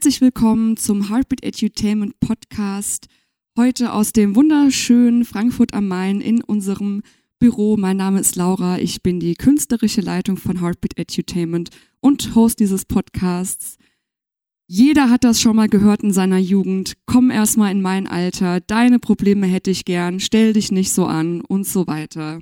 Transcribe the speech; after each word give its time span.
Herzlich 0.00 0.22
willkommen 0.22 0.78
zum 0.78 1.10
Heartbeat 1.10 1.44
Edutainment 1.44 2.18
Podcast. 2.20 3.06
Heute 3.54 3.92
aus 3.92 4.14
dem 4.14 4.34
wunderschönen 4.34 5.26
Frankfurt 5.26 5.74
am 5.74 5.88
Main 5.88 6.22
in 6.22 6.42
unserem 6.42 7.02
Büro. 7.38 7.76
Mein 7.76 7.98
Name 7.98 8.18
ist 8.18 8.34
Laura. 8.34 8.78
Ich 8.78 9.02
bin 9.02 9.20
die 9.20 9.34
künstlerische 9.34 10.00
Leitung 10.00 10.38
von 10.38 10.62
Heartbeat 10.62 10.96
Edutainment 10.96 11.68
und 12.00 12.34
Host 12.34 12.60
dieses 12.60 12.86
Podcasts. 12.86 13.76
Jeder 14.66 15.10
hat 15.10 15.22
das 15.22 15.38
schon 15.38 15.56
mal 15.56 15.68
gehört 15.68 16.02
in 16.02 16.14
seiner 16.14 16.38
Jugend. 16.38 16.94
Komm 17.04 17.30
erstmal 17.30 17.70
in 17.70 17.82
mein 17.82 18.06
Alter. 18.06 18.60
Deine 18.60 19.00
Probleme 19.00 19.46
hätte 19.48 19.70
ich 19.70 19.84
gern. 19.84 20.18
Stell 20.18 20.54
dich 20.54 20.72
nicht 20.72 20.92
so 20.92 21.04
an 21.04 21.42
und 21.42 21.66
so 21.66 21.86
weiter. 21.86 22.40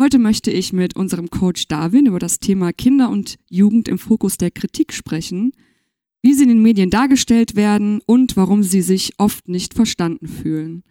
Heute 0.00 0.20
möchte 0.20 0.52
ich 0.52 0.72
mit 0.72 0.94
unserem 0.94 1.28
Coach 1.28 1.66
Darwin 1.66 2.06
über 2.06 2.20
das 2.20 2.38
Thema 2.38 2.72
Kinder 2.72 3.10
und 3.10 3.40
Jugend 3.50 3.88
im 3.88 3.98
Fokus 3.98 4.38
der 4.38 4.52
Kritik 4.52 4.92
sprechen 4.92 5.50
wie 6.24 6.32
sie 6.32 6.44
in 6.44 6.48
den 6.48 6.62
Medien 6.62 6.88
dargestellt 6.88 7.54
werden 7.54 8.00
und 8.06 8.34
warum 8.34 8.62
sie 8.62 8.80
sich 8.80 9.12
oft 9.18 9.46
nicht 9.46 9.74
verstanden 9.74 10.26
fühlen. 10.26 10.82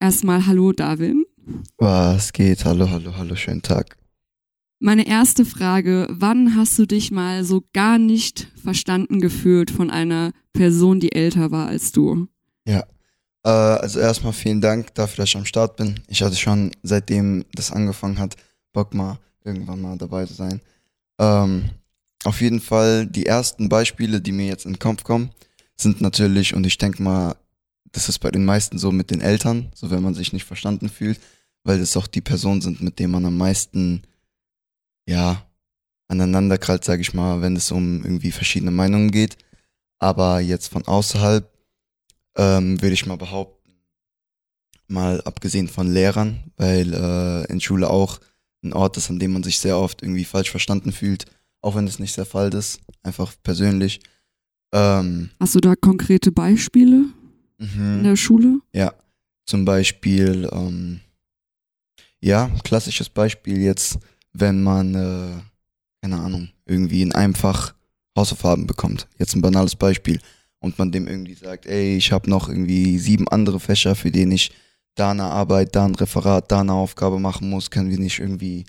Erstmal 0.00 0.48
Hallo 0.48 0.72
Darwin. 0.72 1.24
Was 1.78 2.32
geht? 2.32 2.64
Hallo, 2.64 2.90
hallo, 2.90 3.16
hallo, 3.16 3.36
schönen 3.36 3.62
Tag. 3.62 3.96
Meine 4.80 5.06
erste 5.06 5.44
Frage, 5.44 6.08
wann 6.10 6.56
hast 6.56 6.76
du 6.76 6.86
dich 6.86 7.12
mal 7.12 7.44
so 7.44 7.62
gar 7.72 7.98
nicht 7.98 8.48
verstanden 8.60 9.20
gefühlt 9.20 9.70
von 9.70 9.92
einer 9.92 10.32
Person, 10.52 10.98
die 10.98 11.12
älter 11.12 11.52
war 11.52 11.68
als 11.68 11.92
du? 11.92 12.26
Ja, 12.66 12.84
äh, 13.44 13.48
also 13.48 14.00
erstmal 14.00 14.32
vielen 14.32 14.60
Dank 14.60 14.92
dafür, 14.96 15.22
dass 15.22 15.28
ich 15.28 15.36
am 15.36 15.44
Start 15.44 15.76
bin. 15.76 16.00
Ich 16.08 16.20
hatte 16.20 16.34
schon, 16.34 16.72
seitdem 16.82 17.44
das 17.54 17.70
angefangen 17.70 18.18
hat, 18.18 18.34
Bock 18.72 18.92
mal 18.92 19.20
irgendwann 19.44 19.80
mal 19.80 19.96
dabei 19.96 20.26
zu 20.26 20.34
sein. 20.34 20.60
Ähm, 21.20 21.70
auf 22.26 22.40
jeden 22.40 22.60
Fall, 22.60 23.06
die 23.06 23.26
ersten 23.26 23.68
Beispiele, 23.68 24.20
die 24.20 24.32
mir 24.32 24.46
jetzt 24.46 24.66
in 24.66 24.72
den 24.72 24.78
Kopf 24.78 25.04
kommen, 25.04 25.30
sind 25.76 26.00
natürlich, 26.00 26.54
und 26.54 26.66
ich 26.66 26.76
denke 26.76 27.02
mal, 27.02 27.36
das 27.92 28.08
ist 28.08 28.18
bei 28.18 28.30
den 28.30 28.44
meisten 28.44 28.78
so 28.78 28.90
mit 28.90 29.10
den 29.10 29.20
Eltern, 29.20 29.70
so 29.74 29.90
wenn 29.90 30.02
man 30.02 30.14
sich 30.14 30.32
nicht 30.32 30.44
verstanden 30.44 30.88
fühlt, 30.88 31.20
weil 31.62 31.78
das 31.78 31.96
auch 31.96 32.06
die 32.06 32.20
Personen 32.20 32.60
sind, 32.60 32.82
mit 32.82 32.98
denen 32.98 33.12
man 33.12 33.24
am 33.24 33.36
meisten, 33.36 34.02
ja, 35.08 35.46
aneinander 36.08 36.58
sage 36.82 37.00
ich 37.00 37.14
mal, 37.14 37.42
wenn 37.42 37.56
es 37.56 37.70
um 37.70 38.04
irgendwie 38.04 38.32
verschiedene 38.32 38.70
Meinungen 38.70 39.10
geht. 39.10 39.38
Aber 39.98 40.40
jetzt 40.40 40.68
von 40.68 40.86
außerhalb 40.86 41.48
ähm, 42.36 42.82
würde 42.82 42.94
ich 42.94 43.06
mal 43.06 43.16
behaupten, 43.16 43.70
mal 44.88 45.20
abgesehen 45.22 45.68
von 45.68 45.92
Lehrern, 45.92 46.52
weil 46.56 46.92
äh, 46.92 47.52
in 47.52 47.60
Schule 47.60 47.88
auch 47.88 48.20
ein 48.62 48.72
Ort 48.72 48.96
ist, 48.96 49.10
an 49.10 49.18
dem 49.18 49.32
man 49.32 49.42
sich 49.42 49.58
sehr 49.58 49.78
oft 49.78 50.02
irgendwie 50.02 50.24
falsch 50.24 50.50
verstanden 50.50 50.92
fühlt 50.92 51.26
auch 51.66 51.74
wenn 51.74 51.86
das 51.86 51.98
nicht 51.98 52.16
der 52.16 52.26
Fall 52.26 52.54
ist, 52.54 52.78
einfach 53.02 53.34
persönlich. 53.42 54.00
Ähm, 54.72 55.30
Hast 55.40 55.56
du 55.56 55.60
da 55.60 55.74
konkrete 55.74 56.30
Beispiele 56.30 57.06
mhm. 57.58 57.98
in 57.98 58.04
der 58.04 58.14
Schule? 58.14 58.60
Ja, 58.72 58.94
zum 59.46 59.64
Beispiel, 59.64 60.48
ähm, 60.52 61.00
ja, 62.20 62.48
klassisches 62.62 63.08
Beispiel 63.08 63.58
jetzt, 63.58 63.98
wenn 64.32 64.62
man, 64.62 64.94
äh, 64.94 65.42
keine 66.02 66.20
Ahnung, 66.20 66.50
irgendwie 66.66 67.02
in 67.02 67.12
einem 67.12 67.34
Fach 67.34 67.74
Hausaufgaben 68.16 68.68
bekommt. 68.68 69.08
Jetzt 69.18 69.34
ein 69.34 69.42
banales 69.42 69.74
Beispiel. 69.74 70.20
Und 70.60 70.78
man 70.78 70.92
dem 70.92 71.08
irgendwie 71.08 71.34
sagt, 71.34 71.66
ey, 71.66 71.96
ich 71.96 72.12
habe 72.12 72.30
noch 72.30 72.48
irgendwie 72.48 72.98
sieben 72.98 73.26
andere 73.28 73.58
Fächer, 73.58 73.96
für 73.96 74.12
denen 74.12 74.32
ich 74.32 74.52
da 74.94 75.10
eine 75.10 75.24
Arbeit, 75.24 75.74
da 75.74 75.84
ein 75.84 75.96
Referat, 75.96 76.50
da 76.50 76.60
eine 76.60 76.72
Aufgabe 76.72 77.18
machen 77.18 77.50
muss, 77.50 77.70
können 77.70 77.90
wir 77.90 77.98
nicht 77.98 78.20
irgendwie 78.20 78.64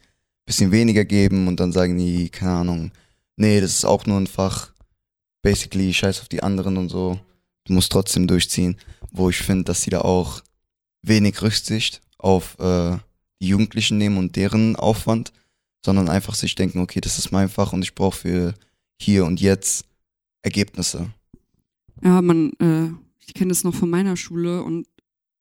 bisschen 0.48 0.72
weniger 0.72 1.06
geben 1.06 1.48
und 1.48 1.60
dann 1.60 1.72
sagen 1.72 1.98
die, 1.98 2.30
keine 2.30 2.54
Ahnung, 2.54 2.92
nee, 3.36 3.62
das 3.62 3.72
ist 3.72 3.86
auch 3.86 4.06
nur 4.06 4.18
ein 4.18 4.28
Fach, 4.28 4.72
basically 5.44 5.94
scheiß 5.94 6.22
auf 6.22 6.30
die 6.30 6.42
anderen 6.42 6.78
und 6.78 6.90
so, 6.90 7.20
du 7.66 7.74
musst 7.74 7.92
trotzdem 7.92 8.28
durchziehen, 8.28 8.78
wo 9.12 9.30
ich 9.30 9.38
finde, 9.38 9.66
dass 9.66 9.84
sie 9.84 9.92
da 9.92 10.02
auch 10.02 10.42
wenig 11.04 11.42
Rücksicht 11.42 12.02
auf 12.18 12.58
äh, 12.60 12.98
die 13.42 13.50
Jugendlichen 13.50 13.98
nehmen 13.98 14.18
und 14.18 14.36
deren 14.36 14.76
Aufwand, 14.78 15.34
sondern 15.86 16.10
einfach 16.10 16.34
sich 16.34 16.56
denken, 16.56 16.80
okay, 16.80 17.02
das 17.02 17.20
ist 17.20 17.32
mein 17.32 17.50
Fach 17.50 17.74
und 17.74 17.84
ich 17.84 17.94
brauche 17.94 18.18
für 18.18 18.54
hier 19.00 19.26
und 19.26 19.40
jetzt 19.40 19.86
Ergebnisse. 20.42 21.12
Ja, 22.02 22.22
man, 22.22 22.52
äh, 22.60 22.90
ich 23.20 23.34
kenne 23.34 23.50
das 23.50 23.64
noch 23.64 23.76
von 23.76 23.90
meiner 23.90 24.16
Schule 24.16 24.64
und 24.64 24.88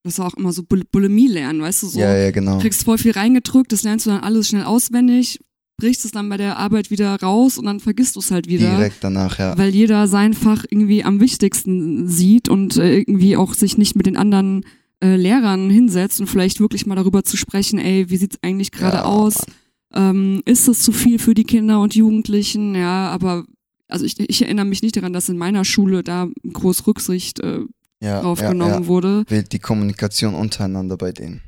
das 0.07 0.19
war 0.19 0.27
auch 0.27 0.35
immer 0.35 0.53
so 0.53 0.63
Bul 0.63 0.83
Bulimie 0.91 1.29
lernen, 1.29 1.61
weißt 1.61 1.83
du, 1.83 1.87
so. 1.89 2.01
Ja, 2.01 2.17
ja, 2.17 2.31
genau. 2.31 2.59
Kriegst 2.59 2.85
voll 2.85 2.99
viel 2.99 3.13
reingedrückt, 3.13 3.73
das 3.73 3.83
lernst 3.83 4.07
du 4.07 4.11
dann 4.11 4.21
alles 4.21 4.49
schnell 4.49 4.65
auswendig, 4.65 5.41
brichst 5.79 6.05
es 6.05 6.11
dann 6.11 6.29
bei 6.29 6.37
der 6.37 6.59
Arbeit 6.59 6.91
wieder 6.91 7.15
raus 7.21 7.59
und 7.59 7.67
dann 7.67 7.81
vergisst 7.81 8.17
du 8.17 8.21
es 8.21 8.31
halt 8.31 8.49
wieder. 8.49 8.77
Direkt 8.77 9.03
danach, 9.03 9.39
ja. 9.39 9.57
Weil 9.59 9.75
jeder 9.75 10.09
sein 10.09 10.35
Fach 10.35 10.65
irgendwie 10.71 11.05
am 11.05 11.21
wichtigsten 11.21 12.09
sieht 12.09 12.49
und 12.49 12.77
äh, 12.77 12.99
irgendwie 12.99 13.37
auch 13.37 13.55
sich 13.55 13.77
nicht 13.77 13.95
mit 13.97 14.07
den 14.07 14.17
anderen 14.17 14.65
äh, 15.01 15.17
Lehrern 15.17 15.69
hinsetzt 15.69 16.21
und 16.21 16.27
vielleicht 16.27 16.61
wirklich 16.61 16.87
mal 16.87 16.95
darüber 16.95 17.23
zu 17.23 17.37
sprechen, 17.37 17.79
ey, 17.79 18.09
wie 18.09 18.17
sieht's 18.17 18.39
eigentlich 18.43 18.73
gerade 18.73 18.99
ja, 18.99 19.05
aus? 19.05 19.45
Ähm, 19.93 20.43
ist 20.45 20.69
das 20.69 20.81
zu 20.81 20.93
viel 20.93 21.19
für 21.19 21.35
die 21.35 21.45
Kinder 21.45 21.81
und 21.81 21.95
Jugendlichen? 21.95 22.75
Ja, 22.75 23.11
aber 23.11 23.45
also 23.89 24.05
ich, 24.05 24.19
ich 24.19 24.43
erinnere 24.43 24.65
mich 24.65 24.83
nicht 24.83 24.97
daran, 24.97 25.13
dass 25.13 25.29
in 25.29 25.37
meiner 25.37 25.65
Schule 25.65 26.03
da 26.03 26.29
groß 26.51 26.87
Rücksicht 26.87 27.41
äh, 27.41 27.61
ja, 28.01 28.21
drauf 28.21 28.41
ja, 28.41 28.53
ja. 28.53 28.87
wurde. 28.87 29.25
Die 29.25 29.59
Kommunikation 29.59 30.35
untereinander 30.35 30.97
bei 30.97 31.13
denen. 31.13 31.43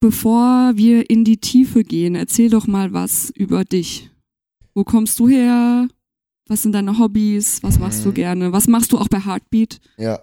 Bevor 0.00 0.72
wir 0.74 1.08
in 1.10 1.24
die 1.24 1.36
Tiefe 1.36 1.84
gehen, 1.84 2.14
erzähl 2.14 2.50
doch 2.50 2.66
mal 2.66 2.92
was 2.92 3.30
über 3.30 3.64
dich. 3.64 4.10
Wo 4.74 4.84
kommst 4.84 5.18
du 5.20 5.28
her? 5.28 5.86
Was 6.48 6.62
sind 6.62 6.72
deine 6.72 6.98
Hobbys? 6.98 7.62
Was 7.62 7.78
machst 7.78 8.00
mhm. 8.00 8.04
du 8.04 8.12
gerne? 8.12 8.52
Was 8.52 8.66
machst 8.66 8.92
du 8.92 8.98
auch 8.98 9.08
bei 9.08 9.20
Heartbeat? 9.20 9.80
Ja. 9.96 10.20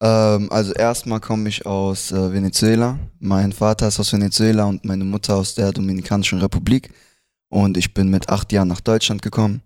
Ähm, 0.00 0.48
also 0.50 0.72
erstmal 0.72 1.20
komme 1.20 1.48
ich 1.48 1.66
aus 1.66 2.12
äh, 2.12 2.32
Venezuela. 2.32 2.98
Mein 3.18 3.52
Vater 3.52 3.88
ist 3.88 4.00
aus 4.00 4.12
Venezuela 4.12 4.66
und 4.66 4.84
meine 4.84 5.04
Mutter 5.04 5.36
aus 5.36 5.54
der 5.54 5.72
Dominikanischen 5.72 6.38
Republik. 6.38 6.90
Und 7.48 7.76
ich 7.76 7.92
bin 7.92 8.08
mit 8.10 8.28
acht 8.28 8.52
Jahren 8.52 8.68
nach 8.68 8.80
Deutschland 8.80 9.22
gekommen. 9.22 9.62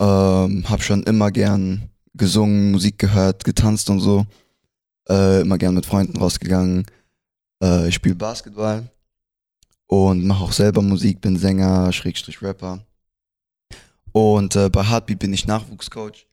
Ähm, 0.00 0.64
hab 0.68 0.82
schon 0.82 1.04
immer 1.04 1.30
gern 1.30 1.90
gesungen, 2.14 2.72
Musik 2.72 2.98
gehört, 2.98 3.44
getanzt 3.44 3.90
und 3.90 4.00
so. 4.00 4.26
Äh, 5.08 5.40
immer 5.42 5.58
gern 5.58 5.74
mit 5.74 5.86
Freunden 5.86 6.16
rausgegangen. 6.16 6.86
Äh, 7.62 7.88
ich 7.88 7.94
spiele 7.94 8.14
Basketball 8.14 8.90
und 9.86 10.24
mache 10.24 10.44
auch 10.44 10.52
selber 10.52 10.82
Musik, 10.82 11.20
bin 11.20 11.36
Sänger, 11.36 11.92
Schrägstrich 11.92 12.42
Rapper. 12.42 12.84
Und 14.12 14.56
äh, 14.56 14.68
bei 14.68 14.84
Heartbeat 14.84 15.18
bin 15.18 15.32
ich 15.32 15.46
Nachwuchscoach 15.46 16.26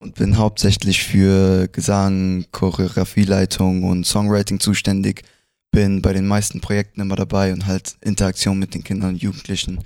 und 0.00 0.14
bin 0.14 0.36
hauptsächlich 0.36 1.02
für 1.02 1.68
Gesang, 1.68 2.46
Choreografieleitung 2.52 3.84
und 3.84 4.06
Songwriting 4.06 4.60
zuständig. 4.60 5.24
Bin 5.70 6.02
bei 6.02 6.12
den 6.12 6.26
meisten 6.26 6.60
Projekten 6.60 7.00
immer 7.00 7.16
dabei 7.16 7.52
und 7.52 7.66
halt 7.66 7.96
Interaktion 8.00 8.58
mit 8.58 8.74
den 8.74 8.82
Kindern 8.82 9.10
und 9.10 9.22
Jugendlichen. 9.22 9.84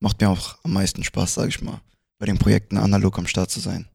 Macht 0.00 0.20
mir 0.20 0.30
auch 0.30 0.56
am 0.62 0.72
meisten 0.72 1.04
Spaß, 1.04 1.34
sag 1.34 1.48
ich 1.48 1.62
mal, 1.62 1.80
bei 2.18 2.26
den 2.26 2.38
Projekten 2.38 2.78
analog 2.78 3.18
am 3.18 3.26
Start 3.26 3.50
zu 3.50 3.60
sein. 3.60 3.86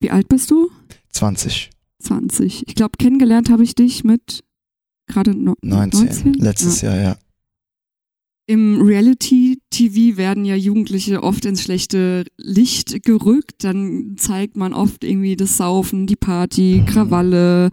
Wie 0.00 0.10
alt 0.10 0.28
bist 0.28 0.50
du? 0.50 0.70
20. 1.10 1.70
20. 2.00 2.64
Ich 2.66 2.74
glaube, 2.74 2.96
kennengelernt 2.98 3.50
habe 3.50 3.64
ich 3.64 3.74
dich 3.74 4.04
mit 4.04 4.44
gerade 5.08 5.34
no 5.34 5.54
19. 5.62 6.06
19. 6.06 6.34
Letztes 6.34 6.82
ja. 6.82 6.94
Jahr, 6.94 7.02
ja. 7.02 7.18
Im 8.46 8.80
Reality-TV 8.80 10.16
werden 10.16 10.46
ja 10.46 10.54
Jugendliche 10.54 11.22
oft 11.22 11.44
ins 11.44 11.62
schlechte 11.62 12.24
Licht 12.38 13.02
gerückt. 13.02 13.62
Dann 13.62 14.14
zeigt 14.16 14.56
man 14.56 14.72
oft 14.72 15.04
irgendwie 15.04 15.36
das 15.36 15.58
Saufen, 15.58 16.06
die 16.06 16.16
Party, 16.16 16.80
mhm. 16.80 16.86
Krawalle, 16.86 17.70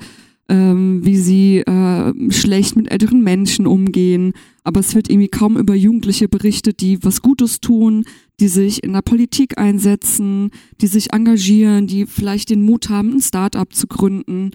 ähm, 0.49 1.05
wie 1.05 1.17
sie 1.17 1.59
äh, 1.59 2.13
schlecht 2.29 2.75
mit 2.75 2.91
älteren 2.91 3.23
Menschen 3.23 3.67
umgehen. 3.67 4.33
Aber 4.65 4.81
es 4.81 4.95
wird 4.95 5.09
irgendwie 5.09 5.29
kaum 5.29 5.55
über 5.55 5.75
Jugendliche 5.75 6.27
berichtet, 6.27 6.81
die 6.81 7.01
was 7.03 7.21
Gutes 7.21 7.61
tun, 7.61 8.03
die 8.39 8.47
sich 8.47 8.83
in 8.83 8.93
der 8.93 9.01
Politik 9.01 9.57
einsetzen, 9.57 10.51
die 10.81 10.87
sich 10.87 11.13
engagieren, 11.13 11.87
die 11.87 12.05
vielleicht 12.05 12.49
den 12.49 12.61
Mut 12.61 12.89
haben, 12.89 13.15
ein 13.15 13.21
Start-up 13.21 13.73
zu 13.73 13.87
gründen. 13.87 14.51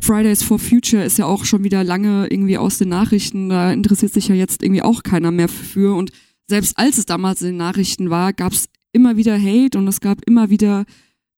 Fridays 0.00 0.42
for 0.42 0.58
Future 0.58 1.04
ist 1.04 1.18
ja 1.18 1.26
auch 1.26 1.44
schon 1.44 1.64
wieder 1.64 1.82
lange 1.82 2.26
irgendwie 2.28 2.58
aus 2.58 2.78
den 2.78 2.88
Nachrichten. 2.88 3.48
Da 3.48 3.72
interessiert 3.72 4.12
sich 4.12 4.28
ja 4.28 4.34
jetzt 4.34 4.62
irgendwie 4.62 4.82
auch 4.82 5.02
keiner 5.02 5.30
mehr 5.30 5.48
für. 5.48 5.96
Und 5.96 6.12
selbst 6.48 6.78
als 6.78 6.98
es 6.98 7.06
damals 7.06 7.42
in 7.42 7.48
den 7.48 7.56
Nachrichten 7.56 8.10
war, 8.10 8.32
gab 8.32 8.52
es 8.52 8.68
immer 8.92 9.16
wieder 9.16 9.38
Hate 9.40 9.78
und 9.78 9.88
es 9.88 10.00
gab 10.00 10.24
immer 10.26 10.50
wieder 10.50 10.84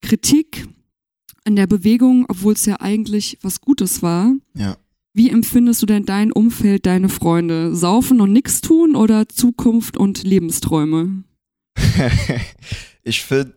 Kritik 0.03 0.67
an 1.45 1.57
der 1.57 1.67
Bewegung, 1.67 2.27
obwohl 2.29 2.53
es 2.53 2.67
ja 2.67 2.81
eigentlich 2.81 3.39
was 3.43 3.61
Gutes 3.61 4.03
war. 4.03 4.35
Ja. 4.55 4.77
Wie 5.15 5.31
empfindest 5.31 5.83
du 5.83 5.87
denn 5.87 6.05
dein 6.05 6.31
Umfeld, 6.31 6.87
deine 6.87 7.09
Freunde? 7.09 7.75
Saufen 7.75 8.21
und 8.21 8.33
nichts 8.33 8.61
tun 8.61 8.95
oder 8.95 9.29
Zukunft 9.29 9.97
und 9.97 10.23
Lebensträume? 10.23 11.25
ich 13.03 13.23
finde, 13.23 13.55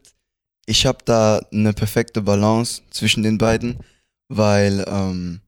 ich 0.65 0.85
habe 0.85 0.99
da 1.05 1.39
eine 1.51 1.73
perfekte 1.73 2.21
Balance 2.21 2.81
zwischen 2.91 3.23
den 3.23 3.37
beiden, 3.37 3.79
weil 4.29 4.85
ähm, 4.87 5.41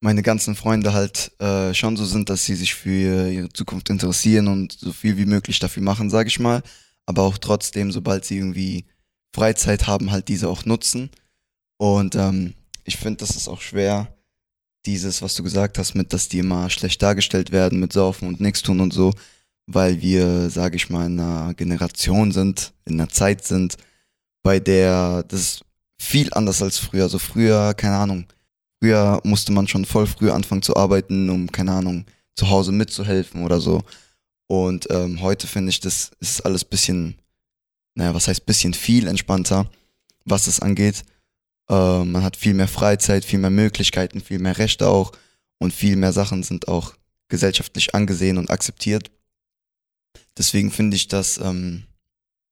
meine 0.00 0.22
ganzen 0.22 0.54
Freunde 0.54 0.92
halt 0.92 1.32
äh, 1.40 1.72
schon 1.74 1.96
so 1.96 2.04
sind, 2.04 2.28
dass 2.28 2.44
sie 2.44 2.54
sich 2.54 2.74
für 2.74 3.30
ihre 3.30 3.52
Zukunft 3.52 3.88
interessieren 3.90 4.48
und 4.48 4.72
so 4.72 4.92
viel 4.92 5.16
wie 5.16 5.26
möglich 5.26 5.58
dafür 5.58 5.82
machen, 5.82 6.10
sage 6.10 6.28
ich 6.28 6.40
mal. 6.40 6.62
Aber 7.06 7.22
auch 7.22 7.38
trotzdem, 7.38 7.92
sobald 7.92 8.24
sie 8.24 8.38
irgendwie 8.38 8.86
Freizeit 9.34 9.86
haben, 9.86 10.10
halt 10.10 10.28
diese 10.28 10.48
auch 10.48 10.64
nutzen. 10.64 11.10
Und 11.78 12.14
ähm, 12.14 12.54
ich 12.84 12.96
finde, 12.96 13.18
das 13.18 13.36
ist 13.36 13.48
auch 13.48 13.60
schwer, 13.60 14.14
dieses, 14.86 15.22
was 15.22 15.34
du 15.34 15.42
gesagt 15.42 15.78
hast, 15.78 15.94
mit, 15.94 16.12
dass 16.12 16.28
die 16.28 16.38
immer 16.38 16.68
schlecht 16.70 17.02
dargestellt 17.02 17.52
werden, 17.52 17.78
mit 17.78 17.92
Saufen 17.92 18.26
und 18.26 18.40
nichts 18.40 18.62
tun 18.62 18.80
und 18.80 18.92
so, 18.92 19.12
weil 19.66 20.00
wir, 20.00 20.50
sage 20.50 20.76
ich 20.76 20.90
mal, 20.90 21.06
in 21.06 21.20
einer 21.20 21.54
Generation 21.54 22.32
sind, 22.32 22.72
in 22.84 23.00
einer 23.00 23.08
Zeit 23.08 23.44
sind, 23.44 23.76
bei 24.42 24.60
der 24.60 25.22
das 25.24 25.60
viel 25.98 26.32
anders 26.34 26.62
als 26.62 26.78
früher. 26.78 27.04
Also 27.04 27.18
früher, 27.18 27.74
keine 27.74 27.96
Ahnung, 27.96 28.26
früher 28.80 29.20
musste 29.24 29.52
man 29.52 29.68
schon 29.68 29.84
voll 29.84 30.06
früh 30.06 30.30
anfangen 30.30 30.62
zu 30.62 30.76
arbeiten, 30.76 31.30
um, 31.30 31.50
keine 31.50 31.72
Ahnung, 31.72 32.06
zu 32.34 32.50
Hause 32.50 32.72
mitzuhelfen 32.72 33.44
oder 33.44 33.60
so. 33.60 33.82
Und 34.48 34.88
ähm, 34.90 35.22
heute 35.22 35.46
finde 35.46 35.70
ich, 35.70 35.80
das 35.80 36.10
ist 36.20 36.44
alles 36.44 36.64
bisschen, 36.64 37.16
naja, 37.94 38.14
was 38.14 38.28
heißt 38.28 38.44
bisschen 38.44 38.74
viel 38.74 39.06
entspannter, 39.06 39.70
was 40.24 40.46
das 40.46 40.60
angeht. 40.60 41.04
Äh, 41.70 42.04
man 42.04 42.22
hat 42.22 42.36
viel 42.36 42.54
mehr 42.54 42.68
Freizeit, 42.68 43.24
viel 43.24 43.38
mehr 43.38 43.50
Möglichkeiten, 43.50 44.20
viel 44.20 44.40
mehr 44.40 44.58
Rechte 44.58 44.88
auch 44.88 45.12
und 45.58 45.72
viel 45.72 45.96
mehr 45.96 46.12
Sachen 46.12 46.42
sind 46.42 46.68
auch 46.68 46.94
gesellschaftlich 47.28 47.94
angesehen 47.94 48.36
und 48.36 48.50
akzeptiert. 48.50 49.10
Deswegen 50.38 50.70
finde 50.70 50.96
ich, 50.96 51.08
dass, 51.08 51.38
ähm, 51.38 51.84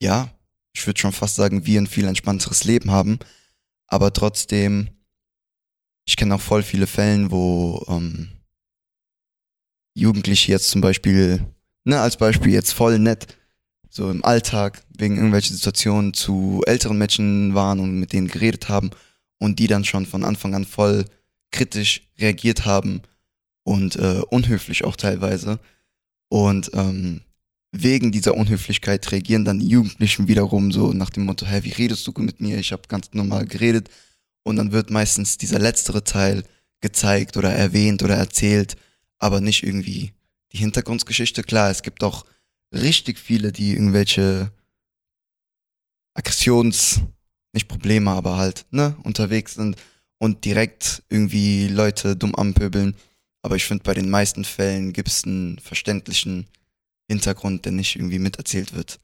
ja, 0.00 0.30
ich 0.72 0.86
würde 0.86 1.00
schon 1.00 1.12
fast 1.12 1.36
sagen, 1.36 1.66
wir 1.66 1.80
ein 1.80 1.86
viel 1.86 2.06
entspannteres 2.06 2.64
Leben 2.64 2.90
haben, 2.90 3.18
aber 3.86 4.12
trotzdem, 4.12 4.90
ich 6.06 6.16
kenne 6.16 6.34
auch 6.34 6.40
voll 6.40 6.62
viele 6.62 6.86
Fälle, 6.86 7.30
wo 7.30 7.84
ähm, 7.88 8.28
Jugendliche 9.94 10.52
jetzt 10.52 10.70
zum 10.70 10.80
Beispiel, 10.80 11.44
ne, 11.84 12.00
als 12.00 12.16
Beispiel 12.16 12.52
jetzt 12.52 12.72
voll 12.72 12.98
nett, 12.98 13.36
so 13.88 14.10
im 14.10 14.24
Alltag 14.24 14.82
wegen 14.96 15.16
irgendwelcher 15.16 15.52
Situationen 15.52 16.14
zu 16.14 16.62
älteren 16.66 16.96
Menschen 16.96 17.54
waren 17.54 17.80
und 17.80 17.98
mit 17.98 18.12
denen 18.12 18.28
geredet 18.28 18.68
haben 18.68 18.90
und 19.38 19.58
die 19.58 19.66
dann 19.66 19.84
schon 19.84 20.06
von 20.06 20.24
Anfang 20.24 20.54
an 20.54 20.64
voll 20.64 21.04
kritisch 21.50 22.02
reagiert 22.18 22.64
haben 22.64 23.02
und 23.64 23.96
äh, 23.96 24.22
unhöflich 24.30 24.84
auch 24.84 24.96
teilweise. 24.96 25.58
Und 26.28 26.70
ähm, 26.74 27.22
wegen 27.72 28.10
dieser 28.12 28.34
Unhöflichkeit 28.34 29.10
reagieren 29.12 29.44
dann 29.44 29.60
die 29.60 29.68
Jugendlichen 29.68 30.28
wiederum 30.28 30.72
so 30.72 30.92
nach 30.92 31.10
dem 31.10 31.24
Motto, 31.24 31.46
hey, 31.46 31.62
wie 31.64 31.70
redest 31.70 32.06
du 32.06 32.12
mit 32.16 32.40
mir? 32.40 32.58
Ich 32.58 32.72
habe 32.72 32.82
ganz 32.88 33.10
normal 33.12 33.46
geredet. 33.46 33.88
Und 34.42 34.56
dann 34.56 34.72
wird 34.72 34.90
meistens 34.90 35.38
dieser 35.38 35.58
letztere 35.58 36.02
Teil 36.02 36.44
gezeigt 36.80 37.36
oder 37.36 37.52
erwähnt 37.52 38.02
oder 38.02 38.16
erzählt, 38.16 38.76
aber 39.18 39.40
nicht 39.40 39.62
irgendwie 39.62 40.12
die 40.52 40.58
Hintergrundgeschichte. 40.58 41.42
Klar, 41.42 41.70
es 41.70 41.82
gibt 41.82 42.02
auch 42.02 42.24
richtig 42.72 43.18
viele, 43.18 43.52
die 43.52 43.72
irgendwelche 43.72 44.50
Aggressions, 46.14 47.00
nicht 47.52 47.68
Probleme, 47.68 48.10
aber 48.10 48.36
halt, 48.36 48.66
ne, 48.70 48.96
unterwegs 49.02 49.54
sind 49.54 49.76
und 50.18 50.44
direkt 50.44 51.02
irgendwie 51.08 51.68
Leute 51.68 52.16
dumm 52.16 52.34
anpöbeln. 52.34 52.96
Aber 53.42 53.56
ich 53.56 53.64
finde, 53.64 53.84
bei 53.84 53.94
den 53.94 54.10
meisten 54.10 54.44
Fällen 54.44 54.92
gibt 54.92 55.08
es 55.08 55.24
einen 55.24 55.58
verständlichen 55.58 56.46
Hintergrund, 57.10 57.64
der 57.64 57.72
nicht 57.72 57.96
irgendwie 57.96 58.18
miterzählt 58.18 58.74
wird. 58.74 58.98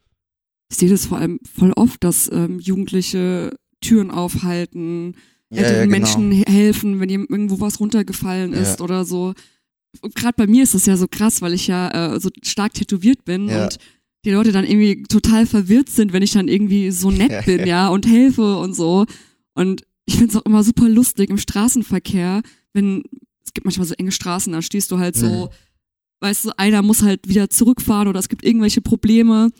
Ich 0.71 0.79
sehe 0.79 0.89
das 0.89 1.07
vor 1.07 1.19
allem 1.19 1.39
voll 1.59 1.73
oft, 1.73 2.03
dass 2.03 2.31
ähm, 2.33 2.59
Jugendliche 2.59 3.57
Türen 3.81 4.11
aufhalten, 4.11 5.15
Ja, 5.51 5.63
ja, 5.63 5.85
genau. 5.85 5.91
Menschen 5.99 6.31
he- 6.33 6.45
helfen, 6.49 6.99
wenn 7.01 7.09
ihm 7.09 7.27
irgendwo 7.29 7.61
was 7.61 7.79
runtergefallen 7.81 8.53
Ja. 8.53 8.59
ist 8.61 8.81
oder 8.81 9.05
so. 9.05 9.35
Gerade 10.15 10.35
bei 10.37 10.47
mir 10.47 10.63
ist 10.63 10.75
das 10.75 10.87
ja 10.87 10.97
so 10.97 11.07
krass, 11.09 11.41
weil 11.43 11.53
ich 11.55 11.67
ja 11.69 12.15
äh, 12.17 12.21
so 12.21 12.31
stark 12.43 12.75
tätowiert 12.75 13.25
bin 13.25 13.49
Ja. 13.49 13.65
und 13.65 13.79
die 14.25 14.31
Leute 14.33 14.51
dann 14.51 14.65
irgendwie 14.65 15.05
total 15.05 15.47
verwirrt 15.47 15.89
sind, 15.89 16.13
wenn 16.13 16.23
ich 16.23 16.33
dann 16.33 16.49
irgendwie 16.49 16.91
so 16.91 17.11
nett 17.13 17.31
Ja. 17.31 17.41
bin, 17.43 17.67
ja, 17.67 17.89
und 17.89 18.07
helfe 18.07 18.57
und 18.59 18.75
so. 18.75 19.07
Und 19.55 19.83
ich 20.05 20.17
finde 20.17 20.31
es 20.33 20.37
auch 20.37 20.45
immer 20.47 20.65
super 20.65 20.89
lustig 20.89 21.31
im 21.31 21.39
Straßenverkehr, 21.39 22.43
wenn 22.73 23.05
es 23.45 23.53
gibt 23.55 23.65
manchmal 23.65 23.87
so 23.87 23.95
enge 23.95 24.11
Straßen, 24.13 24.53
da 24.53 24.61
stehst 24.63 24.91
du 24.91 24.99
halt 24.99 25.15
so, 25.17 25.27
Mhm. 25.47 25.49
Weißt 26.21 26.47
du, 26.47 26.59
einer 26.59 26.83
muss 26.83 27.03
halt 27.03 27.29
wieder 27.29 27.51
zurückfahren 27.51 28.09
oder 28.09 28.19
es 28.21 28.29
gibt 28.29 28.45
irgendwelche 28.45 28.81
Probleme 28.81 29.51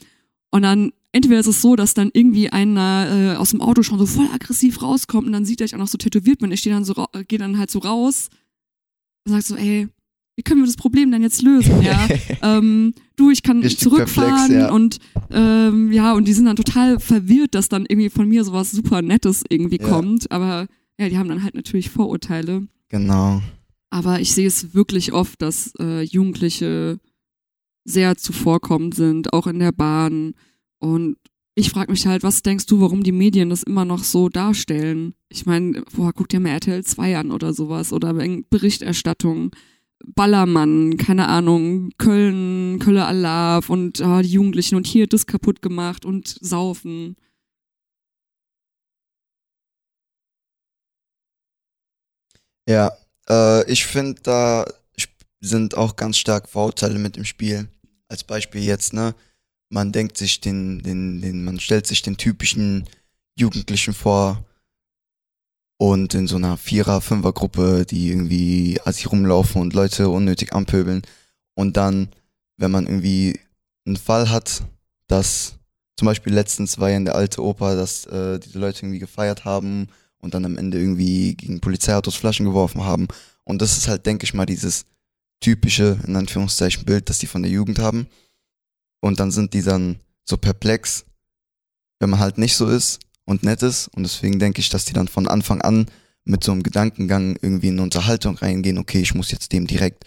und 0.51 0.63
dann 0.63 0.93
entweder 1.13 1.41
ist 1.41 1.47
es 1.47 1.63
so, 1.63 1.77
dass 1.77 1.95
dann 1.95 2.11
irgendwie 2.13 2.51
einer 2.51 3.35
äh, 3.35 3.37
aus 3.37 3.51
dem 3.51 3.61
Auto 3.63 3.83
schon 3.83 3.99
so 3.99 4.07
voll 4.07 4.29
aggressiv 4.35 4.83
rauskommt 4.83 5.27
und 5.27 5.33
dann 5.33 5.45
sieht 5.45 5.61
er, 5.61 5.65
ich 5.67 5.75
auch 5.75 5.79
noch 5.79 5.89
so 5.89 5.99
tätowiert 5.99 6.39
bin. 6.41 6.53
Ich 6.53 6.61
stehe 6.61 6.75
dann 6.75 6.85
so, 6.85 6.95
gehe 7.29 7.39
dann 7.39 7.59
halt 7.59 7.71
so 7.71 7.79
raus 7.79 8.29
und 9.27 9.33
sag 9.33 9.43
so, 9.43 9.57
ey, 9.57 9.89
wie 10.37 10.43
können 10.43 10.61
wir 10.61 10.67
das 10.67 10.77
Problem 10.77 11.11
denn 11.11 11.23
jetzt 11.23 11.41
lösen? 11.43 11.81
Ja, 11.83 12.07
ähm, 12.43 12.93
du, 13.17 13.31
ich 13.31 13.43
kann 13.43 13.61
Richtig 13.61 13.81
zurückfahren 13.81 14.35
perplex, 14.49 14.61
ja. 14.69 14.71
und 14.71 14.99
ähm, 15.31 15.91
ja, 15.93 16.13
und 16.13 16.29
die 16.29 16.35
sind 16.35 16.45
dann 16.45 16.57
total 16.57 17.01
verwirrt, 17.01 17.55
dass 17.55 17.71
dann 17.71 17.87
irgendwie 17.89 18.11
von 18.11 18.29
mir 18.29 18.45
sowas 18.45 18.71
super 18.71 19.01
Nettes 19.01 19.43
irgendwie 19.49 19.79
Ja. 19.81 19.89
kommt. 19.89 20.31
Aber 20.31 20.67
ja, 20.99 21.09
die 21.09 21.17
haben 21.17 21.29
dann 21.31 21.43
halt 21.43 21.55
natürlich 21.55 21.89
Vorurteile. 21.89 22.67
Genau. 22.91 23.41
Aber 23.91 24.21
ich 24.21 24.35
sehe 24.35 24.47
es 24.47 24.75
wirklich 24.75 25.13
oft, 25.13 25.41
dass 25.43 25.73
äh, 25.79 26.03
Jugendliche 26.03 26.99
sehr 27.85 28.17
zuvorkommend 28.17 28.95
sind, 28.95 29.33
auch 29.33 29.47
in 29.47 29.59
der 29.61 29.73
Bahn. 29.73 30.35
Und 30.79 31.17
ich 31.55 31.71
frage 31.71 31.91
mich 31.91 32.07
halt, 32.07 32.23
was 32.23 32.43
denkst 32.43 32.67
du, 32.67 32.81
warum 32.81 33.03
die 33.03 33.13
Medien 33.13 33.49
das 33.49 33.63
immer 33.63 33.85
noch 33.85 34.05
so 34.05 34.29
darstellen? 34.29 35.15
Ich 35.29 35.47
meine, 35.47 35.83
boah, 35.95 36.13
guck 36.13 36.29
dir 36.29 36.41
mal 36.41 36.51
RTL 36.51 36.85
2 36.85 37.17
an 37.17 37.31
oder 37.31 37.53
sowas 37.55 37.93
oder 37.93 38.13
Berichterstattung. 38.15 39.55
Ballermann, 40.05 40.99
keine 40.99 41.29
Ahnung, 41.29 41.91
Köln, 41.97 42.79
Kölle 42.81 43.07
Alarv 43.07 43.71
und 43.71 44.01
ah, 44.03 44.21
die 44.23 44.29
Jugendlichen 44.29 44.77
und 44.77 44.87
hier 44.87 45.07
das 45.07 45.27
kaputt 45.27 45.63
gemacht 45.63 46.05
und 46.05 46.29
saufen. 46.29 47.17
Ja, 52.69 52.93
äh, 53.29 53.71
ich 53.71 53.87
finde, 53.87 54.21
da 54.23 54.65
sind 55.41 55.77
auch 55.77 55.97
ganz 55.97 56.17
stark 56.19 56.49
Vorurteile 56.49 56.99
mit 56.99 57.17
im 57.17 57.25
Spiel. 57.25 57.69
Als 58.09 58.25
Beispiel 58.25 58.63
jetzt, 58.63 58.93
ne? 58.93 59.15
Man 59.69 59.93
denkt 59.93 60.17
sich 60.17 60.41
den, 60.41 60.83
den, 60.83 61.21
den, 61.21 61.45
man 61.45 61.59
stellt 61.59 61.87
sich 61.87 62.03
den 62.03 62.17
typischen 62.17 62.85
Jugendlichen 63.37 63.95
vor 63.95 64.45
und 65.79 66.15
in 66.15 66.27
so 66.27 66.37
einer 66.37 66.57
Vierer-, 66.57 67.01
Fünfer-Gruppe, 67.01 67.85
die 67.85 68.09
irgendwie 68.09 68.81
assi 68.85 69.07
rumlaufen 69.07 69.61
und 69.61 69.75
Leute 69.75 70.09
unnötig 70.09 70.53
anpöbeln. 70.53 71.03
Und 71.55 71.77
dann, 71.77 72.09
wenn 72.57 72.71
man 72.71 72.87
irgendwie 72.87 73.41
einen 73.87 73.97
Fall 73.97 74.31
hat, 74.31 74.63
dass 75.09 75.55
zum 75.99 76.07
Beispiel 76.07 76.33
letztens 76.33 76.79
war 76.79 76.91
ja 76.91 76.97
in 76.97 77.05
der 77.05 77.15
alte 77.15 77.43
Oper, 77.43 77.75
dass 77.75 78.07
äh, 78.07 78.39
diese 78.39 78.59
Leute 78.59 78.85
irgendwie 78.85 78.99
gefeiert 78.99 79.45
haben 79.45 79.89
und 80.27 80.35
dann 80.35 80.45
am 80.45 80.59
Ende 80.59 80.79
irgendwie 80.79 81.37
gegen 81.37 81.61
Polizeiautos 81.61 82.17
Flaschen 82.17 82.45
geworfen 82.47 82.83
haben. 82.83 83.07
Und 83.45 83.63
das 83.63 83.79
ist 83.79 83.87
halt, 83.87 84.05
denke 84.07 84.25
ich 84.25 84.35
mal, 84.35 84.45
dieses 84.45 84.85
typische, 85.41 85.99
in 86.05 86.17
Anführungszeichen, 86.17 86.85
Bild, 86.85 87.09
das 87.09 87.19
die 87.19 87.29
von 87.29 87.43
der 87.43 87.53
Jugend 87.53 87.79
haben. 87.79 88.09
Und 89.01 89.21
dann 89.21 89.31
sind 89.31 89.55
die 89.55 89.63
dann 89.63 90.01
so 90.25 90.37
perplex, 90.37 91.07
wenn 92.01 92.11
man 92.11 92.19
halt 92.19 92.39
nicht 92.39 92.57
so 92.57 92.69
ist 92.69 92.99
und 93.25 93.45
nett 93.45 93.63
ist. 93.63 93.87
Und 93.89 94.03
deswegen 94.03 94.41
denke 94.41 94.61
ich, 94.61 94.69
dass 94.69 94.85
die 94.85 94.93
dann 94.93 95.07
von 95.07 95.29
Anfang 95.29 95.63
an 95.63 95.87
mit 96.25 96.43
so 96.43 96.51
einem 96.51 96.65
Gedankengang 96.65 97.39
irgendwie 97.41 97.69
in 97.69 97.75
eine 97.75 97.83
Unterhaltung 97.83 98.37
reingehen, 98.37 98.79
okay, 98.79 98.99
ich 98.99 99.15
muss 99.15 99.31
jetzt 99.31 99.53
dem 99.53 99.69
direkt 99.69 100.05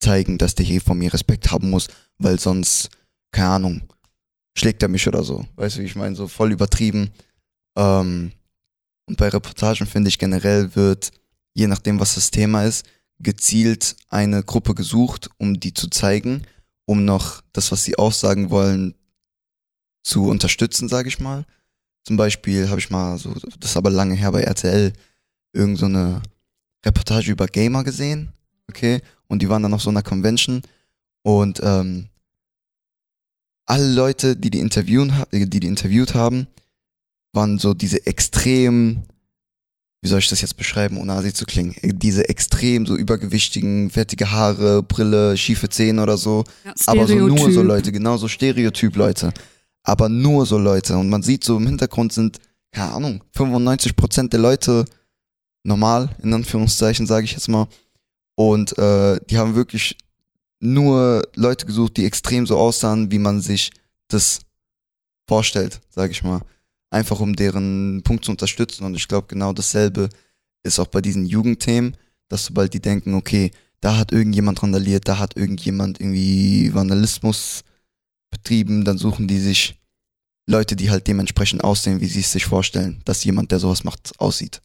zeigen, 0.00 0.36
dass 0.36 0.54
der 0.54 0.66
hier 0.66 0.82
von 0.82 0.98
mir 0.98 1.14
Respekt 1.14 1.50
haben 1.50 1.70
muss, 1.70 1.88
weil 2.18 2.38
sonst, 2.38 2.90
keine 3.32 3.48
Ahnung, 3.48 3.82
schlägt 4.54 4.82
er 4.82 4.90
mich 4.90 5.08
oder 5.08 5.22
so. 5.22 5.46
Weißt 5.56 5.76
du, 5.76 5.80
wie 5.80 5.86
ich 5.86 5.96
meine? 5.96 6.14
So 6.14 6.28
voll 6.28 6.52
übertrieben. 6.52 7.10
Ähm, 7.78 8.32
und 9.06 9.16
bei 9.16 9.28
Reportagen 9.28 9.86
finde 9.86 10.08
ich 10.08 10.18
generell 10.18 10.74
wird, 10.74 11.10
je 11.54 11.66
nachdem, 11.66 12.00
was 12.00 12.14
das 12.14 12.30
Thema 12.30 12.64
ist, 12.64 12.86
gezielt 13.18 13.96
eine 14.08 14.42
Gruppe 14.42 14.74
gesucht, 14.74 15.30
um 15.38 15.60
die 15.60 15.74
zu 15.74 15.88
zeigen, 15.88 16.42
um 16.84 17.04
noch 17.04 17.42
das, 17.52 17.70
was 17.72 17.84
sie 17.84 17.96
aussagen 17.96 18.50
wollen, 18.50 18.94
zu 20.02 20.28
unterstützen, 20.28 20.88
sage 20.88 21.08
ich 21.08 21.20
mal. 21.20 21.44
Zum 22.04 22.16
Beispiel 22.16 22.68
habe 22.68 22.80
ich 22.80 22.90
mal 22.90 23.18
so, 23.18 23.32
das 23.34 23.70
ist 23.70 23.76
aber 23.76 23.90
lange 23.90 24.14
her 24.14 24.32
bei 24.32 24.42
RTL, 24.42 24.92
irgend 25.52 25.78
so 25.78 25.86
Reportage 26.84 27.30
über 27.30 27.46
Gamer 27.46 27.84
gesehen, 27.84 28.32
okay, 28.68 29.00
und 29.28 29.40
die 29.40 29.48
waren 29.48 29.62
dann 29.62 29.74
auf 29.74 29.82
so 29.82 29.90
einer 29.90 30.02
Convention 30.02 30.62
und 31.22 31.60
ähm, 31.62 32.08
alle 33.66 33.92
Leute, 33.92 34.36
die 34.36 34.50
die, 34.50 34.58
interviewen, 34.58 35.12
die 35.30 35.48
die 35.48 35.66
interviewt 35.66 36.14
haben, 36.14 36.48
waren 37.32 37.58
so 37.58 37.74
diese 37.74 38.06
extrem, 38.06 39.02
wie 40.02 40.08
soll 40.08 40.18
ich 40.18 40.28
das 40.28 40.40
jetzt 40.40 40.56
beschreiben, 40.56 40.98
ohne 40.98 41.14
asi 41.14 41.32
zu 41.32 41.44
klingen, 41.44 41.74
diese 41.82 42.28
extrem 42.28 42.86
so 42.86 42.96
übergewichtigen, 42.96 43.90
fettige 43.90 44.30
Haare, 44.30 44.82
Brille, 44.82 45.36
schiefe 45.36 45.68
Zähne 45.68 46.02
oder 46.02 46.16
so, 46.16 46.44
Ja, 46.64 46.74
aber 46.86 47.06
so 47.06 47.14
nur 47.14 47.50
so. 47.50 47.62
Leute, 47.62 47.92
genau 47.92 48.16
so 48.16 48.28
Stereotyp-Leute. 48.28 49.32
Aber 49.84 50.08
nur 50.08 50.46
so 50.46 50.58
Leute. 50.58 50.96
Und 50.96 51.08
man 51.08 51.22
sieht 51.22 51.44
so 51.44 51.56
im 51.56 51.66
Hintergrund 51.66 52.12
sind, 52.12 52.38
keine 52.70 52.92
Ahnung, 52.92 53.24
95% 53.36 54.28
der 54.28 54.40
Leute 54.40 54.84
normal, 55.64 56.14
in 56.22 56.32
Anführungszeichen, 56.32 57.06
sage 57.06 57.24
ich 57.24 57.32
jetzt 57.32 57.48
mal. 57.48 57.66
Und 58.34 58.76
äh, 58.78 59.20
die 59.28 59.38
haben 59.38 59.54
wirklich 59.54 59.96
nur 60.60 61.28
Leute 61.34 61.66
gesucht, 61.66 61.96
die 61.96 62.06
extrem 62.06 62.46
so 62.46 62.56
aussahen, 62.56 63.10
wie 63.10 63.18
man 63.18 63.40
sich 63.40 63.72
das 64.08 64.40
vorstellt, 65.28 65.80
sage 65.90 66.12
ich 66.12 66.22
mal. 66.22 66.40
Einfach 66.92 67.20
um 67.20 67.34
deren 67.34 68.02
Punkt 68.04 68.24
zu 68.24 68.30
unterstützen. 68.30 68.84
Und 68.84 68.94
ich 68.94 69.08
glaube, 69.08 69.26
genau 69.28 69.52
dasselbe 69.52 70.08
ist 70.62 70.78
auch 70.78 70.86
bei 70.86 71.00
diesen 71.00 71.26
Jugendthemen, 71.26 71.96
dass 72.28 72.46
sobald 72.46 72.74
die 72.74 72.80
denken, 72.80 73.14
okay, 73.14 73.50
da 73.80 73.96
hat 73.96 74.12
irgendjemand 74.12 74.62
randaliert, 74.62 75.08
da 75.08 75.18
hat 75.18 75.36
irgendjemand 75.36 76.00
irgendwie 76.00 76.72
Vandalismus 76.72 77.64
betrieben, 78.30 78.84
dann 78.84 78.98
suchen 78.98 79.26
die 79.26 79.38
sich 79.38 79.78
Leute, 80.46 80.76
die 80.76 80.90
halt 80.90 81.06
dementsprechend 81.06 81.64
aussehen, 81.64 82.00
wie 82.00 82.06
sie 82.06 82.20
es 82.20 82.32
sich 82.32 82.44
vorstellen, 82.44 83.00
dass 83.04 83.24
jemand, 83.24 83.50
der 83.50 83.58
sowas 83.58 83.84
macht, 83.84 84.12
aussieht. 84.18 84.62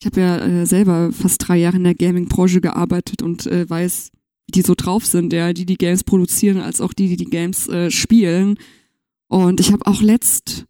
Ich 0.00 0.06
habe 0.06 0.20
ja 0.20 0.38
äh, 0.38 0.66
selber 0.66 1.12
fast 1.12 1.46
drei 1.46 1.56
Jahre 1.56 1.76
in 1.76 1.84
der 1.84 1.94
Gaming-Branche 1.94 2.60
gearbeitet 2.60 3.22
und 3.22 3.46
äh, 3.46 3.68
weiß, 3.68 4.10
wie 4.46 4.52
die 4.52 4.62
so 4.62 4.74
drauf 4.74 5.06
sind, 5.06 5.32
ja, 5.32 5.52
die 5.52 5.64
die 5.64 5.78
Games 5.78 6.04
produzieren, 6.04 6.60
als 6.60 6.80
auch 6.80 6.92
die, 6.92 7.08
die 7.08 7.16
die 7.16 7.30
Games 7.30 7.68
äh, 7.68 7.90
spielen. 7.90 8.58
Und 9.28 9.60
ich 9.60 9.72
habe 9.72 9.86
auch 9.86 10.02
letzt, 10.02 10.66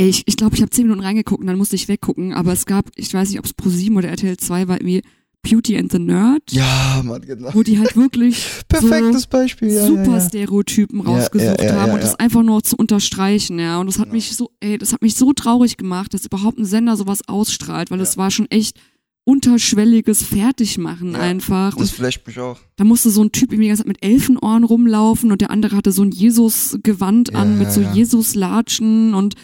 ey, 0.00 0.08
ich 0.24 0.36
glaube, 0.36 0.54
ich, 0.54 0.60
ich 0.60 0.62
habe 0.62 0.70
zehn 0.70 0.84
Minuten 0.86 1.02
reingeguckt 1.04 1.40
und 1.42 1.46
dann 1.46 1.58
musste 1.58 1.76
ich 1.76 1.86
weggucken, 1.88 2.32
aber 2.32 2.52
es 2.52 2.64
gab, 2.66 2.90
ich 2.96 3.12
weiß 3.12 3.28
nicht, 3.28 3.38
ob 3.38 3.44
es 3.44 3.52
Pro 3.52 3.68
7 3.68 3.96
oder 3.96 4.08
RTL 4.08 4.36
2 4.36 4.66
war, 4.68 4.76
irgendwie 4.80 5.02
Beauty 5.42 5.76
and 5.78 5.90
the 5.92 5.98
Nerd. 5.98 6.42
Ja, 6.50 7.02
Mann, 7.04 7.22
genau. 7.22 7.50
Wo 7.54 7.62
die 7.62 7.78
halt 7.78 7.96
wirklich 7.96 8.46
Perfektes 8.68 9.22
so 9.22 9.28
Beispiel, 9.30 9.68
ja, 9.72 9.86
super 9.86 10.04
ja, 10.04 10.18
ja. 10.18 10.20
Stereotypen 10.28 11.00
rausgesucht 11.00 11.62
haben 11.72 11.92
und 11.92 12.02
das 12.02 12.14
einfach 12.16 12.42
nur 12.42 12.62
zu 12.62 12.76
unterstreichen, 12.76 13.58
ja. 13.58 13.78
Und 13.78 13.86
das 13.86 13.98
hat 13.98 14.06
Genau. 14.06 14.14
mich 14.16 14.34
so, 14.36 14.50
ey, 14.60 14.76
das 14.78 14.92
hat 14.92 15.02
mich 15.02 15.14
so 15.16 15.32
traurig 15.32 15.76
gemacht, 15.76 16.12
dass 16.14 16.24
überhaupt 16.26 16.58
ein 16.58 16.64
Sender 16.66 16.96
sowas 16.96 17.26
ausstrahlt, 17.26 17.90
weil 17.90 18.00
es 18.00 18.16
war 18.16 18.30
schon 18.30 18.50
echt 18.50 18.78
unterschwelliges 19.24 20.22
Fertigmachen 20.22 21.14
einfach. 21.14 21.70
Das 21.76 21.90
Und 21.90 21.96
flasht 21.96 22.26
mich 22.26 22.38
auch. 22.38 22.58
da 22.76 22.84
musste 22.84 23.10
so 23.10 23.22
ein 23.22 23.32
Typ 23.32 23.52
irgendwie 23.52 23.64
die 23.64 23.68
ganze 23.68 23.82
Zeit 23.84 23.88
mit 23.88 24.02
Elfenohren 24.04 24.64
rumlaufen 24.64 25.30
und 25.30 25.40
der 25.40 25.50
andere 25.50 25.76
hatte 25.76 25.92
so 25.92 26.02
ein 26.02 26.10
Jesus-Gewand 26.10 27.34
an 27.34 27.58
mit 27.58 27.70
so. 27.72 27.80
Jesus-Latschen 27.80 29.14
und 29.14 29.34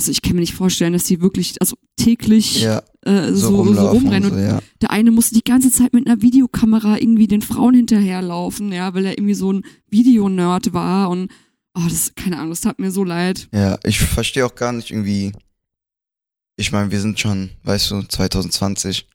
also 0.00 0.10
ich 0.12 0.22
kann 0.22 0.34
mir 0.34 0.40
nicht 0.40 0.54
vorstellen, 0.54 0.92
dass 0.94 1.04
die 1.04 1.20
wirklich, 1.20 1.54
also 1.60 1.76
täglich 1.96 2.62
Ja, 2.62 2.82
äh, 3.02 3.32
so, 3.32 3.72
so, 3.74 3.88
rumrennen. 3.90 4.30
und 4.30 4.38
so, 4.38 4.42
ja. 4.42 4.60
der 4.80 4.90
eine 4.90 5.10
musste 5.10 5.34
die 5.34 5.44
ganze 5.44 5.70
Zeit 5.70 5.92
mit 5.92 6.06
einer 6.06 6.22
Videokamera 6.22 6.96
irgendwie 6.98 7.26
den 7.28 7.42
Frauen 7.42 7.74
hinterherlaufen, 7.74 8.72
ja, 8.72 8.94
weil 8.94 9.04
er 9.06 9.18
irgendwie 9.18 9.34
so 9.34 9.52
ein 9.52 9.64
Videonerd 9.90 10.72
war 10.72 11.10
und 11.10 11.30
oh, 11.74 11.82
das, 11.88 12.14
keine 12.14 12.38
Ahnung, 12.38 12.50
das 12.50 12.62
tat 12.62 12.78
mir 12.78 12.90
so 12.90 13.04
leid. 13.04 13.48
Ja, 13.52 13.78
ich 13.84 13.98
verstehe 14.00 14.46
auch 14.46 14.54
gar 14.54 14.72
nicht 14.72 14.90
irgendwie. 14.90 15.32
Ich 16.56 16.72
meine, 16.72 16.90
wir 16.90 17.00
sind 17.00 17.20
schon, 17.20 17.50
weißt 17.64 17.90
du, 17.90 18.02
2020. 18.02 19.06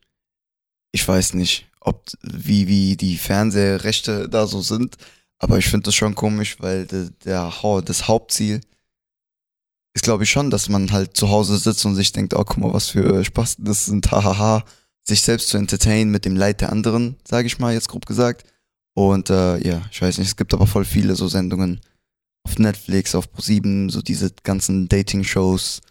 Ich 0.92 1.08
weiß 1.08 1.34
nicht, 1.34 1.68
ob 1.82 2.06
wie 2.24 2.68
wie 2.68 2.96
die 2.96 3.18
Fernsehrechte 3.18 4.30
da 4.30 4.48
so 4.48 4.62
sind, 4.62 4.96
aber 5.40 5.58
ich 5.58 5.66
finde 5.68 5.86
das 5.86 5.96
schon 5.96 6.16
komisch, 6.16 6.58
weil 6.60 6.86
de, 6.86 7.10
der 7.26 7.62
Hau- 7.62 7.82
das 7.82 8.08
Hauptziel 8.08 8.62
ist, 9.96 10.04
glaube 10.04 10.26
ich 10.26 10.30
schon, 10.30 10.50
dass 10.50 10.70
man 10.70 10.92
halt 10.92 11.18
zu 11.18 11.30
Hause 11.30 11.58
sitzt 11.58 11.86
und 11.86 11.96
sich 11.96 12.12
denkt, 12.12 12.34
oh, 12.34 12.44
guck 12.44 12.58
mal, 12.58 12.74
was 12.74 12.90
für 12.90 13.24
Spaß 13.24 13.58
das 13.60 13.86
sind, 13.86 14.12
hahaha, 14.12 14.66
sich 15.04 15.22
selbst 15.22 15.48
zu 15.48 15.58
entertainen 15.58 16.12
mit 16.12 16.26
dem 16.26 16.36
Leid 16.36 16.62
der 16.62 16.72
anderen, 16.72 17.16
sage 17.28 17.48
ich 17.48 17.60
mal 17.60 17.74
jetzt 17.74 17.90
grob 17.90 18.06
gesagt. 18.06 18.44
Und 18.94 19.30
äh, 19.30 19.66
ja, 19.66 19.82
ich 19.92 20.02
weiß 20.02 20.18
nicht, 20.18 20.28
es 20.28 20.36
gibt 20.36 20.54
aber 20.54 20.68
voll 20.68 20.86
viele 20.86 21.16
so 21.16 21.28
Sendungen 21.28 21.80
auf 22.44 22.60
Netflix, 22.60 23.16
auf 23.16 23.32
ProSieben, 23.32 23.90
so 23.90 24.02
diese 24.02 24.32
ganzen 24.44 24.88
Dating-Shows. 24.88 25.82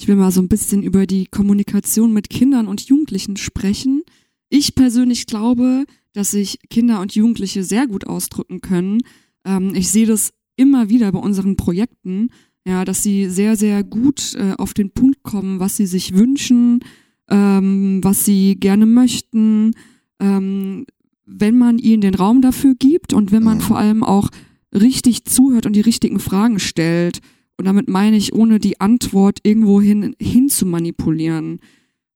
Ich 0.00 0.08
will 0.08 0.16
mal 0.16 0.32
so 0.32 0.40
ein 0.40 0.48
bisschen 0.48 0.82
über 0.82 1.06
die 1.06 1.26
Kommunikation 1.26 2.12
mit 2.12 2.30
Kindern 2.30 2.66
und 2.66 2.80
Jugendlichen 2.82 3.36
sprechen. 3.36 4.02
Ich 4.48 4.74
persönlich 4.74 5.26
glaube, 5.26 5.84
dass 6.12 6.30
sich 6.30 6.58
Kinder 6.70 7.00
und 7.00 7.14
Jugendliche 7.14 7.64
sehr 7.64 7.86
gut 7.86 8.06
ausdrücken 8.06 8.60
können. 8.60 9.02
Ähm, 9.44 9.74
ich 9.74 9.90
sehe 9.90 10.06
das 10.06 10.32
immer 10.56 10.88
wieder 10.88 11.10
bei 11.12 11.18
unseren 11.18 11.56
Projekten, 11.56 12.30
ja, 12.66 12.84
dass 12.84 13.02
sie 13.02 13.28
sehr, 13.28 13.56
sehr 13.56 13.82
gut 13.82 14.34
äh, 14.34 14.52
auf 14.56 14.74
den 14.74 14.90
Punkt 14.90 15.22
kommen, 15.22 15.60
was 15.60 15.76
sie 15.76 15.86
sich 15.86 16.14
wünschen, 16.14 16.80
ähm, 17.28 18.00
was 18.02 18.24
sie 18.24 18.56
gerne 18.56 18.86
möchten, 18.86 19.72
ähm, 20.20 20.86
wenn 21.26 21.58
man 21.58 21.78
ihnen 21.78 22.02
den 22.02 22.14
Raum 22.14 22.40
dafür 22.40 22.74
gibt 22.78 23.12
und 23.12 23.32
wenn 23.32 23.42
man 23.42 23.60
vor 23.60 23.78
allem 23.78 24.04
auch 24.04 24.28
richtig 24.74 25.24
zuhört 25.24 25.66
und 25.66 25.74
die 25.74 25.80
richtigen 25.80 26.18
Fragen 26.18 26.58
stellt. 26.58 27.20
Und 27.56 27.66
damit 27.66 27.88
meine 27.88 28.16
ich, 28.16 28.32
ohne 28.32 28.58
die 28.58 28.80
Antwort 28.80 29.38
irgendwo 29.42 29.80
hin, 29.80 30.14
hin 30.20 30.48
zu 30.48 30.66
manipulieren. 30.66 31.60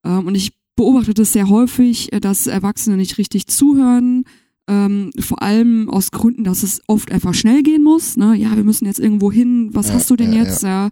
Ähm, 0.05 0.27
und 0.27 0.35
ich 0.35 0.53
beobachte 0.77 1.15
das 1.15 1.33
sehr 1.33 1.49
häufig, 1.49 2.13
äh, 2.13 2.21
dass 2.21 2.47
Erwachsene 2.47 2.97
nicht 2.97 3.19
richtig 3.19 3.47
zuhören. 3.49 4.25
Ähm, 4.69 5.11
vor 5.21 5.43
allem 5.43 5.89
aus 5.89 6.11
Gründen, 6.11 6.43
dass 6.43 6.63
es 6.63 6.83
oft 6.89 7.13
einfach 7.13 7.35
schnell 7.35 7.63
gehen 7.63 7.85
muss. 7.85 8.17
Ne? 8.17 8.35
Ja, 8.37 8.57
wir 8.57 8.65
müssen 8.65 8.87
jetzt 8.87 8.99
irgendwo 8.99 9.31
hin. 9.31 9.71
Was 9.73 9.89
Ja, 9.89 9.95
hast 9.95 10.11
du 10.11 10.17
denn 10.17 10.33
ja, 10.33 10.43
jetzt? 10.43 10.63
Ja. 10.63 10.91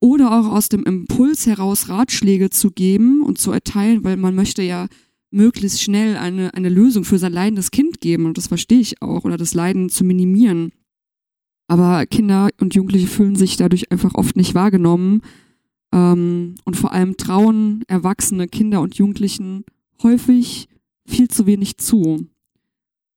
Oder 0.00 0.32
auch 0.32 0.52
aus 0.52 0.68
dem 0.68 0.84
Impuls 0.84 1.46
heraus 1.46 1.88
Ratschläge 1.88 2.50
zu 2.50 2.70
geben 2.70 3.22
und 3.22 3.38
zu 3.38 3.52
erteilen, 3.52 4.04
weil 4.04 4.16
man 4.16 4.34
möchte 4.34 4.62
ja 4.62 4.86
möglichst 5.30 5.82
schnell 5.82 6.16
eine, 6.16 6.54
eine 6.54 6.68
Lösung 6.68 7.04
für 7.04 7.18
sein 7.18 7.32
leidendes 7.32 7.70
Kind 7.70 8.00
geben. 8.00 8.24
Und 8.24 8.38
das 8.38 8.46
verstehe 8.46 8.80
ich 8.80 9.02
auch. 9.02 9.24
Oder 9.24 9.36
das 9.36 9.54
Leiden 9.54 9.90
zu 9.90 10.04
minimieren. 10.04 10.72
Aber 11.66 12.06
Kinder 12.06 12.50
und 12.60 12.74
Jugendliche 12.74 13.06
fühlen 13.06 13.36
sich 13.36 13.56
dadurch 13.56 13.90
einfach 13.90 14.14
oft 14.14 14.36
nicht 14.36 14.54
wahrgenommen. 14.54 15.22
Ähm, 15.92 16.54
und 16.64 16.76
vor 16.76 16.92
allem 16.92 17.16
trauen 17.16 17.82
Erwachsene, 17.86 18.48
Kinder 18.48 18.80
und 18.80 18.96
Jugendlichen 18.96 19.64
häufig 20.02 20.68
viel 21.06 21.28
zu 21.28 21.46
wenig 21.46 21.78
zu. 21.78 22.26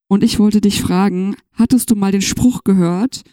Und 0.08 0.24
ich 0.24 0.40
wollte 0.40 0.62
dich 0.62 0.82
fragen, 0.82 1.36
hattest 1.54 1.92
du 1.92 1.96
mal 1.96 2.12
den 2.12 2.22
Spruch 2.22 2.64
gehört, 2.64 3.24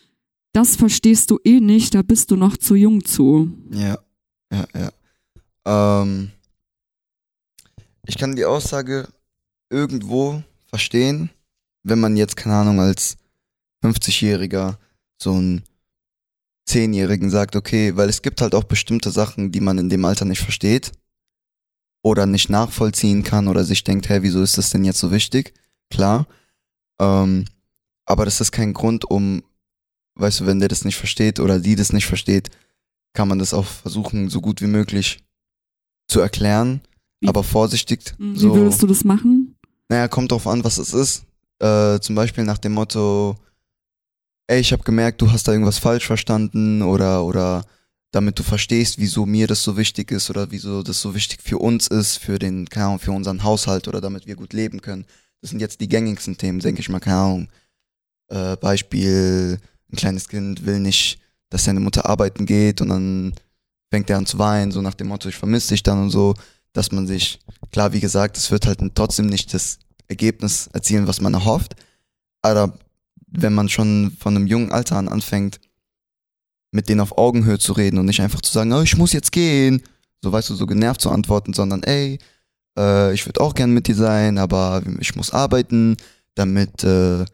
das 0.53 0.77
verstehst 0.77 1.31
du 1.31 1.39
eh 1.45 1.61
nicht, 1.61 1.95
da 1.95 2.03
bist 2.03 2.31
du 2.31 2.37
noch 2.37 2.57
zu 2.57 2.75
jung 2.75 3.05
zu. 3.05 3.53
Ja, 3.71 3.99
ja, 4.53 4.67
ja. 4.75 6.03
Ähm, 6.03 6.31
ich 8.07 8.19
kann 8.19 8.37
die 8.37 8.45
Aussage 8.45 9.09
irgendwo 9.71 10.43
verstehen, 10.67 11.31
wenn 11.83 12.01
man 12.01 12.17
jetzt, 12.17 12.37
keine 12.37 12.57
Ahnung, 12.57 12.81
als 12.81 13.17
50-Jähriger 13.85 14.77
so 15.21 15.33
einen 15.33 15.63
Zehnjährigen 16.67 17.31
sagt, 17.31 17.57
okay, 17.57 17.97
weil 17.97 18.09
es 18.09 18.23
gibt 18.23 18.41
halt 18.41 18.55
auch 18.55 18.65
bestimmte 18.65 19.11
Sachen, 19.11 19.53
die 19.53 19.61
man 19.61 19.79
in 19.79 19.89
dem 19.89 20.05
Alter 20.05 20.25
nicht 20.25 20.43
versteht 20.43 20.93
oder 22.03 22.27
nicht 22.27 22.49
nachvollziehen 22.49 23.23
kann 23.23 23.49
oder 23.49 23.65
sich 23.65 23.85
denkt, 23.85 24.09
hey, 24.09 24.23
wieso 24.23 24.43
ist 24.43 24.57
das 24.59 24.71
denn 24.71 24.85
jetzt 24.85 24.99
so 24.99 25.11
wichtig? 25.11 25.55
Klar. 25.91 26.27
Ähm, 27.01 27.45
aber 28.07 28.25
das 28.25 28.41
ist 28.41 28.53
kein 28.53 28.73
Grund, 28.75 29.05
um, 29.11 29.43
weißt 30.17 30.41
du, 30.41 30.47
wenn 30.47 30.61
der 30.61 30.69
das 30.69 30.85
nicht 30.85 30.97
versteht 30.97 31.41
oder 31.41 31.59
die 31.59 31.77
das 31.77 31.93
nicht 31.93 32.07
versteht, 32.07 32.51
kann 33.15 33.29
man 33.29 33.39
das 33.39 33.55
auch 33.55 33.65
versuchen, 33.67 34.29
so 34.29 34.41
gut 34.41 34.61
wie 34.61 34.67
möglich 34.67 35.25
zu 36.09 36.21
erklären, 36.21 36.81
Wie- 37.21 37.29
aber 37.29 37.43
vorsichtig. 37.43 38.15
Hm, 38.19 38.35
Wie 38.35 38.39
so, 38.39 38.55
würdest 38.55 38.83
du 38.83 38.87
das 38.87 39.05
machen? 39.05 39.57
naja, 39.89 40.09
kommt 40.09 40.33
drauf 40.33 40.47
an, 40.47 40.65
was 40.65 40.79
es 40.79 40.93
ist. 40.93 41.25
Äh, 41.61 42.01
zum 42.01 42.15
Beispiel 42.15 42.45
nach 42.45 42.59
dem 42.59 42.73
Motto, 42.73 43.37
ey, 44.49 44.61
ich 44.61 44.73
habe 44.73 44.83
gemerkt, 44.83 45.23
du 45.23 45.31
hast 45.31 45.47
da 45.49 45.53
irgendwas 45.53 45.79
falsch 45.79 46.07
verstanden 46.07 46.83
oder, 46.83 47.25
oder 47.25 47.65
damit 48.11 48.39
du 48.39 48.43
verstehst, 48.43 48.99
wieso 48.99 49.27
mir 49.27 49.47
das 49.47 49.63
so 49.63 49.77
wichtig 49.77 50.11
ist 50.11 50.31
oder 50.31 50.51
wieso 50.51 50.83
das 50.83 51.01
so 51.01 51.15
wichtig 51.15 51.41
für 51.43 51.59
uns 51.59 51.87
ist, 51.89 52.19
für 52.19 52.39
den, 52.39 52.69
keine 52.69 52.87
Ahnung, 52.87 52.99
für 52.99 53.13
unseren 53.13 53.43
Haushalt 53.43 53.89
oder 53.89 54.01
damit 54.01 54.27
wir 54.27 54.37
gut 54.37 54.53
leben 54.53 54.81
können. 54.81 55.07
Das 55.41 55.51
sind 55.51 55.61
jetzt 55.61 55.81
die 55.81 55.89
gängigsten 55.89 56.37
Themen, 56.37 56.61
denke 56.61 56.81
ich 56.81 56.89
mal, 56.89 57.01
keine 57.01 57.17
Ahnung. 57.17 57.49
Äh, 58.29 58.57
Beispiel, 58.57 59.59
ein 59.93 59.97
kleines 59.97 60.29
Kind 60.29 60.65
will 60.65 60.81
nicht, 60.81 61.19
dass 61.51 61.65
seine 61.65 61.81
Mutter 61.81 62.07
arbeiten 62.07 62.47
geht 62.47 62.81
und 62.81 62.89
dann 62.89 63.35
fängt 63.91 64.11
er 64.11 64.17
an 64.19 64.27
zu 64.27 64.39
weinen, 64.39 64.73
so 64.73 64.81
nach 64.81 64.95
dem 64.95 65.09
Motto, 65.09 65.29
ich 65.29 65.37
vermisse 65.37 65.69
dich 65.69 65.83
dann 65.83 66.03
und 66.03 66.11
so, 66.11 66.35
dass 66.73 66.91
man 66.91 67.07
sich, 67.07 67.39
klar, 67.71 67.93
wie 67.93 68.01
gesagt, 68.01 68.37
es 68.37 68.51
wird 68.51 68.67
halt 68.67 68.81
trotzdem 68.95 69.27
nicht 69.27 69.55
das 69.55 69.79
Ergebnis 70.09 70.69
erzielen, 70.73 71.07
was 71.07 71.21
man 71.21 71.35
erhofft, 71.35 71.77
aber 72.43 72.77
wenn 73.29 73.55
man 73.55 73.69
schon 73.69 74.17
von 74.19 74.37
einem 74.37 74.47
jungen 74.47 74.73
Alter 74.73 74.97
an 74.97 75.09
anfängt, 75.09 75.61
mit 76.73 76.89
denen 76.89 77.01
auf 77.01 77.17
Augenhöhe 77.17 77.59
zu 77.59 77.73
reden 77.73 77.99
und 77.99 78.07
nicht 78.07 78.21
einfach 78.21 78.41
zu 78.41 78.53
sagen, 78.53 78.73
oh, 78.73 78.83
ich 78.83 78.97
muss 78.97 79.13
jetzt 79.13 79.31
gehen, 79.31 79.83
so 80.23 80.33
weißt 80.33 80.51
du, 80.51 80.55
so 80.55 80.67
genervt 80.67 81.01
zu 81.01 81.11
antworten, 81.11 81.53
sondern 81.53 81.83
ey, 81.85 82.19
äh, 82.79 83.13
ich 83.15 83.27
würde 83.27 83.41
auch 83.41 83.55
gern 83.55 83.73
mit 83.73 83.89
dir 83.89 83.95
sein, 83.95 84.39
aber 84.39 84.83
ich 85.01 85.17
muss 85.17 85.33
arbeiten, 85.33 85.97
damit 86.35 86.85
äh, 86.85 87.25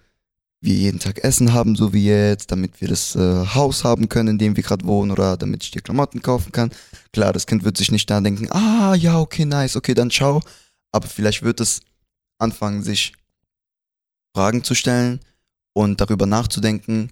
wir 0.62 0.74
jeden 0.74 0.98
Tag 0.98 1.24
Essen 1.24 1.52
haben, 1.52 1.74
so 1.74 1.92
wie 1.92 2.04
jetzt, 2.04 2.52
damit 2.52 2.80
wir 2.80 2.88
das 2.88 3.16
äh, 3.16 3.46
Haus 3.54 3.84
haben 3.84 4.08
können, 4.08 4.28
in 4.28 4.38
dem 4.38 4.56
wir 4.56 4.62
gerade 4.62 4.84
wohnen 4.84 5.10
oder 5.10 5.36
damit 5.36 5.64
ich 5.64 5.70
dir 5.70 5.80
Klamotten 5.80 6.20
kaufen 6.20 6.52
kann. 6.52 6.70
Klar, 7.12 7.32
das 7.32 7.46
Kind 7.46 7.64
wird 7.64 7.78
sich 7.78 7.90
nicht 7.90 8.10
da 8.10 8.20
denken, 8.20 8.50
ah, 8.52 8.94
ja, 8.94 9.18
okay, 9.18 9.46
nice, 9.46 9.76
okay, 9.76 9.94
dann 9.94 10.10
ciao. 10.10 10.42
Aber 10.92 11.08
vielleicht 11.08 11.42
wird 11.42 11.60
es 11.60 11.80
anfangen, 12.38 12.82
sich 12.82 13.14
Fragen 14.34 14.62
zu 14.62 14.74
stellen 14.74 15.20
und 15.72 16.00
darüber 16.00 16.26
nachzudenken 16.26 17.10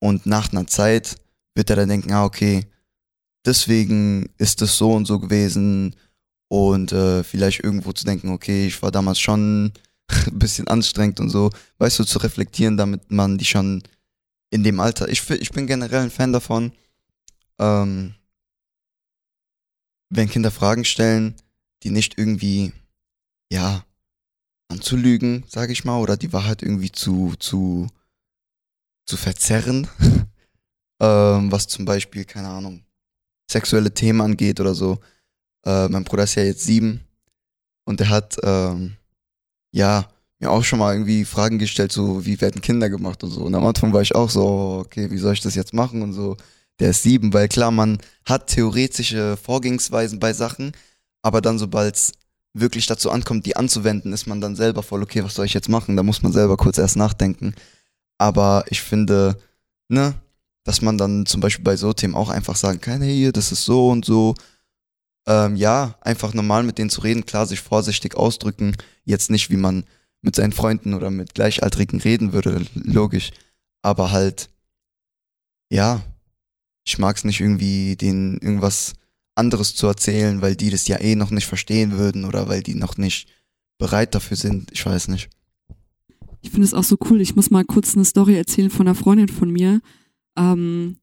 und 0.00 0.26
nach 0.26 0.52
einer 0.52 0.66
Zeit 0.66 1.16
wird 1.54 1.70
er 1.70 1.76
dann 1.76 1.88
denken, 1.88 2.12
ah, 2.12 2.24
okay, 2.24 2.66
deswegen 3.46 4.30
ist 4.38 4.62
es 4.62 4.76
so 4.76 4.92
und 4.92 5.06
so 5.06 5.18
gewesen 5.20 5.94
und 6.50 6.90
äh, 6.90 7.22
vielleicht 7.22 7.60
irgendwo 7.60 7.92
zu 7.92 8.04
denken, 8.04 8.30
okay, 8.30 8.66
ich 8.66 8.82
war 8.82 8.90
damals 8.90 9.20
schon 9.20 9.66
ein 9.66 9.72
bisschen 10.32 10.66
anstrengend 10.66 11.20
und 11.20 11.30
so, 11.30 11.50
weißt 11.78 12.00
du, 12.00 12.04
zu 12.04 12.18
reflektieren, 12.18 12.76
damit 12.76 13.12
man 13.12 13.38
die 13.38 13.44
schon 13.44 13.84
in 14.50 14.64
dem 14.64 14.80
Alter, 14.80 15.08
ich, 15.08 15.30
ich 15.30 15.52
bin 15.52 15.68
generell 15.68 16.02
ein 16.02 16.10
Fan 16.10 16.32
davon, 16.32 16.72
ähm, 17.60 18.14
wenn 20.10 20.28
Kinder 20.28 20.50
Fragen 20.50 20.84
stellen, 20.84 21.36
die 21.84 21.90
nicht 21.90 22.18
irgendwie, 22.18 22.72
ja, 23.52 23.84
anzulügen, 24.68 25.44
sage 25.46 25.72
ich 25.72 25.84
mal, 25.84 26.00
oder 26.00 26.16
die 26.16 26.32
Wahrheit 26.32 26.62
irgendwie 26.64 26.90
zu, 26.90 27.34
zu, 27.38 27.86
zu 29.06 29.16
verzerren, 29.16 29.86
ähm, 31.00 31.52
was 31.52 31.68
zum 31.68 31.84
Beispiel, 31.84 32.24
keine 32.24 32.48
Ahnung, 32.48 32.82
sexuelle 33.48 33.94
Themen 33.94 34.20
angeht 34.20 34.58
oder 34.58 34.74
so. 34.74 34.98
Äh, 35.64 35.88
mein 35.88 36.04
Bruder 36.04 36.24
ist 36.24 36.34
ja 36.34 36.42
jetzt 36.42 36.64
sieben 36.64 37.00
und 37.84 38.00
er 38.00 38.08
hat, 38.08 38.36
ähm, 38.42 38.96
ja, 39.72 40.08
mir 40.38 40.50
auch 40.50 40.64
schon 40.64 40.78
mal 40.78 40.94
irgendwie 40.94 41.24
Fragen 41.24 41.58
gestellt, 41.58 41.92
so, 41.92 42.24
wie 42.24 42.40
werden 42.40 42.62
Kinder 42.62 42.88
gemacht 42.88 43.22
und 43.22 43.30
so. 43.30 43.42
Und 43.42 43.54
am 43.54 43.66
Anfang 43.66 43.92
war 43.92 44.00
ich 44.00 44.14
auch 44.14 44.30
so, 44.30 44.82
okay, 44.84 45.10
wie 45.10 45.18
soll 45.18 45.34
ich 45.34 45.40
das 45.42 45.54
jetzt 45.54 45.74
machen 45.74 46.02
und 46.02 46.12
so. 46.12 46.36
Der 46.78 46.90
ist 46.90 47.02
sieben, 47.02 47.32
weil 47.34 47.48
klar, 47.48 47.70
man 47.70 47.98
hat 48.24 48.46
theoretische 48.46 49.36
Vorgehensweisen 49.36 50.18
bei 50.18 50.32
Sachen, 50.32 50.72
aber 51.22 51.42
dann, 51.42 51.58
sobald 51.58 51.94
es 51.94 52.12
wirklich 52.54 52.86
dazu 52.86 53.10
ankommt, 53.10 53.46
die 53.46 53.56
anzuwenden, 53.56 54.12
ist 54.12 54.26
man 54.26 54.40
dann 54.40 54.56
selber 54.56 54.82
voll, 54.82 55.02
okay, 55.02 55.22
was 55.22 55.34
soll 55.34 55.46
ich 55.46 55.54
jetzt 55.54 55.68
machen? 55.68 55.96
Da 55.96 56.02
muss 56.02 56.22
man 56.22 56.32
selber 56.32 56.56
kurz 56.56 56.78
erst 56.78 56.96
nachdenken. 56.96 57.54
Aber 58.18 58.64
ich 58.68 58.80
finde, 58.80 59.36
ne, 59.88 60.14
dass 60.64 60.82
man 60.82 60.98
dann 60.98 61.26
zum 61.26 61.40
Beispiel 61.40 61.64
bei 61.64 61.76
so 61.76 61.92
Themen 61.92 62.14
auch 62.14 62.30
einfach 62.30 62.56
sagen 62.56 62.80
kann, 62.80 63.02
hey, 63.02 63.30
das 63.32 63.52
ist 63.52 63.64
so 63.64 63.88
und 63.88 64.04
so. 64.04 64.34
Ähm, 65.26 65.56
ja, 65.56 65.96
einfach 66.00 66.34
normal 66.34 66.62
mit 66.62 66.78
denen 66.78 66.90
zu 66.90 67.02
reden, 67.02 67.26
klar, 67.26 67.46
sich 67.46 67.60
vorsichtig 67.60 68.16
ausdrücken, 68.16 68.76
jetzt 69.04 69.30
nicht, 69.30 69.50
wie 69.50 69.56
man 69.56 69.84
mit 70.22 70.36
seinen 70.36 70.52
Freunden 70.52 70.94
oder 70.94 71.10
mit 71.10 71.34
Gleichaltrigen 71.34 72.00
reden 72.00 72.32
würde, 72.32 72.64
logisch. 72.74 73.30
Aber 73.82 74.12
halt, 74.12 74.50
ja, 75.70 76.02
ich 76.84 76.98
mag 76.98 77.16
es 77.16 77.24
nicht 77.24 77.40
irgendwie, 77.40 77.96
denen 77.96 78.38
irgendwas 78.38 78.94
anderes 79.34 79.74
zu 79.74 79.86
erzählen, 79.86 80.42
weil 80.42 80.56
die 80.56 80.70
das 80.70 80.88
ja 80.88 81.00
eh 81.00 81.14
noch 81.14 81.30
nicht 81.30 81.46
verstehen 81.46 81.92
würden 81.92 82.24
oder 82.24 82.48
weil 82.48 82.62
die 82.62 82.74
noch 82.74 82.96
nicht 82.96 83.28
bereit 83.78 84.14
dafür 84.14 84.36
sind. 84.36 84.70
Ich 84.72 84.84
weiß 84.84 85.08
nicht. 85.08 85.30
Ich 86.42 86.50
finde 86.50 86.66
es 86.66 86.74
auch 86.74 86.84
so 86.84 86.96
cool. 87.08 87.20
Ich 87.20 87.36
muss 87.36 87.50
mal 87.50 87.64
kurz 87.64 87.94
eine 87.94 88.04
Story 88.04 88.36
erzählen 88.36 88.70
von 88.70 88.86
einer 88.86 88.94
Freundin 88.94 89.28
von 89.28 89.50
mir. 89.50 89.80
Ähm, 90.36 90.96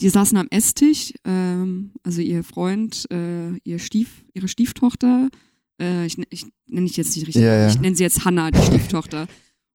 die 0.00 0.08
saßen 0.08 0.36
am 0.38 0.46
Esstisch, 0.50 1.12
ähm, 1.24 1.90
also 2.04 2.20
ihr 2.20 2.44
Freund, 2.44 3.04
äh, 3.10 3.56
ihr 3.64 3.78
Stief, 3.78 4.24
ihre 4.34 4.48
Stieftochter. 4.48 5.28
Äh, 5.80 6.06
ich, 6.06 6.16
ich 6.30 6.46
nenne 6.68 6.86
ich 6.86 6.96
jetzt 6.96 7.16
nicht 7.16 7.26
richtig. 7.26 7.42
Ja, 7.42 7.54
ja. 7.54 7.68
Ich 7.68 7.80
nenne 7.80 7.96
sie 7.96 8.04
jetzt 8.04 8.24
Hannah, 8.24 8.50
die 8.50 8.62
Stieftochter. 8.62 9.26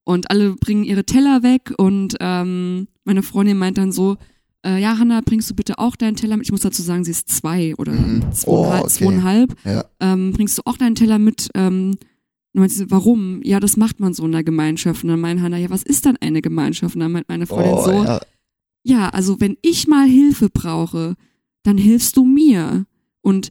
Und 0.05 0.29
alle 0.29 0.55
bringen 0.55 0.83
ihre 0.83 1.05
Teller 1.05 1.43
weg 1.43 1.73
und 1.77 2.15
ähm, 2.19 2.87
meine 3.05 3.23
Freundin 3.23 3.57
meint 3.57 3.77
dann 3.77 3.91
so, 3.93 4.17
äh, 4.65 4.81
ja, 4.81 4.97
Hannah, 4.97 5.21
bringst 5.21 5.49
du 5.49 5.55
bitte 5.55 5.77
auch 5.79 5.95
deinen 5.95 6.15
Teller 6.15 6.35
mit? 6.37 6.45
Ich 6.45 6.51
muss 6.51 6.61
dazu 6.61 6.81
sagen, 6.81 7.03
sie 7.05 7.11
ist 7.11 7.29
zwei 7.29 7.73
oder 7.77 7.93
Mhm. 7.93 8.31
zweieinhalb. 8.33 8.81
Oh, 8.81 8.85
okay. 8.85 8.89
zweieinhalb. 8.89 9.55
Ja. 9.65 9.85
Ähm, 10.01 10.31
bringst 10.33 10.57
du 10.57 10.61
auch 10.65 10.77
deinen 10.77 10.95
Teller 10.95 11.19
mit? 11.19 11.49
Ähm, 11.55 11.97
und 12.55 12.59
meinte 12.59 12.75
sie, 12.75 12.91
warum? 12.91 13.41
Ja, 13.43 13.59
das 13.59 13.77
macht 13.77 13.99
man 13.99 14.13
so 14.13 14.25
in 14.25 14.31
der 14.31 14.43
Gemeinschaft. 14.43 15.03
Und 15.03 15.09
dann 15.09 15.19
meint 15.21 15.41
Hannah, 15.41 15.57
ja, 15.57 15.69
was 15.69 15.83
ist 15.83 16.05
dann 16.05 16.17
eine 16.17 16.41
Gemeinschaft? 16.41 16.95
Und 16.95 17.01
dann 17.01 17.11
meint 17.11 17.27
meine 17.27 17.47
Freundin 17.47 17.73
Oh, 17.73 17.83
so, 17.85 17.91
ja. 17.91 18.21
Ja, 18.83 19.09
also 19.09 19.39
wenn 19.39 19.57
ich 19.61 19.87
mal 19.87 20.07
Hilfe 20.07 20.49
brauche, 20.49 21.15
dann 21.63 21.77
hilfst 21.77 22.17
du 22.17 22.25
mir. 22.25 22.85
Und 23.21 23.49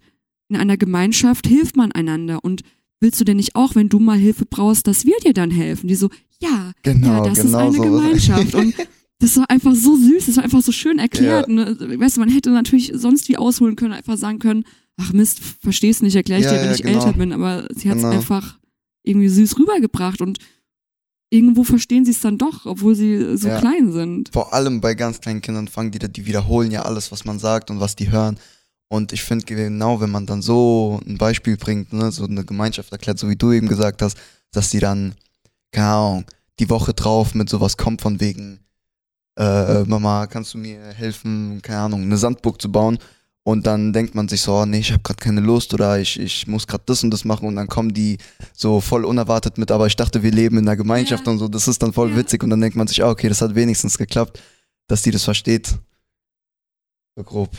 in 0.49 0.57
einer 0.57 0.77
Gemeinschaft 0.77 1.47
hilft 1.47 1.77
man 1.77 1.93
einander. 1.93 2.45
Und 2.45 2.63
willst 3.01 3.19
du 3.21 3.25
denn 3.25 3.39
nicht 3.39 3.55
auch, 3.57 3.75
wenn 3.75 3.89
du 3.89 3.99
mal 3.99 4.19
Hilfe 4.19 4.45
brauchst, 4.45 4.87
dass 4.87 5.07
wir 5.07 5.17
dir 5.25 5.33
dann 5.33 5.51
helfen? 5.51 5.89
Die 5.89 5.95
so, 5.95 6.11
ja, 6.41 6.73
Genau, 6.83 7.07
ja, 7.07 7.21
das 7.23 7.39
genau 7.39 7.49
ist 7.49 7.55
eine 7.55 7.77
so. 7.77 7.83
Gemeinschaft. 7.83 8.55
Und 8.55 8.75
das 9.21 9.37
war 9.39 9.49
einfach 9.49 9.75
so 9.75 9.97
süß, 9.97 10.27
das 10.27 10.37
war 10.37 10.45
einfach 10.45 10.61
so 10.63 10.73
schön 10.73 10.99
erklärt. 10.99 11.49
Ne? 11.49 11.77
Weißt 11.99 12.17
du, 12.17 12.21
man 12.21 12.29
hätte 12.29 12.51
natürlich 12.51 12.93
sonst 12.95 13.29
wie 13.29 13.37
ausholen 13.39 13.77
können, 13.77 13.95
einfach 13.95 14.19
sagen 14.19 14.39
können, 14.39 14.65
ach 15.01 15.13
Mist, 15.15 15.41
verstehst 15.41 16.03
nicht, 16.03 16.17
erkläre 16.17 16.41
ich 16.41 16.47
Ja, 16.47 16.53
dir, 16.53 16.59
wenn 16.61 16.67
ja, 16.69 16.75
ich 16.75 16.83
genau. 16.83 16.99
älter 16.99 17.13
bin. 17.19 17.33
Aber 17.33 17.67
sie 17.75 17.89
hat 17.89 17.97
es 17.97 18.03
Genau. 18.03 18.15
einfach 18.15 18.59
irgendwie 19.05 19.29
süß 19.29 19.59
rübergebracht 19.59 20.21
und 20.21 20.39
irgendwo 21.33 21.65
verstehen 21.65 22.05
sie 22.05 22.11
es 22.11 22.21
dann 22.21 22.37
doch, 22.39 22.67
obwohl 22.67 22.95
sie 22.95 23.37
so 23.39 23.49
Ja. 23.49 23.59
klein 23.59 23.91
sind. 23.93 24.31
Vor 24.33 24.53
allem 24.53 24.81
bei 24.81 24.95
ganz 24.95 25.21
kleinen 25.21 25.41
Kindern 25.41 25.67
fangen 25.67 25.91
die, 25.91 25.99
da- 25.99 26.09
die 26.09 26.27
wiederholen 26.27 26.71
ja 26.71 26.83
alles, 26.83 27.11
was 27.11 27.25
man 27.25 27.39
sagt 27.39 27.71
und 27.71 27.81
was 27.81 27.97
die 27.97 28.11
hören. 28.11 28.37
Und 28.89 29.13
ich 29.15 29.23
finde 29.23 29.47
genau, 29.47 30.01
wenn 30.03 30.11
man 30.11 30.27
dann 30.27 30.43
so 30.43 31.01
ein 31.07 31.17
Beispiel 31.17 31.57
bringt, 31.57 31.93
ne, 31.95 32.13
so 32.13 32.25
eine 32.27 32.45
Gemeinschaft 32.45 32.93
erklärt, 32.93 33.19
so 33.19 33.29
wie 33.31 33.37
du 33.37 33.51
eben 33.53 33.67
gesagt 33.67 34.03
hast, 34.03 34.19
dass 34.53 34.69
die 34.69 34.81
dann, 34.81 35.15
keine 35.73 35.87
Ahnung, 35.89 36.25
die 36.59 36.69
Woche 36.69 36.93
drauf 36.93 37.35
mit 37.35 37.49
sowas 37.49 37.79
kommt 37.79 38.03
von 38.03 38.21
wegen, 38.21 38.61
äh, 39.39 39.85
Mama, 39.85 40.27
kannst 40.27 40.53
du 40.53 40.59
mir 40.59 40.79
helfen, 40.93 41.61
keine 41.63 41.79
Ahnung, 41.81 42.03
eine 42.03 42.19
Sandburg 42.19 42.61
zu 42.61 42.71
bauen? 42.71 42.99
Und 43.45 43.67
dann 43.67 43.93
denkt 43.93 44.15
man 44.15 44.29
sich 44.29 44.41
so, 44.41 44.53
oh, 44.55 44.67
nee, 44.67 44.79
ich 44.79 44.93
habe 44.93 45.03
gerade 45.03 45.19
keine 45.19 45.41
Lust 45.41 45.75
oder 45.75 45.99
ich, 46.01 46.19
ich 46.21 46.47
muss 46.47 46.69
gerade 46.69 46.85
das 46.87 47.03
und 47.03 47.11
das 47.11 47.25
machen 47.25 47.49
und 47.49 47.57
dann 47.57 47.67
kommen 47.67 47.93
die 47.93 48.19
so 48.55 48.81
voll 48.81 49.05
unerwartet 49.05 49.59
mit, 49.59 49.73
aber 49.73 49.89
ich 49.89 49.97
dachte, 49.97 50.23
wir 50.23 50.31
leben 50.31 50.59
in 50.59 50.69
einer 50.69 50.77
Gemeinschaft 50.77 51.27
Ja. 51.27 51.33
und 51.33 51.39
so, 51.41 51.49
das 51.49 51.67
ist 51.67 51.83
dann 51.83 51.93
voll 51.93 52.11
Ja. 52.11 52.17
witzig 52.19 52.45
und 52.45 52.51
dann 52.51 52.61
denkt 52.61 52.77
man 52.77 52.87
sich, 52.87 53.03
ah, 53.03 53.11
okay, 53.11 53.29
das 53.29 53.43
hat 53.43 53.57
wenigstens 53.57 53.99
geklappt, 53.99 54.41
dass 54.87 55.03
die 55.03 55.11
das 55.11 55.25
versteht. 55.25 55.77
So 57.17 57.25
grob. 57.25 57.51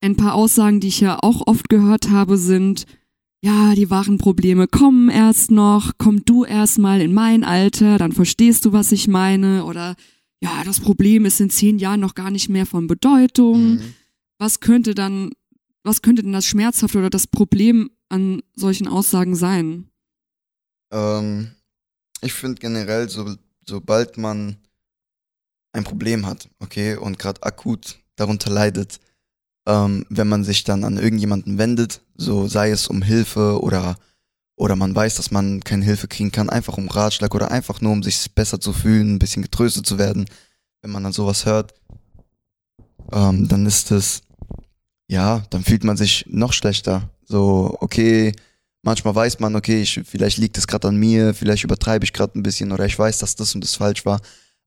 Ein 0.00 0.16
paar 0.16 0.34
Aussagen, 0.34 0.78
die 0.80 0.88
ich 0.88 1.00
ja 1.00 1.18
auch 1.20 1.46
oft 1.46 1.68
gehört 1.68 2.10
habe, 2.10 2.36
sind, 2.38 2.84
ja, 3.42 3.74
die 3.74 3.90
wahren 3.90 4.18
Probleme 4.18 4.68
kommen 4.68 5.08
erst 5.08 5.50
noch, 5.50 5.92
komm 5.98 6.24
du 6.24 6.44
erst 6.44 6.78
mal 6.78 7.00
in 7.00 7.12
mein 7.14 7.42
Alter, 7.42 7.98
dann 7.98 8.12
verstehst 8.12 8.64
du, 8.64 8.72
was 8.72 8.92
ich 8.92 9.08
meine, 9.08 9.64
oder 9.64 9.96
ja, 10.40 10.62
das 10.64 10.78
Problem 10.78 11.24
ist 11.24 11.40
in 11.40 11.50
zehn 11.50 11.78
Jahren 11.78 12.00
noch 12.00 12.14
gar 12.14 12.30
nicht 12.30 12.48
mehr 12.48 12.64
von 12.66 12.86
Bedeutung. 12.86 13.74
Mhm. 13.74 13.94
Was 14.38 14.60
könnte 14.60 14.94
dann, 14.94 15.30
was 15.82 16.02
könnte 16.02 16.22
denn 16.22 16.32
das 16.32 16.46
Schmerzhafte 16.46 16.98
oder 16.98 17.10
das 17.10 17.26
Problem 17.26 17.90
an 18.08 18.42
solchen 18.54 18.88
Aussagen 18.88 19.36
sein? 19.36 19.90
Ähm, 20.92 21.54
ich 22.20 22.32
finde 22.32 22.60
generell, 22.60 23.08
so, 23.08 23.34
sobald 23.66 24.16
man 24.18 24.56
ein 25.72 25.84
Problem 25.84 26.26
hat, 26.26 26.48
okay, 26.60 26.96
und 26.96 27.18
gerade 27.18 27.42
akut 27.42 27.98
darunter 28.16 28.50
leidet, 28.50 29.00
ähm, 29.66 30.06
wenn 30.08 30.28
man 30.28 30.44
sich 30.44 30.64
dann 30.64 30.84
an 30.84 30.98
irgendjemanden 30.98 31.58
wendet, 31.58 32.02
so 32.16 32.46
sei 32.46 32.70
es 32.70 32.86
um 32.86 33.02
Hilfe 33.02 33.60
oder 33.60 33.96
oder 34.56 34.76
man 34.76 34.94
weiß, 34.94 35.16
dass 35.16 35.30
man 35.30 35.64
keine 35.64 35.84
Hilfe 35.84 36.06
kriegen 36.06 36.30
kann, 36.30 36.48
einfach 36.48 36.78
um 36.78 36.88
Ratschlag 36.88 37.34
oder 37.34 37.50
einfach 37.50 37.80
nur 37.80 37.92
um 37.92 38.02
sich 38.02 38.32
besser 38.34 38.60
zu 38.60 38.72
fühlen, 38.72 39.14
ein 39.14 39.18
bisschen 39.18 39.42
getröstet 39.42 39.84
zu 39.84 39.98
werden, 39.98 40.26
wenn 40.82 40.92
man 40.92 41.02
dann 41.02 41.12
sowas 41.12 41.44
hört, 41.44 41.74
ähm, 43.14 43.48
dann 43.48 43.64
ist 43.64 43.92
es, 43.92 44.22
ja, 45.08 45.44
dann 45.50 45.62
fühlt 45.62 45.84
man 45.84 45.96
sich 45.96 46.26
noch 46.28 46.52
schlechter. 46.52 47.10
So, 47.24 47.76
okay, 47.80 48.32
manchmal 48.82 49.14
weiß 49.14 49.38
man, 49.40 49.56
okay, 49.56 49.80
ich, 49.82 50.00
vielleicht 50.04 50.38
liegt 50.38 50.58
es 50.58 50.66
gerade 50.66 50.88
an 50.88 50.96
mir, 50.96 51.32
vielleicht 51.32 51.64
übertreibe 51.64 52.04
ich 52.04 52.12
gerade 52.12 52.38
ein 52.38 52.42
bisschen 52.42 52.72
oder 52.72 52.84
ich 52.84 52.98
weiß, 52.98 53.18
dass 53.18 53.36
das 53.36 53.54
und 53.54 53.62
das 53.62 53.76
falsch 53.76 54.04
war. 54.04 54.20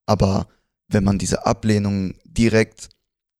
Aber 0.05 0.47
wenn 0.87 1.03
man 1.03 1.19
diese 1.19 1.45
Ablehnung 1.45 2.15
direkt 2.23 2.89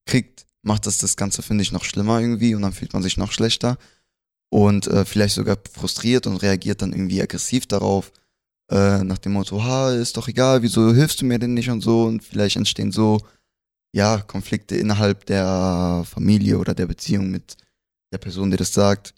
kriegt, 0.06 0.46
macht 0.62 0.86
das 0.86 0.98
das 0.98 1.16
Ganze, 1.16 1.42
finde 1.42 1.62
ich, 1.62 1.72
noch 1.72 1.84
schlimmer 1.84 2.20
irgendwie 2.20 2.54
und 2.54 2.62
dann 2.62 2.72
fühlt 2.72 2.92
man 2.92 3.02
sich 3.02 3.16
noch 3.16 3.32
schlechter 3.32 3.78
und 4.50 4.86
äh, 4.88 5.04
vielleicht 5.04 5.34
sogar 5.34 5.56
frustriert 5.72 6.26
und 6.26 6.36
reagiert 6.36 6.82
dann 6.82 6.92
irgendwie 6.92 7.22
aggressiv 7.22 7.66
darauf, 7.66 8.12
äh, 8.70 9.02
nach 9.04 9.18
dem 9.18 9.32
Motto, 9.32 9.62
ha, 9.62 9.92
ist 9.92 10.18
doch 10.18 10.28
egal, 10.28 10.62
wieso 10.62 10.92
hilfst 10.92 11.22
du 11.22 11.24
mir 11.24 11.38
denn 11.38 11.54
nicht 11.54 11.70
und 11.70 11.80
so 11.80 12.04
und 12.04 12.22
vielleicht 12.22 12.56
entstehen 12.56 12.92
so, 12.92 13.18
ja, 13.92 14.20
Konflikte 14.20 14.76
innerhalb 14.76 15.26
der 15.26 16.04
Familie 16.06 16.58
oder 16.58 16.74
der 16.74 16.86
Beziehung 16.86 17.30
mit 17.30 17.56
der 18.12 18.18
Person, 18.18 18.50
die 18.50 18.56
das 18.56 18.72
sagt. 18.72 19.14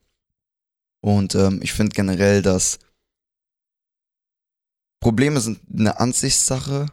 Und 1.01 1.35
ähm, 1.35 1.61
ich 1.63 1.73
finde 1.73 1.95
generell, 1.95 2.43
dass 2.43 2.79
Probleme 5.01 5.41
sind 5.41 5.61
eine 5.73 5.99
Ansichtssache, 5.99 6.87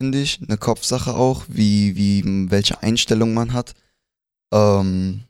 finde 0.00 0.20
ich, 0.20 0.40
eine 0.42 0.58
Kopfsache 0.58 1.14
auch, 1.14 1.44
wie, 1.48 1.94
wie, 1.94 2.50
welche 2.50 2.82
Einstellung 2.82 3.32
man 3.32 3.52
hat. 3.52 3.74
Ähm, 4.52 5.24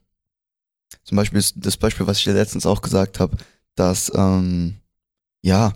zum 1.03 1.17
Beispiel 1.17 1.43
das 1.55 1.77
Beispiel, 1.77 2.07
was 2.07 2.17
ich 2.17 2.23
dir 2.23 2.33
letztens 2.33 2.65
auch 2.65 2.81
gesagt 2.81 3.19
habe, 3.19 3.37
dass, 3.75 4.11
ähm, 4.15 4.77
ja, 5.43 5.73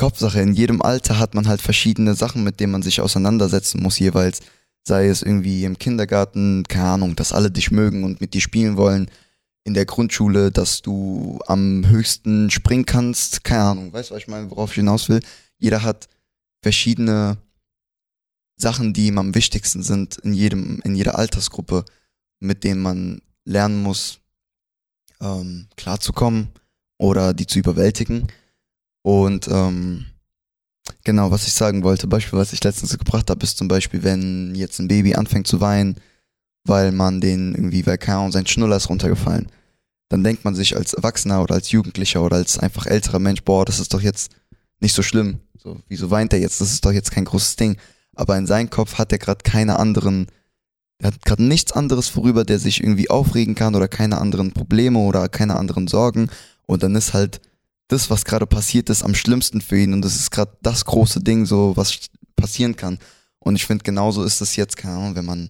Kopfsache, 0.00 0.40
in 0.40 0.54
jedem 0.54 0.80
Alter 0.80 1.18
hat 1.18 1.34
man 1.34 1.46
halt 1.46 1.60
verschiedene 1.60 2.14
Sachen, 2.14 2.42
mit 2.42 2.58
denen 2.58 2.72
man 2.72 2.80
sich 2.80 3.02
auseinandersetzen 3.02 3.82
muss 3.82 3.98
jeweils. 3.98 4.40
Sei 4.82 5.08
es 5.08 5.20
irgendwie 5.20 5.64
im 5.64 5.76
Kindergarten, 5.76 6.64
keine 6.66 6.88
Ahnung, 6.88 7.16
dass 7.16 7.34
alle 7.34 7.50
dich 7.50 7.70
mögen 7.70 8.04
und 8.04 8.18
mit 8.18 8.32
dir 8.32 8.40
spielen 8.40 8.78
wollen. 8.78 9.10
In 9.62 9.74
der 9.74 9.84
Grundschule, 9.84 10.52
dass 10.52 10.80
du 10.80 11.38
am 11.46 11.86
höchsten 11.86 12.50
springen 12.50 12.86
kannst, 12.86 13.44
keine 13.44 13.64
Ahnung, 13.64 13.92
weißt 13.92 14.08
du, 14.08 14.14
was 14.14 14.22
ich 14.22 14.28
meine, 14.28 14.50
worauf 14.50 14.70
ich 14.70 14.76
hinaus 14.76 15.10
will? 15.10 15.20
Jeder 15.58 15.82
hat 15.82 16.08
verschiedene 16.62 17.36
Sachen, 18.56 18.94
die 18.94 19.08
ihm 19.08 19.18
am 19.18 19.34
wichtigsten 19.34 19.82
sind 19.82 20.16
in 20.16 20.32
jedem, 20.32 20.80
in 20.82 20.94
jeder 20.94 21.18
Altersgruppe, 21.18 21.84
mit 22.38 22.64
denen 22.64 22.80
man 22.80 23.20
lernen 23.44 23.82
muss, 23.82 24.20
ähm, 25.20 25.68
klarzukommen 25.76 26.48
oder 26.96 27.34
die 27.34 27.46
zu 27.46 27.58
überwältigen. 27.58 28.28
Und 29.02 29.48
ähm, 29.48 30.06
genau, 31.04 31.30
was 31.30 31.46
ich 31.46 31.52
sagen 31.52 31.82
wollte, 31.82 32.06
Beispiel, 32.06 32.38
was 32.38 32.52
ich 32.52 32.62
letztens 32.62 32.96
gebracht 32.96 33.30
habe, 33.30 33.42
ist 33.44 33.58
zum 33.58 33.68
Beispiel, 33.68 34.02
wenn 34.02 34.54
jetzt 34.54 34.78
ein 34.78 34.88
Baby 34.88 35.14
anfängt 35.14 35.46
zu 35.46 35.60
weinen, 35.60 35.96
weil 36.64 36.92
man 36.92 37.20
den 37.20 37.54
irgendwie, 37.54 37.86
weil 37.86 37.98
keine 37.98 38.18
Ahnung, 38.18 38.32
sein 38.32 38.46
Schnuller 38.46 38.76
ist 38.76 38.88
runtergefallen. 38.88 39.50
Dann 40.08 40.24
denkt 40.24 40.44
man 40.44 40.54
sich 40.54 40.76
als 40.76 40.92
Erwachsener 40.92 41.42
oder 41.42 41.54
als 41.54 41.70
Jugendlicher 41.70 42.22
oder 42.22 42.36
als 42.36 42.58
einfach 42.58 42.86
älterer 42.86 43.20
Mensch, 43.20 43.42
boah, 43.44 43.64
das 43.64 43.78
ist 43.78 43.94
doch 43.94 44.02
jetzt 44.02 44.32
nicht 44.80 44.94
so 44.94 45.02
schlimm. 45.02 45.40
So, 45.56 45.80
wieso 45.88 46.10
weint 46.10 46.32
er 46.32 46.40
jetzt? 46.40 46.60
Das 46.60 46.72
ist 46.72 46.84
doch 46.84 46.92
jetzt 46.92 47.12
kein 47.12 47.24
großes 47.24 47.56
Ding. 47.56 47.76
Aber 48.14 48.36
in 48.36 48.46
seinem 48.46 48.70
Kopf 48.70 48.98
hat 48.98 49.12
er 49.12 49.18
gerade 49.18 49.42
keine 49.44 49.78
anderen, 49.78 50.26
er 50.98 51.08
hat 51.08 51.24
gerade 51.24 51.44
nichts 51.44 51.72
anderes, 51.72 52.14
worüber 52.16 52.44
der 52.44 52.58
sich 52.58 52.82
irgendwie 52.82 53.08
aufregen 53.08 53.54
kann 53.54 53.74
oder 53.74 53.88
keine 53.88 54.18
anderen 54.18 54.52
Probleme 54.52 54.98
oder 54.98 55.28
keine 55.28 55.56
anderen 55.56 55.86
Sorgen. 55.86 56.28
Und 56.66 56.82
dann 56.82 56.94
ist 56.96 57.14
halt 57.14 57.40
das, 57.90 58.08
was 58.08 58.24
gerade 58.24 58.46
passiert 58.46 58.88
ist, 58.88 59.02
am 59.02 59.14
schlimmsten 59.14 59.60
für 59.60 59.78
ihn. 59.78 59.92
Und 59.92 60.02
das 60.02 60.16
ist 60.16 60.30
gerade 60.30 60.56
das 60.62 60.84
große 60.84 61.20
Ding, 61.20 61.44
so 61.44 61.76
was 61.76 62.08
passieren 62.36 62.76
kann. 62.76 62.98
Und 63.40 63.56
ich 63.56 63.66
finde, 63.66 63.84
genauso 63.84 64.22
ist 64.22 64.40
es 64.40 64.56
jetzt, 64.56 64.76
keine 64.76 64.96
Ahnung, 64.96 65.16
wenn 65.16 65.24
man 65.24 65.48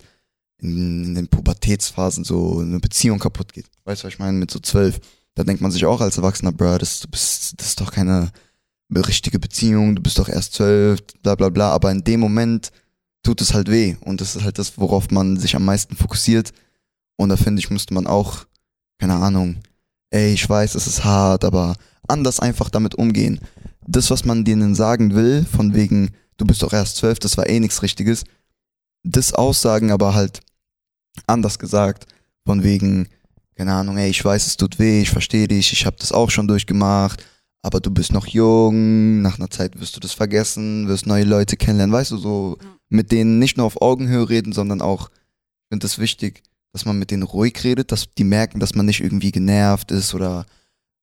in, 0.59 1.05
in 1.05 1.15
den 1.15 1.29
Pubertätsphasen 1.29 2.25
so 2.25 2.61
eine 2.61 2.81
Beziehung 2.81 3.19
kaputt 3.19 3.53
geht. 3.53 3.67
Weißt 3.85 4.03
du, 4.03 4.07
was 4.07 4.15
ich 4.15 4.19
meine? 4.19 4.39
Mit 4.39 4.51
so 4.51 4.59
zwölf. 4.59 5.01
Da 5.35 5.45
denkt 5.45 5.61
man 5.61 5.71
sich 5.71 5.85
auch 5.85 6.01
als 6.01 6.17
Erwachsener, 6.17 6.53
bro, 6.53 6.79
das, 6.79 7.07
das 7.11 7.55
ist 7.59 7.81
doch 7.81 7.93
keine 7.93 8.31
richtige 8.95 9.39
Beziehung, 9.39 9.95
du 9.95 10.03
bist 10.03 10.19
doch 10.19 10.29
erst 10.29 10.55
zwölf, 10.55 11.01
bla 11.23 11.35
bla 11.35 11.49
bla. 11.49 11.71
Aber 11.71 11.91
in 11.91 12.05
dem 12.05 12.21
Moment 12.21 12.73
tut 13.23 13.41
es 13.41 13.53
halt 13.55 13.71
weh. 13.71 13.97
Und 14.01 14.21
das 14.21 14.35
ist 14.35 14.45
halt 14.45 14.59
das, 14.59 14.79
worauf 14.79 15.11
man 15.11 15.37
sich 15.37 15.55
am 15.57 15.65
meisten 15.65 15.97
fokussiert. 15.97 16.53
Und 17.17 17.29
da 17.29 17.37
finde 17.37 17.61
ich, 17.61 17.71
müsste 17.71 17.93
man 17.93 18.07
auch, 18.07 18.47
keine 18.99 19.15
Ahnung, 19.15 19.59
ey, 20.11 20.33
ich 20.33 20.49
weiß, 20.49 20.75
es 20.75 20.87
ist 20.87 21.05
hart, 21.05 21.45
aber 21.45 21.77
anders 22.11 22.41
einfach 22.41 22.71
damit 22.71 22.95
umgehen. 22.95 23.41
Das, 23.87 24.11
was 24.11 24.25
man 24.25 24.45
denen 24.45 24.75
sagen 24.75 25.15
will, 25.15 25.45
von 25.45 25.75
wegen, 25.75 26.11
du 26.37 26.45
bist 26.45 26.63
doch 26.63 26.73
erst 26.73 26.97
zwölf, 26.97 27.19
das 27.19 27.37
war 27.37 27.49
eh 27.49 27.61
nichts 27.61 27.83
Richtiges, 27.83 28.25
das 29.03 29.33
Aussagen 29.33 29.91
aber 29.91 30.15
halt 30.15 30.41
anders 31.27 31.59
gesagt, 31.59 32.07
von 32.45 32.63
wegen, 32.63 33.09
keine 33.57 33.73
Ahnung, 33.75 33.97
ey, 33.99 34.11
ich 34.11 34.25
weiß, 34.25 34.47
es 34.47 34.57
tut 34.57 34.79
weh, 34.79 35.03
ich 35.03 35.11
verstehe 35.11 35.49
dich, 35.49 35.73
ich 35.73 35.87
habe 35.87 35.97
das 35.99 36.13
auch 36.13 36.31
schon 36.31 36.49
durchgemacht, 36.49 37.25
aber 37.63 37.81
du 37.81 37.91
bist 37.91 38.13
noch 38.13 38.27
jung, 38.27 39.23
nach 39.23 39.39
einer 39.39 39.51
Zeit 39.51 39.81
wirst 39.81 39.97
du 39.97 40.01
das 40.01 40.13
vergessen, 40.13 40.89
wirst 40.89 41.07
neue 41.07 41.25
Leute 41.25 41.57
kennenlernen, 41.57 41.93
weißt 41.95 42.13
du, 42.13 42.17
so 42.19 42.59
mit 42.89 43.13
denen 43.13 43.39
nicht 43.39 43.57
nur 43.57 43.67
auf 43.67 43.81
Augenhöhe 43.83 44.29
reden, 44.29 44.53
sondern 44.53 44.81
auch, 44.81 45.09
ich 45.09 45.69
finde 45.71 45.87
es 45.87 45.99
wichtig, 45.99 46.43
dass 46.73 46.85
man 46.85 46.99
mit 46.99 47.11
denen 47.11 47.23
ruhig 47.23 47.63
redet, 47.65 47.93
dass 47.93 48.07
die 48.17 48.25
merken, 48.25 48.61
dass 48.61 48.75
man 48.75 48.87
nicht 48.87 49.01
irgendwie 49.01 49.33
genervt 49.33 49.91
ist 49.91 50.15
oder, 50.15 50.47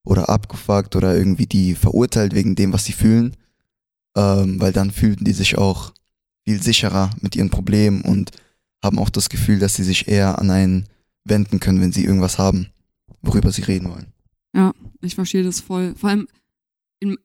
oder 0.08 0.30
abgefuckt 0.30 0.96
oder 0.96 1.16
irgendwie 1.16 1.46
die 1.46 1.76
verurteilt 1.76 2.34
wegen 2.34 2.56
dem, 2.56 2.74
was 2.74 2.86
sie 2.86 2.94
fühlen, 2.94 3.36
ähm, 4.16 4.60
weil 4.60 4.72
dann 4.72 4.92
fühlen 4.92 5.18
die 5.20 5.34
sich 5.34 5.58
auch 5.58 5.92
viel 6.46 6.62
sicherer 6.62 7.12
mit 7.22 7.36
ihren 7.36 7.50
Problemen 7.50 8.02
und 8.02 8.32
haben 8.84 9.00
auch 9.00 9.10
das 9.10 9.30
Gefühl, 9.30 9.60
dass 9.60 9.76
sie 9.76 9.84
sich 9.84 10.08
eher 10.08 10.40
an 10.40 10.50
einen 10.50 10.88
wenden 11.26 11.60
können, 11.60 11.82
wenn 11.82 11.92
sie 11.92 12.06
irgendwas 12.06 12.38
haben, 12.38 12.68
worüber 13.22 13.52
sie 13.52 13.64
reden 13.64 13.90
wollen. 13.90 14.08
Ja, 14.56 14.74
ich 15.02 15.16
verstehe 15.16 15.44
das 15.44 15.60
voll. 15.60 15.94
Vor 15.98 16.10
allem, 16.10 16.28
in, 17.00 17.18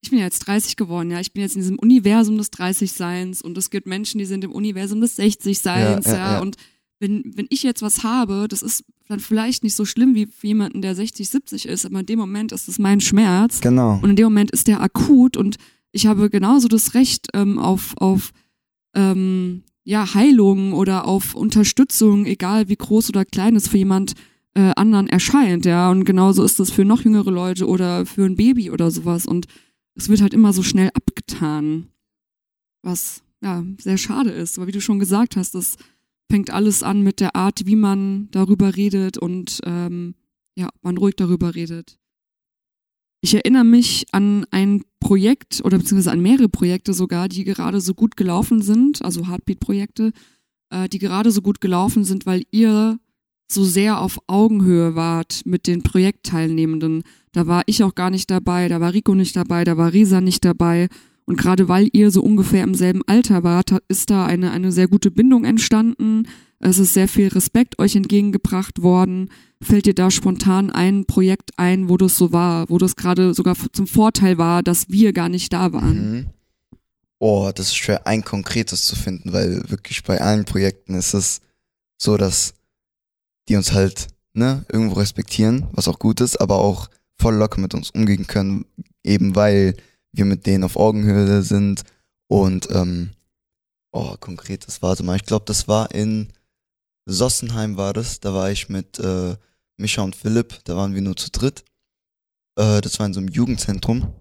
ich 0.00 0.08
bin 0.08 0.18
ja 0.18 0.24
jetzt 0.24 0.40
30 0.40 0.76
geworden, 0.76 1.10
ja. 1.10 1.20
Ich 1.20 1.34
bin 1.34 1.42
jetzt 1.42 1.56
in 1.56 1.60
diesem 1.60 1.78
Universum 1.78 2.38
des 2.38 2.52
30-Seins 2.52 3.42
und 3.42 3.58
es 3.58 3.68
gibt 3.68 3.86
Menschen, 3.86 4.18
die 4.18 4.24
sind 4.24 4.44
im 4.44 4.52
Universum 4.52 5.02
des 5.02 5.18
60-Seins, 5.18 6.06
ja, 6.06 6.12
ja, 6.12 6.32
ja. 6.32 6.40
Und 6.40 6.56
wenn, 7.00 7.32
wenn 7.34 7.46
ich 7.48 7.62
jetzt 7.62 7.82
was 7.82 8.04
habe, 8.04 8.46
das 8.48 8.62
ist 8.62 8.84
dann 9.08 9.20
vielleicht 9.20 9.64
nicht 9.64 9.74
so 9.74 9.84
schlimm 9.84 10.14
wie 10.14 10.26
für 10.26 10.46
jemanden, 10.46 10.82
der 10.82 10.94
60, 10.94 11.28
70 11.28 11.66
ist, 11.66 11.86
aber 11.86 12.00
in 12.00 12.06
dem 12.06 12.18
Moment 12.18 12.52
ist 12.52 12.68
es 12.68 12.78
mein 12.78 13.00
Schmerz. 13.00 13.60
Genau. 13.60 13.98
Und 14.00 14.10
in 14.10 14.16
dem 14.16 14.26
Moment 14.26 14.50
ist 14.52 14.68
der 14.68 14.80
akut 14.80 15.36
und 15.36 15.56
ich 15.92 16.06
habe 16.06 16.30
genauso 16.30 16.68
das 16.68 16.94
Recht 16.94 17.28
ähm, 17.34 17.58
auf, 17.58 17.96
auf 17.96 18.30
ähm, 18.94 19.64
ja, 19.82 20.14
Heilung 20.14 20.72
oder 20.72 21.06
auf 21.06 21.34
Unterstützung, 21.34 22.26
egal 22.26 22.68
wie 22.68 22.76
groß 22.76 23.08
oder 23.08 23.24
klein 23.24 23.56
es 23.56 23.68
für 23.68 23.78
jemand 23.78 24.12
äh, 24.54 24.72
anderen 24.76 25.08
erscheint, 25.08 25.64
ja. 25.64 25.90
Und 25.90 26.04
genauso 26.04 26.44
ist 26.44 26.60
das 26.60 26.70
für 26.70 26.84
noch 26.84 27.02
jüngere 27.02 27.30
Leute 27.30 27.66
oder 27.66 28.06
für 28.06 28.24
ein 28.24 28.36
Baby 28.36 28.70
oder 28.70 28.90
sowas. 28.90 29.26
Und 29.26 29.46
es 29.94 30.08
wird 30.08 30.20
halt 30.20 30.34
immer 30.34 30.52
so 30.52 30.62
schnell 30.62 30.90
abgetan. 30.94 31.86
Was 32.82 33.22
ja 33.42 33.64
sehr 33.78 33.98
schade 33.98 34.30
ist. 34.30 34.58
Aber 34.58 34.66
wie 34.66 34.72
du 34.72 34.80
schon 34.80 34.98
gesagt 34.98 35.36
hast, 35.36 35.54
das 35.54 35.76
fängt 36.30 36.50
alles 36.50 36.82
an 36.82 37.02
mit 37.02 37.20
der 37.20 37.36
Art, 37.36 37.66
wie 37.66 37.76
man 37.76 38.28
darüber 38.30 38.76
redet 38.76 39.18
und 39.18 39.60
ähm, 39.64 40.14
ja, 40.56 40.68
man 40.82 40.96
ruhig 40.96 41.16
darüber 41.16 41.54
redet. 41.54 41.98
Ich 43.22 43.34
erinnere 43.34 43.64
mich 43.64 44.06
an 44.12 44.46
ein 44.50 44.82
Projekt 44.98 45.60
oder 45.64 45.76
beziehungsweise 45.76 46.12
an 46.12 46.22
mehrere 46.22 46.48
Projekte 46.48 46.94
sogar, 46.94 47.28
die 47.28 47.44
gerade 47.44 47.80
so 47.80 47.92
gut 47.92 48.16
gelaufen 48.16 48.62
sind, 48.62 49.04
also 49.04 49.28
Heartbeat-Projekte, 49.28 50.12
äh, 50.70 50.88
die 50.88 50.98
gerade 50.98 51.30
so 51.30 51.42
gut 51.42 51.60
gelaufen 51.60 52.04
sind, 52.04 52.24
weil 52.24 52.44
ihr 52.50 52.98
so 53.50 53.64
sehr 53.64 54.00
auf 54.00 54.18
Augenhöhe 54.26 54.94
wart 54.94 55.42
mit 55.44 55.66
den 55.66 55.82
Projektteilnehmenden. 55.82 57.02
Da 57.32 57.46
war 57.46 57.62
ich 57.66 57.82
auch 57.82 57.94
gar 57.94 58.10
nicht 58.10 58.30
dabei, 58.30 58.68
da 58.68 58.80
war 58.80 58.94
Rico 58.94 59.14
nicht 59.14 59.36
dabei, 59.36 59.64
da 59.64 59.76
war 59.76 59.92
Risa 59.92 60.20
nicht 60.20 60.44
dabei. 60.44 60.88
Und 61.30 61.36
gerade 61.36 61.68
weil 61.68 61.88
ihr 61.92 62.10
so 62.10 62.22
ungefähr 62.22 62.64
im 62.64 62.74
selben 62.74 63.02
Alter 63.06 63.44
wart, 63.44 63.76
ist 63.86 64.10
da 64.10 64.26
eine, 64.26 64.50
eine 64.50 64.72
sehr 64.72 64.88
gute 64.88 65.12
Bindung 65.12 65.44
entstanden. 65.44 66.26
Es 66.58 66.78
ist 66.78 66.92
sehr 66.92 67.06
viel 67.06 67.28
Respekt 67.28 67.78
euch 67.78 67.94
entgegengebracht 67.94 68.82
worden. 68.82 69.30
Fällt 69.62 69.86
dir 69.86 69.94
da 69.94 70.10
spontan 70.10 70.70
ein 70.70 71.04
Projekt 71.04 71.52
ein, 71.56 71.88
wo 71.88 71.96
das 71.96 72.16
so 72.16 72.32
war, 72.32 72.68
wo 72.68 72.78
das 72.78 72.96
gerade 72.96 73.32
sogar 73.32 73.54
zum 73.72 73.86
Vorteil 73.86 74.38
war, 74.38 74.64
dass 74.64 74.88
wir 74.88 75.12
gar 75.12 75.28
nicht 75.28 75.52
da 75.52 75.72
waren? 75.72 76.10
Mhm. 76.10 76.26
Oh, 77.20 77.52
das 77.54 77.66
ist 77.66 77.76
schwer, 77.76 78.08
ein 78.08 78.24
konkretes 78.24 78.82
zu 78.82 78.96
finden, 78.96 79.32
weil 79.32 79.62
wirklich 79.70 80.02
bei 80.02 80.20
allen 80.20 80.46
Projekten 80.46 80.96
ist 80.96 81.14
es 81.14 81.42
so, 81.96 82.16
dass 82.16 82.54
die 83.48 83.54
uns 83.54 83.72
halt 83.72 84.08
ne, 84.32 84.64
irgendwo 84.68 84.94
respektieren, 84.94 85.68
was 85.70 85.86
auch 85.86 86.00
gut 86.00 86.20
ist, 86.20 86.40
aber 86.40 86.58
auch 86.58 86.90
voll 87.20 87.36
locker 87.36 87.60
mit 87.60 87.72
uns 87.72 87.90
umgehen 87.90 88.26
können, 88.26 88.64
eben 89.04 89.36
weil 89.36 89.76
wir 90.12 90.24
mit 90.24 90.46
denen 90.46 90.64
auf 90.64 90.76
Augenhöhe 90.76 91.42
sind 91.42 91.82
und 92.28 92.68
ähm, 92.70 93.10
oh, 93.92 94.16
konkretes, 94.18 94.82
warte 94.82 95.02
mal, 95.02 95.16
ich 95.16 95.24
glaube, 95.24 95.44
das 95.46 95.68
war 95.68 95.92
in 95.94 96.28
Sossenheim 97.06 97.76
war 97.76 97.92
das, 97.92 98.20
da 98.20 98.34
war 98.34 98.50
ich 98.50 98.68
mit 98.68 98.98
äh, 98.98 99.36
Micha 99.76 100.02
und 100.02 100.14
Philipp, 100.14 100.60
da 100.64 100.76
waren 100.76 100.94
wir 100.94 101.02
nur 101.02 101.16
zu 101.16 101.30
dritt. 101.30 101.64
Äh, 102.56 102.80
das 102.80 102.98
war 102.98 103.06
in 103.06 103.14
so 103.14 103.20
einem 103.20 103.28
Jugendzentrum. 103.28 104.12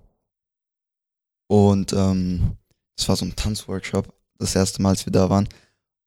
Und 1.48 1.94
ähm, 1.94 2.58
das 2.96 3.10
war 3.10 3.16
so 3.16 3.26
ein 3.26 3.36
Tanzworkshop, 3.36 4.14
das 4.38 4.56
erste 4.56 4.82
Mal, 4.82 4.90
als 4.90 5.06
wir 5.06 5.12
da 5.12 5.30
waren. 5.30 5.48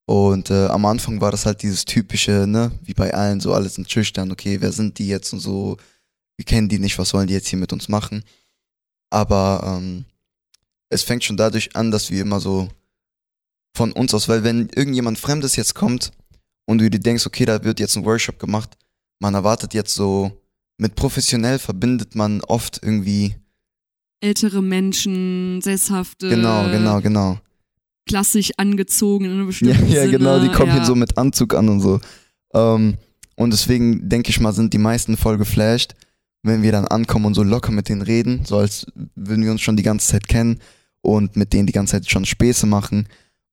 Und 0.06 0.50
äh, 0.50 0.66
am 0.66 0.84
Anfang 0.84 1.20
war 1.20 1.30
das 1.30 1.46
halt 1.46 1.62
dieses 1.62 1.84
typische, 1.84 2.46
ne, 2.46 2.72
wie 2.82 2.94
bei 2.94 3.14
allen, 3.14 3.40
so 3.40 3.52
alles 3.52 3.74
sind 3.74 3.90
schüchtern, 3.90 4.32
okay, 4.32 4.60
wer 4.60 4.72
sind 4.72 4.98
die 4.98 5.06
jetzt 5.06 5.32
und 5.32 5.40
so, 5.40 5.76
wir 6.36 6.44
kennen 6.44 6.68
die 6.68 6.78
nicht, 6.78 6.98
was 6.98 7.14
wollen 7.14 7.28
die 7.28 7.34
jetzt 7.34 7.48
hier 7.48 7.58
mit 7.58 7.72
uns 7.72 7.88
machen? 7.88 8.24
Aber 9.12 9.62
ähm, 9.78 10.06
es 10.88 11.02
fängt 11.02 11.22
schon 11.22 11.36
dadurch 11.36 11.76
an, 11.76 11.90
dass 11.90 12.10
wir 12.10 12.22
immer 12.22 12.40
so 12.40 12.68
von 13.76 13.92
uns 13.92 14.14
aus, 14.14 14.28
weil 14.28 14.42
wenn 14.42 14.70
irgendjemand 14.74 15.18
Fremdes 15.18 15.54
jetzt 15.56 15.74
kommt 15.74 16.12
und 16.66 16.78
du 16.78 16.88
dir 16.88 16.98
denkst, 16.98 17.26
okay, 17.26 17.44
da 17.44 17.62
wird 17.62 17.78
jetzt 17.78 17.96
ein 17.96 18.06
Workshop 18.06 18.38
gemacht, 18.38 18.70
man 19.20 19.34
erwartet 19.34 19.74
jetzt 19.74 19.94
so, 19.94 20.32
mit 20.78 20.94
professionell 20.94 21.58
verbindet 21.58 22.14
man 22.14 22.40
oft 22.40 22.80
irgendwie 22.82 23.36
ältere 24.20 24.62
Menschen, 24.62 25.60
sesshafte. 25.60 26.30
Genau, 26.30 26.70
genau, 26.70 27.00
genau. 27.00 27.38
Klassisch 28.06 28.50
angezogen 28.56 29.26
in 29.26 29.32
einem 29.32 29.46
bestimmten 29.48 29.88
Ja, 29.88 29.94
ja 29.94 30.00
Sinne. 30.02 30.18
genau, 30.18 30.38
die 30.40 30.48
kommen 30.48 30.68
ja. 30.68 30.76
hier 30.76 30.84
so 30.86 30.94
mit 30.94 31.18
Anzug 31.18 31.54
an 31.54 31.68
und 31.68 31.80
so. 31.80 32.00
Ähm, 32.54 32.96
und 33.36 33.52
deswegen 33.52 34.08
denke 34.08 34.30
ich 34.30 34.40
mal, 34.40 34.52
sind 34.52 34.72
die 34.72 34.78
meisten 34.78 35.18
voll 35.18 35.36
geflasht, 35.36 35.94
wenn 36.42 36.62
wir 36.62 36.72
dann 36.72 36.86
ankommen 36.86 37.26
und 37.26 37.34
so 37.34 37.42
locker 37.42 37.72
mit 37.72 37.88
denen 37.88 38.02
reden, 38.02 38.44
so 38.44 38.58
als 38.58 38.86
würden 39.14 39.44
wir 39.44 39.52
uns 39.52 39.60
schon 39.60 39.76
die 39.76 39.82
ganze 39.82 40.08
Zeit 40.08 40.28
kennen 40.28 40.60
und 41.00 41.36
mit 41.36 41.52
denen 41.52 41.66
die 41.66 41.72
ganze 41.72 41.92
Zeit 41.92 42.10
schon 42.10 42.24
Späße 42.24 42.66
machen. 42.66 43.08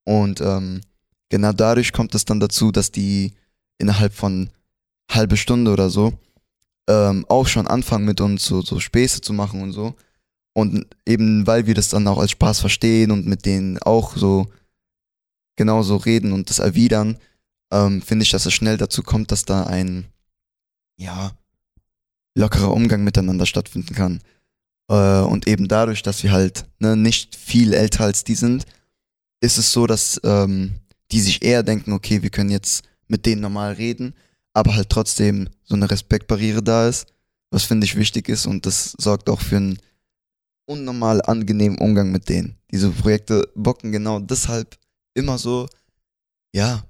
Und 0.06 0.41
ähm, 0.41 0.82
genau 1.30 1.54
dadurch 1.54 1.93
kommt 1.93 2.15
es 2.15 2.25
dann 2.25 2.39
dazu, 2.39 2.71
dass 2.71 2.91
die 2.91 3.34
innerhalb 3.78 4.13
von 4.13 4.49
halbe 5.12 5.38
Stunde 5.38 5.71
oder 5.71 5.89
so 5.89 6.13
ähm, 6.89 7.25
auch 7.30 7.47
schon 7.47 7.67
anfangen 7.67 8.06
mit 8.06 8.19
uns 8.21 8.45
so, 8.45 8.62
so 8.62 8.80
Späße 8.80 9.21
zu 9.21 9.34
machen 9.34 9.62
und 9.62 9.71
so. 9.71 9.95
Und 10.54 10.88
eben 11.06 11.45
weil 11.45 11.67
wir 11.67 11.75
das 11.75 11.89
dann 11.89 12.08
auch 12.08 12.17
als 12.17 12.32
Spaß 12.32 12.60
verstehen 12.60 13.12
und 13.12 13.28
mit 13.28 13.45
denen 13.45 13.78
auch 13.80 14.15
so 14.17 14.47
genauso 15.56 15.97
reden 15.97 16.32
und 16.32 16.49
das 16.49 16.60
erwidern, 16.60 17.17
ähm, 17.71 18.02
finde 18.02 18.23
ich, 18.23 18.32
dass 18.32 18.45
es 18.45 18.54
schnell 18.54 18.78
dazu 18.78 19.04
kommt, 19.04 19.32
dass 19.32 19.45
da 19.45 19.65
ein 19.65 20.06
ja 20.97 21.32
lockerer 22.39 22.71
Umgang 22.71 23.04
miteinander 23.04 23.45
stattfinden 23.45 23.93
kann. 23.93 24.21
Äh, 24.89 25.21
und 25.21 25.47
eben 25.47 25.67
dadurch, 25.67 26.02
dass 26.02 26.23
wir 26.23 26.32
halt 26.32 26.65
ne, 26.80 26.95
nicht 26.95 27.36
viel 27.36 27.73
älter 27.73 28.06
als 28.06 28.23
die 28.23 28.36
sind, 28.36 28.65
ist 29.41 29.58
es 29.58 29.71
so, 29.71 29.88
dass 29.88 30.19
ähm, 30.23 30.75
die 31.12 31.21
sich 31.21 31.43
eher 31.43 31.63
denken, 31.63 31.93
okay, 31.93 32.21
wir 32.21 32.30
können 32.30 32.49
jetzt 32.49 32.84
mit 33.08 33.25
denen 33.25 33.41
normal 33.41 33.73
reden, 33.73 34.13
aber 34.54 34.75
halt 34.75 34.89
trotzdem 34.89 35.49
so 35.63 35.75
eine 35.75 35.89
Respektbarriere 35.89 36.63
da 36.63 36.88
ist, 36.88 37.08
was 37.52 37.63
finde 37.63 37.86
ich 37.86 37.95
wichtig 37.95 38.30
ist 38.30 38.45
und 38.45 38.65
das 38.65 38.93
sorgt 38.97 39.30
auch 39.30 39.41
für 39.41 39.58
ein 39.58 39.80
unnormal 40.65 41.21
angenehmen 41.23 41.80
Umgang 41.80 42.12
mit 42.12 42.30
denen. 42.30 42.56
Diese 42.71 42.89
Projekte 42.91 43.49
bocken 43.56 43.91
genau 43.91 44.19
deshalb 44.19 44.78
immer 45.15 45.39
so, 45.39 45.67
ja, 46.54 46.84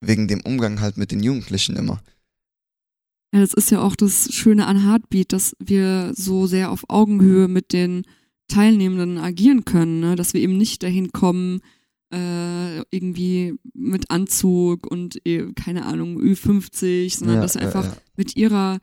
wegen 0.00 0.26
dem 0.26 0.40
Umgang 0.40 0.80
halt 0.80 0.96
mit 0.96 1.12
den 1.12 1.22
Jugendlichen 1.22 1.76
immer. 1.76 2.02
Ja, 3.32 3.40
das 3.40 3.54
ist 3.54 3.70
ja 3.70 3.80
auch 3.80 3.94
das 3.96 4.32
Schöne 4.34 4.66
an 4.66 4.84
Heartbeat, 4.84 5.32
dass 5.32 5.54
wir 5.60 6.12
so 6.16 6.46
sehr 6.46 6.70
auf 6.72 6.84
Augenhöhe 6.88 7.46
mit 7.48 7.72
den 7.72 8.02
Teilnehmenden 8.48 9.18
agieren 9.18 9.64
können, 9.64 10.00
ne? 10.00 10.16
dass 10.16 10.34
wir 10.34 10.40
eben 10.40 10.56
nicht 10.56 10.82
dahin 10.82 11.12
kommen, 11.12 11.60
äh, 12.12 12.78
irgendwie 12.90 13.54
mit 13.72 14.10
Anzug 14.10 14.90
und 14.90 15.24
eh, 15.24 15.52
keine 15.54 15.86
Ahnung, 15.86 16.18
Ü50, 16.20 17.16
sondern 17.18 17.36
Ja, 17.36 17.42
dass 17.42 17.54
wir 17.54 17.60
ja, 17.62 17.66
einfach 17.68 17.84
ja. 17.84 17.96
mit 18.16 18.34
ihrer 18.36 18.78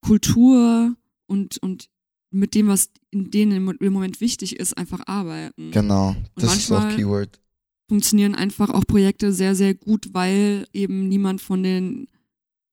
Kultur 0.00 0.94
und, 1.26 1.58
und 1.58 1.88
mit 2.30 2.54
dem, 2.54 2.68
was 2.68 2.90
in 3.10 3.30
denen 3.30 3.68
im- 3.80 3.92
Moment 3.92 4.20
wichtig 4.20 4.58
ist, 4.58 4.76
einfach 4.78 5.00
arbeiten. 5.06 5.70
Genau, 5.70 6.16
das 6.36 6.56
ist 6.56 6.72
auch 6.72 6.88
Keyword. 6.90 7.40
Funktionieren 7.88 8.34
einfach 8.34 8.70
auch 8.70 8.86
Projekte 8.86 9.32
sehr, 9.32 9.54
sehr 9.54 9.74
gut, 9.74 10.10
weil 10.12 10.66
eben 10.72 11.08
niemand 11.08 11.40
von 11.40 11.62
den 11.62 12.06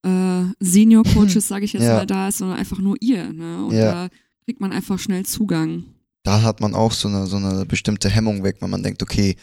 äh, 0.04 0.44
Senior-Coaches, 0.60 1.48
sage 1.48 1.64
ich 1.64 1.72
jetzt 1.72 1.82
Ja. 1.84 1.94
mal, 1.94 2.06
da 2.06 2.28
ist, 2.28 2.38
sondern 2.38 2.58
einfach 2.58 2.78
nur 2.78 2.96
ihr. 3.00 3.32
Ne? 3.32 3.64
Und 3.66 3.74
Ja. 3.74 3.92
da 3.92 4.08
kriegt 4.44 4.60
man 4.60 4.72
einfach 4.72 4.98
schnell 4.98 5.24
Zugang. 5.26 5.84
Da 6.22 6.42
hat 6.42 6.60
man 6.60 6.74
auch 6.74 6.92
so 6.92 7.08
eine, 7.08 7.26
so 7.26 7.36
eine 7.36 7.64
bestimmte 7.66 8.08
Hemmung 8.10 8.42
weg, 8.42 8.56
wenn 8.60 8.70
man 8.70 8.82
denkt, 8.82 9.02
okay, 9.02 9.36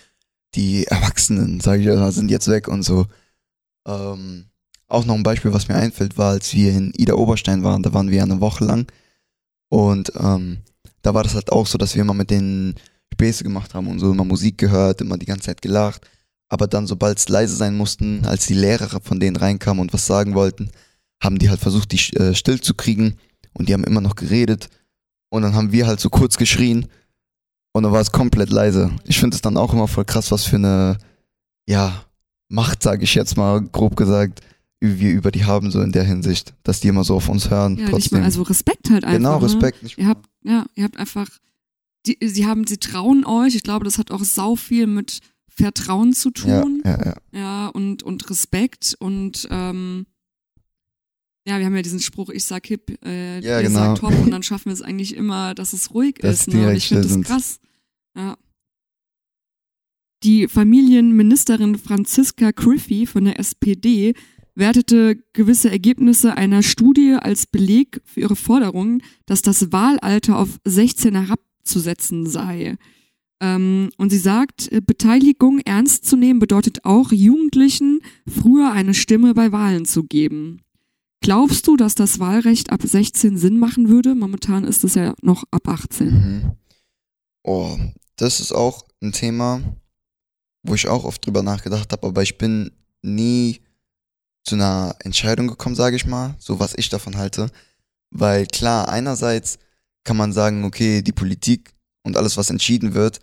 die 0.56 0.86
Erwachsenen, 0.88 1.60
sage 1.60 1.82
ich 1.82 1.88
ja, 1.88 2.12
sind 2.12 2.30
jetzt 2.32 2.48
weg 2.48 2.68
und 2.68 2.84
so. 2.84 3.06
Ähm, 3.88 4.46
auch 4.88 5.06
noch 5.06 5.16
ein 5.16 5.24
Beispiel, 5.24 5.54
was 5.54 5.68
mir 5.68 5.76
einfällt, 5.76 6.18
war, 6.18 6.32
als 6.32 6.54
wir 6.54 6.72
in 6.72 6.94
Ida 6.98 7.14
Oberstein 7.16 7.64
waren, 7.64 7.84
da 7.84 7.94
waren 7.94 8.10
wir 8.12 8.24
eine 8.24 8.40
Woche 8.42 8.64
lang 8.66 8.88
und 9.70 10.12
ähm, 10.18 10.60
da 11.02 11.14
war 11.14 11.24
das 11.24 11.36
halt 11.36 11.52
auch 11.52 11.68
so, 11.68 11.78
dass 11.78 11.96
wir 11.96 12.02
immer 12.02 12.14
mit 12.14 12.30
denen 12.32 12.76
Späße 13.14 13.44
gemacht 13.44 13.74
haben 13.74 13.88
und 13.88 14.00
so 14.00 14.12
immer 14.12 14.24
Musik 14.24 14.58
gehört, 14.58 15.02
immer 15.02 15.18
die 15.18 15.26
ganze 15.26 15.46
Zeit 15.48 15.62
gelacht. 15.62 16.02
Aber 16.50 16.68
dann, 16.68 16.88
sobald 16.88 17.18
es 17.18 17.30
leise 17.30 17.56
sein 17.56 17.76
mussten, 17.76 18.26
als 18.26 18.48
die 18.48 18.54
Lehrer 18.54 19.02
von 19.02 19.20
denen 19.20 19.36
reinkamen 19.36 19.82
und 19.82 19.94
was 19.94 20.06
sagen 20.06 20.34
wollten, 20.34 20.72
haben 21.22 21.40
die 21.40 21.50
halt 21.50 21.60
versucht, 21.60 21.92
die 21.92 22.16
äh, 22.16 22.34
still 22.36 22.62
zu 22.62 22.74
kriegen 22.74 23.18
und 23.54 23.68
die 23.68 23.74
haben 23.74 23.84
immer 23.84 24.02
noch 24.02 24.16
geredet. 24.16 24.70
Und 25.30 25.42
dann 25.42 25.56
haben 25.56 25.72
wir 25.72 25.88
halt 25.88 26.00
so 26.00 26.10
kurz 26.10 26.38
geschrien 26.38 26.88
und 27.74 27.84
dann 27.84 27.92
war 27.92 28.02
es 28.02 28.12
komplett 28.12 28.50
leise. 28.50 28.92
Ich 29.06 29.20
finde 29.20 29.36
es 29.36 29.42
dann 29.42 29.58
auch 29.58 29.74
immer 29.74 29.88
voll 29.88 30.06
krass, 30.06 30.32
was 30.32 30.46
für 30.46 30.56
eine, 30.56 30.98
ja, 31.68 32.04
Macht, 32.50 32.82
sage 32.82 33.04
ich 33.04 33.14
jetzt 33.14 33.36
mal, 33.36 33.62
grob 33.62 33.98
gesagt, 33.98 34.40
wir 34.80 35.12
über 35.12 35.32
die 35.32 35.46
haben, 35.46 35.70
so 35.70 35.82
in 35.82 35.92
der 35.92 36.04
Hinsicht, 36.04 36.54
dass 36.64 36.80
die 36.80 36.88
immer 36.88 37.04
so 37.04 37.16
auf 37.16 37.30
uns 37.30 37.50
hören. 37.50 37.78
Ja, 37.78 37.90
trotzdem. 37.90 38.20
mal, 38.20 38.26
also 38.26 38.44
Respekt 38.44 38.90
halt 38.90 39.04
einfach. 39.04 39.18
genau, 39.18 39.40
Ne? 39.40 39.46
Respekt. 39.46 39.84
Nicht 39.84 39.98
Ihr 39.98 40.08
habt, 40.08 40.26
ja, 40.44 40.66
ihr 40.76 40.84
habt 40.86 40.98
einfach, 40.98 41.28
die, 42.06 42.18
sie 42.26 42.46
haben, 42.46 42.66
sie 42.66 42.78
trauen 42.78 43.26
euch. 43.26 43.56
Ich 43.56 43.64
glaube, 43.64 43.86
das 43.86 43.98
hat 43.98 44.12
auch 44.12 44.24
sau 44.24 44.56
viel 44.56 44.88
mit 44.88 45.20
Vertrauen 45.58 46.14
zu 46.14 46.32
ja, 46.36 46.62
tun. 46.62 46.82
ja, 46.86 47.06
ja. 47.06 47.16
Ja, 47.32 47.68
und, 47.68 48.04
und 48.04 48.30
Respekt 48.30 48.96
und 49.00 49.48
ähm, 49.50 50.06
ja, 51.48 51.60
wir 51.60 51.66
haben 51.66 51.76
ja 51.76 51.82
diesen 51.82 52.02
Spruch, 52.02 52.30
ich 52.30 52.44
sag 52.44 52.68
hip, 52.68 52.98
äh, 53.06 53.40
Ja, 53.40 53.60
ihr 53.62 53.68
genau. 53.68 53.80
sagt 53.80 54.00
top 54.00 54.14
und 54.20 54.32
dann 54.32 54.44
schaffen 54.44 54.66
wir 54.66 54.74
es 54.74 54.82
eigentlich 54.82 55.16
immer, 55.16 55.56
dass 55.56 55.74
es 55.74 55.94
ruhig 55.94 56.16
Dass 56.16 56.42
ist. 56.42 56.54
Ne? 56.54 56.68
Und 56.68 56.76
ich 56.76 56.90
finde 56.90 57.08
das 57.08 57.22
krass. 57.22 57.60
Ja. 58.16 58.38
Die 60.24 60.48
Familienministerin 60.48 61.78
Franziska 61.78 62.52
Griffey 62.52 63.06
von 63.06 63.26
der 63.26 63.40
SPD 63.40 64.14
wertete 64.56 65.24
gewisse 65.34 65.70
Ergebnisse 65.70 66.36
einer 66.36 66.64
Studie 66.64 67.14
als 67.14 67.46
Beleg 67.46 68.02
für 68.04 68.22
ihre 68.22 68.36
Forderung, 68.36 69.02
dass 69.26 69.42
das 69.42 69.72
Wahlalter 69.72 70.38
auf 70.38 70.60
16 70.66 71.16
herabzusetzen 71.16 72.28
sei. 72.28 72.78
Ähm, 73.40 73.92
und 73.98 74.10
sie 74.10 74.18
sagt, 74.18 74.72
äh, 74.72 74.82
Beteiligung 74.82 75.60
ernst 75.60 76.06
zu 76.06 76.16
nehmen 76.16 76.40
bedeutet 76.40 76.86
auch, 76.86 77.12
Jugendlichen 77.12 78.02
früher 78.28 78.72
eine 78.72 78.94
Stimme 78.94 79.34
bei 79.34 79.52
Wahlen 79.52 79.86
zu 79.86 80.04
geben. 80.04 80.62
Glaubst 81.22 81.68
du, 81.68 81.78
dass 81.78 81.96
das 81.96 82.20
Wahlrecht 82.20 82.72
ab 82.72 82.82
16 82.84 83.38
Sinn 83.38 83.60
machen 83.60 83.90
würde? 83.90 84.16
Momentan 84.16 84.64
ist 84.64 84.84
es 84.84 84.96
ja 84.96 85.14
noch 85.22 85.44
ab 85.52 85.68
18. 85.68 86.08
Mhm. 86.08 86.52
Oh, 87.44 87.78
das 88.16 88.40
ist 88.40 88.52
auch 88.52 88.86
ein 89.02 89.12
Thema, 89.12 89.62
wo 90.64 90.74
ich 90.74 90.88
auch 90.88 91.04
oft 91.04 91.26
drüber 91.26 91.44
nachgedacht 91.44 91.92
habe, 91.92 92.08
aber 92.08 92.22
ich 92.24 92.38
bin 92.38 92.72
nie 93.02 93.62
zu 94.44 94.56
einer 94.56 94.96
Entscheidung 95.00 95.48
gekommen, 95.48 95.76
sage 95.76 95.96
ich 95.96 96.06
mal, 96.06 96.36
so 96.40 96.60
was 96.60 96.74
ich 96.76 96.90
davon 96.90 97.18
halte. 97.18 97.50
Weil 98.12 98.48
klar, 98.48 98.90
einerseits 98.90 99.60
kann 100.04 100.18
man 100.18 100.34
sagen, 100.34 100.64
okay, 100.64 101.02
die 101.02 101.12
Politik 101.12 101.74
und 102.04 102.16
alles, 102.16 102.38
was 102.38 102.50
entschieden 102.50 102.94
wird, 102.94 103.20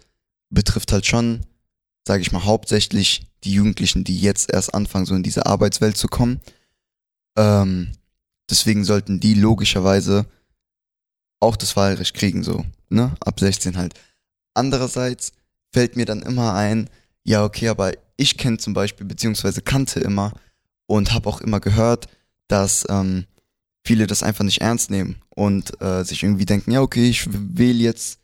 betrifft 0.55 0.93
halt 0.93 1.07
schon, 1.07 1.45
sage 2.07 2.23
ich 2.23 2.33
mal, 2.33 2.45
hauptsächlich 2.45 3.27
die 3.45 3.53
Jugendlichen, 3.53 4.05
die 4.05 4.19
jetzt 4.19 4.53
erst 4.53 4.75
anfangen, 4.75 5.07
so 5.07 5.15
in 5.15 5.23
diese 5.23 5.47
Arbeitswelt 5.47 5.97
zu 5.97 6.09
kommen. 6.09 6.41
Ähm, 7.37 7.93
deswegen 8.49 8.85
sollten 8.85 9.21
die 9.21 9.35
logischerweise 9.35 10.27
auch 11.41 11.57
das 11.57 11.77
Wahlrecht 11.77 12.15
kriegen, 12.15 12.43
so, 12.43 12.65
ne? 12.89 13.15
Ab 13.21 13.39
16 13.39 13.77
halt. 13.77 13.95
Andererseits 14.55 15.33
fällt 15.73 15.97
mir 15.97 16.07
dann 16.07 16.23
immer 16.23 16.55
ein, 16.55 16.89
ja, 17.25 17.45
okay, 17.45 17.69
aber 17.69 17.93
ich 18.17 18.39
kenne 18.39 18.59
zum 18.59 18.73
Beispiel, 18.73 19.07
beziehungsweise 19.07 19.61
kannte 19.61 20.01
immer 20.01 20.33
und 20.87 21.13
habe 21.13 21.29
auch 21.29 21.41
immer 21.41 21.61
gehört, 21.61 22.07
dass 22.49 22.85
ähm, 22.89 23.27
viele 23.85 24.07
das 24.07 24.23
einfach 24.23 24.45
nicht 24.45 24.61
ernst 24.61 24.91
nehmen 24.91 25.17
und 25.31 25.81
äh, 25.83 26.05
sich 26.05 26.23
irgendwie 26.23 26.47
denken, 26.47 26.71
ja, 26.71 26.81
okay, 26.81 27.09
ich 27.09 27.27
wähle 27.31 27.83
jetzt, 27.83 28.21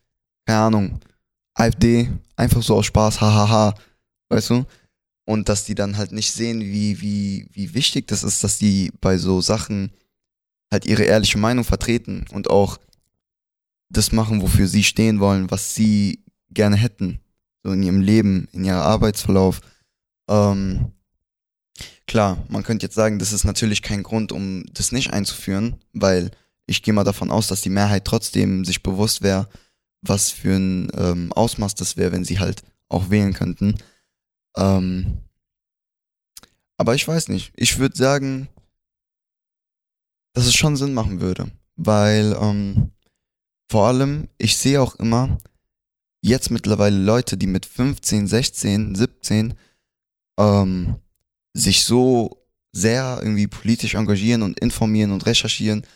keine 0.47 0.61
Ahnung, 0.61 1.01
AfD, 1.61 2.11
einfach 2.37 2.63
so 2.63 2.77
aus 2.77 2.87
Spaß, 2.87 3.21
hahaha, 3.21 3.75
weißt 4.29 4.51
du? 4.51 4.65
Und 5.27 5.49
dass 5.49 5.65
die 5.65 5.75
dann 5.75 5.97
halt 5.97 6.13
nicht 6.13 6.33
sehen, 6.33 6.61
wie, 6.61 7.01
wie, 7.01 7.49
wie 7.53 7.75
wichtig 7.75 8.09
das 8.09 8.25
ist, 8.25 8.43
dass 8.43 8.59
die 8.59 8.91
bei 9.01 9.19
so 9.19 9.41
Sachen 9.41 9.93
halt 10.73 10.87
ihre 10.87 11.05
ehrliche 11.05 11.39
Meinung 11.39 11.65
vertreten 11.65 12.25
und 12.33 12.49
auch 12.51 12.79
das 13.91 14.13
machen, 14.13 14.41
wofür 14.41 14.69
sie 14.69 14.85
stehen 14.85 15.21
wollen, 15.21 15.51
was 15.51 15.75
sie 15.75 16.25
gerne 16.51 16.77
hätten, 16.77 17.21
so 17.63 17.73
in 17.73 17.83
ihrem 17.83 18.01
Leben, 18.01 18.49
in 18.53 18.65
ihrem 18.65 18.79
Arbeitsverlauf. 18.79 19.61
Ähm, 20.29 20.93
klar, 22.07 22.43
man 22.49 22.63
könnte 22.63 22.87
jetzt 22.87 22.95
sagen, 22.95 23.19
das 23.19 23.33
ist 23.33 23.45
natürlich 23.45 23.83
kein 23.83 24.03
Grund, 24.03 24.33
um 24.33 24.65
das 24.73 24.93
nicht 24.93 25.13
einzuführen, 25.13 25.77
weil 25.93 26.31
ich 26.67 26.83
gehe 26.83 26.95
mal 26.95 27.05
davon 27.05 27.31
aus, 27.31 27.49
dass 27.49 27.63
die 27.63 27.69
Mehrheit 27.69 28.05
trotzdem 28.05 28.65
sich 28.65 28.83
bewusst 28.83 29.23
wäre, 29.23 29.49
was 30.03 30.31
für 30.31 30.55
ein 30.55 30.91
ähm, 30.97 31.33
Ausmaß 31.33 31.75
das 31.75 31.97
wäre, 31.97 32.13
wenn 32.13 32.25
sie 32.25 32.39
halt 32.39 32.63
auch 32.89 33.11
wählen 33.11 33.33
könnten. 33.33 33.77
Ähm, 34.57 35.19
aber 36.77 36.95
ich 36.95 37.07
weiß 37.07 37.29
nicht. 37.29 37.53
Ich 37.57 37.79
würde 37.79 37.97
sagen, 37.97 38.49
dass 40.33 40.47
es 40.47 40.55
schon 40.55 40.77
Sinn 40.77 40.95
machen 40.95 41.21
würde, 41.21 41.51
weil 41.77 42.37
ähm, 42.41 42.93
vor 43.71 43.87
allem, 43.87 44.29
ich 44.39 44.57
sehe 44.57 44.81
auch 44.81 44.95
immer 44.97 45.39
jetzt 46.23 46.51
mittlerweile 46.51 46.97
Leute, 46.97 47.37
die 47.37 47.47
mit 47.47 47.67
15, 47.67 48.27
16, 48.27 48.95
17 48.95 49.55
ähm, 50.39 50.97
sich 51.55 51.85
so 51.85 52.43
sehr 52.73 53.19
irgendwie 53.21 53.47
politisch 53.47 53.95
engagieren 53.95 54.43
und 54.43 54.59
informieren 54.61 55.13
und 55.13 55.27
recherchieren 55.27 55.87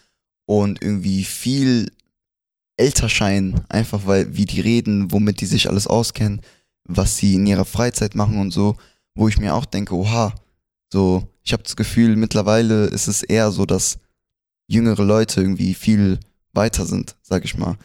und 0.46 0.82
irgendwie 0.82 1.24
viel 1.24 1.90
älter 2.76 3.08
scheinen, 3.08 3.60
einfach 3.68 4.06
weil 4.06 4.37
wie 4.37 4.44
die 4.44 4.60
reden, 4.60 5.12
womit 5.12 5.40
die 5.40 5.46
sich 5.46 5.68
alles 5.68 5.87
auskennen, 5.87 6.40
was 6.84 7.16
sie 7.16 7.34
in 7.34 7.46
ihrer 7.46 7.64
Freizeit 7.64 8.14
machen 8.14 8.38
und 8.38 8.50
so, 8.50 8.76
wo 9.14 9.28
ich 9.28 9.38
mir 9.38 9.54
auch 9.54 9.64
denke, 9.64 9.94
oha, 9.94 10.34
so, 10.92 11.28
ich 11.42 11.52
habe 11.52 11.62
das 11.62 11.76
Gefühl, 11.76 12.16
mittlerweile 12.16 12.87
ist 12.87 13.06
es 13.06 13.22
eher 13.22 13.50
so, 13.50 13.64
dass 13.66 13.98
jüngere 14.66 15.04
Leute 15.04 15.40
irgendwie 15.40 15.74
viel 15.74 16.18
weiter 16.52 16.87
sind, 16.87 17.16
sag 17.22 17.44
ich 17.44 17.56
mal. 17.56 17.76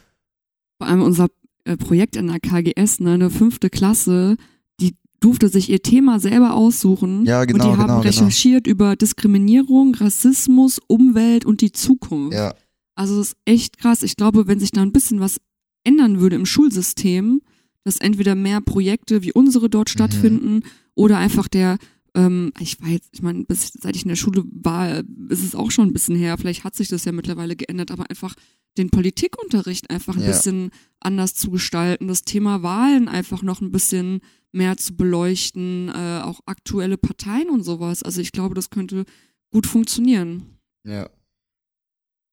Vor 0.77 0.87
allem 0.87 1.01
unser 1.01 1.27
äh, 1.65 1.75
Projekt 1.75 2.15
in 2.15 2.27
der 2.27 2.39
KGS, 2.39 2.99
ne, 2.99 3.13
eine 3.13 3.29
fünfte 3.29 3.69
Klasse, 3.69 4.37
die 4.79 4.95
durfte 5.19 5.49
sich 5.49 5.69
ihr 5.69 5.81
Thema 5.81 6.19
selber 6.19 6.53
aussuchen. 6.53 7.25
Ja, 7.25 7.43
genau, 7.45 7.65
Und 7.65 7.71
die 7.71 7.77
haben 7.77 7.87
genau, 7.87 8.01
genau. 8.01 8.07
recherchiert 8.07 8.65
über 8.65 8.95
Diskriminierung, 8.95 9.93
Rassismus, 9.95 10.79
Umwelt 10.87 11.45
und 11.45 11.61
die 11.61 11.71
Zukunft. 11.71 12.33
Ja, 12.33 12.53
Also 12.99 13.17
das 13.17 13.29
ist 13.29 13.37
echt 13.45 13.77
krass. 13.77 14.03
Ich 14.03 14.15
glaube, 14.17 14.47
wenn 14.47 14.59
sich 14.59 14.71
da 14.71 14.81
ein 14.81 14.91
bisschen 14.91 15.19
was 15.19 15.39
ändern 15.85 16.19
würde 16.19 16.35
im 16.35 16.45
Schulsystem, 16.45 17.41
dass 17.85 17.97
entweder 17.97 18.35
mehr 18.35 18.59
Projekte 18.61 19.23
wie 19.23 19.31
unsere 19.31 19.69
dort 19.69 19.87
Mhm. 19.89 19.91
stattfinden 19.93 20.59
oder 20.95 21.17
einfach 21.17 21.47
der, 21.47 21.77
ähm, 22.13 22.51
ich 22.59 22.79
weiß, 22.81 22.99
ich 23.13 23.21
meine, 23.21 23.45
bis 23.45 23.71
seit 23.79 23.95
ich 23.95 24.03
in 24.03 24.09
der 24.09 24.17
Schule 24.17 24.43
war, 24.51 24.99
ist 25.29 25.43
es 25.43 25.55
auch 25.55 25.71
schon 25.71 25.87
ein 25.87 25.93
bisschen 25.93 26.15
her. 26.17 26.37
Vielleicht 26.37 26.63
hat 26.65 26.75
sich 26.75 26.89
das 26.89 27.05
ja 27.05 27.11
mittlerweile 27.13 27.55
geändert, 27.55 27.91
aber 27.91 28.09
einfach 28.09 28.35
den 28.77 28.89
Politikunterricht 28.89 29.89
einfach 29.89 30.15
ein 30.17 30.21
Ja. 30.21 30.27
bisschen 30.27 30.69
anders 30.99 31.33
zu 31.35 31.51
gestalten, 31.51 32.07
das 32.07 32.23
Thema 32.23 32.63
Wahlen 32.63 33.07
einfach 33.07 33.41
noch 33.43 33.61
ein 33.61 33.71
bisschen 33.71 34.19
mehr 34.51 34.75
zu 34.77 34.95
beleuchten, 34.97 35.87
äh, 35.89 36.21
auch 36.23 36.41
aktuelle 36.47 36.97
Parteien 36.97 37.49
und 37.49 37.63
sowas. 37.63 38.03
Also 38.03 38.19
ich 38.19 38.31
glaube, 38.33 38.55
das 38.55 38.69
könnte 38.69 39.05
gut 39.51 39.65
funktionieren. 39.67 40.57
ja. 40.85 41.09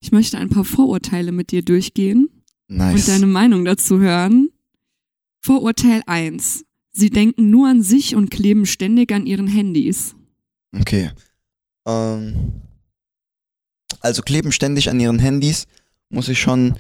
Ich 0.06 0.12
möchte 0.12 0.38
ein 0.38 0.50
paar 0.50 0.64
Vorurteile 0.64 1.32
mit 1.32 1.50
dir 1.50 1.64
durchgehen. 1.64 2.28
Nice. 2.68 2.94
und 2.94 3.08
deine 3.08 3.26
Meinung 3.26 3.64
dazu 3.64 3.98
hören. 3.98 4.50
Vorurteil 5.40 6.00
1. 6.06 6.64
Sie 6.92 7.10
denken 7.10 7.50
nur 7.50 7.68
an 7.68 7.82
sich 7.82 8.14
und 8.14 8.30
kleben 8.30 8.66
ständig 8.66 9.10
an 9.10 9.26
ihren 9.26 9.48
Handys. 9.48 10.14
Okay. 10.72 11.10
Ähm, 11.88 12.62
also 13.98 14.22
kleben 14.22 14.52
ständig 14.52 14.90
an 14.90 15.00
ihren 15.00 15.18
Handys, 15.18 15.66
muss 16.08 16.28
ich 16.28 16.38
schon, 16.38 16.76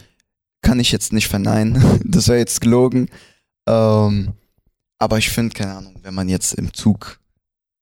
kann 0.62 0.78
ich 0.78 0.92
jetzt 0.92 1.12
nicht 1.12 1.26
verneinen. 1.26 2.00
das 2.04 2.28
wäre 2.28 2.38
jetzt 2.38 2.60
gelogen. 2.60 3.08
Ähm, 3.66 4.34
aber 5.00 5.18
ich 5.18 5.30
finde, 5.30 5.52
keine 5.52 5.74
Ahnung, 5.74 5.96
wenn 6.02 6.14
man 6.14 6.28
jetzt 6.28 6.54
im 6.54 6.72
Zug 6.72 7.18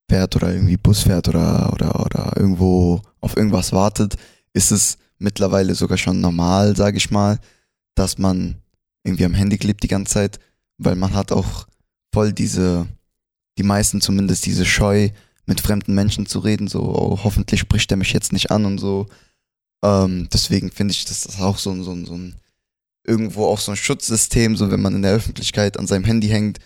fährt 0.09 0.37
oder 0.37 0.54
irgendwie 0.54 0.78
Bus 0.78 1.02
fährt 1.02 1.28
oder, 1.28 1.70
oder, 1.74 2.00
oder 2.00 2.33
irgendwo 2.35 3.02
auf 3.20 3.37
irgendwas 3.37 3.74
wartet, 3.74 4.14
ist 4.54 4.70
es 4.70 4.96
mittlerweile 5.18 5.74
sogar 5.74 5.98
schon 5.98 6.20
normal, 6.20 6.77
sage 6.77 6.96
ich 6.98 7.11
mal, 7.11 7.38
dass 7.94 8.18
man 8.18 8.57
irgendwie 9.05 9.24
am 9.24 9.35
Handy 9.35 9.59
klebt 9.59 9.83
die 9.83 9.88
ganze 9.88 10.14
Zeit, 10.14 10.38
weil 10.79 10.96
man 10.96 11.14
hat 11.14 11.33
auch 11.33 11.66
voll 12.12 12.33
diese, 12.33 12.87
die 13.59 13.62
meisten 13.62 14.00
zumindest 14.00 14.46
diese 14.46 14.64
Scheu, 14.64 15.11
mit 15.46 15.61
fremden 15.61 15.94
Menschen 15.94 16.24
zu 16.24 16.38
reden, 16.38 16.68
so 16.68 16.81
oh, 16.83 17.20
hoffentlich 17.22 17.61
spricht 17.61 17.90
er 17.90 17.98
mich 17.98 18.14
jetzt 18.14 18.33
nicht 18.33 18.50
an 18.50 18.64
und 18.64 18.79
so. 18.79 19.07
Ähm, 19.85 20.27
deswegen 20.33 20.70
finde 20.70 20.92
ich, 20.92 21.05
dass 21.05 21.24
das 21.24 21.38
auch 21.38 21.59
so, 21.59 21.70
ein- 21.70 21.85
so, 21.85 21.92
ein- 21.92 22.07
so 22.07 22.14
ein 22.14 22.35
irgendwo 23.07 23.44
auch 23.46 23.61
so 23.61 23.72
ein 23.72 23.77
Schutzsystem, 23.77 24.57
so 24.57 24.70
wenn 24.70 24.81
man 24.81 24.94
in 24.94 25.03
der 25.03 25.12
Öffentlichkeit 25.12 25.79
an 25.79 25.87
seinem 25.87 26.05
Handy 26.05 26.29
hängt, 26.29 26.59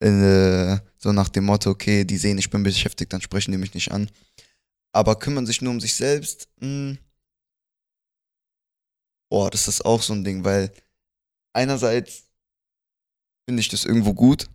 äh, 0.00 0.78
so 0.98 1.12
nach 1.12 1.28
dem 1.28 1.44
Motto, 1.46 1.70
okay, 1.70 2.04
die 2.04 2.16
sehen, 2.16 2.38
ich 2.38 2.50
bin 2.50 2.62
beschäftigt, 2.62 3.12
dann 3.12 3.20
sprechen 3.20 3.50
die 3.50 3.58
mich 3.58 3.74
nicht 3.74 3.90
an. 3.90 4.08
Aber 4.92 5.16
kümmern 5.18 5.46
sich 5.46 5.60
nur 5.60 5.72
um 5.72 5.80
sich 5.80 5.94
selbst, 5.94 6.46
mh, 6.60 6.96
boah, 9.28 9.50
das 9.50 9.68
ist 9.68 9.84
auch 9.84 10.02
so 10.02 10.12
ein 10.12 10.24
Ding, 10.24 10.44
weil 10.44 10.72
einerseits 11.52 12.24
finde 13.46 13.60
ich 13.60 13.68
das 13.68 13.84
irgendwo 13.84 14.14
gut, 14.14 14.48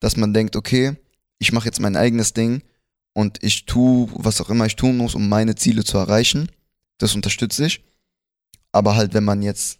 dass 0.00 0.16
man 0.16 0.34
denkt, 0.34 0.56
okay, 0.56 0.96
ich 1.38 1.52
mache 1.52 1.66
jetzt 1.66 1.80
mein 1.80 1.96
eigenes 1.96 2.32
Ding 2.32 2.62
und 3.14 3.42
ich 3.42 3.66
tue, 3.66 4.08
was 4.14 4.40
auch 4.40 4.50
immer 4.50 4.66
ich 4.66 4.76
tun 4.76 4.96
muss, 4.96 5.14
um 5.14 5.28
meine 5.28 5.54
Ziele 5.54 5.84
zu 5.84 5.98
erreichen. 5.98 6.50
Das 6.98 7.14
unterstütze 7.14 7.66
ich. 7.66 7.84
Aber 8.72 8.96
halt, 8.96 9.12
wenn 9.12 9.24
man 9.24 9.42
jetzt, 9.42 9.78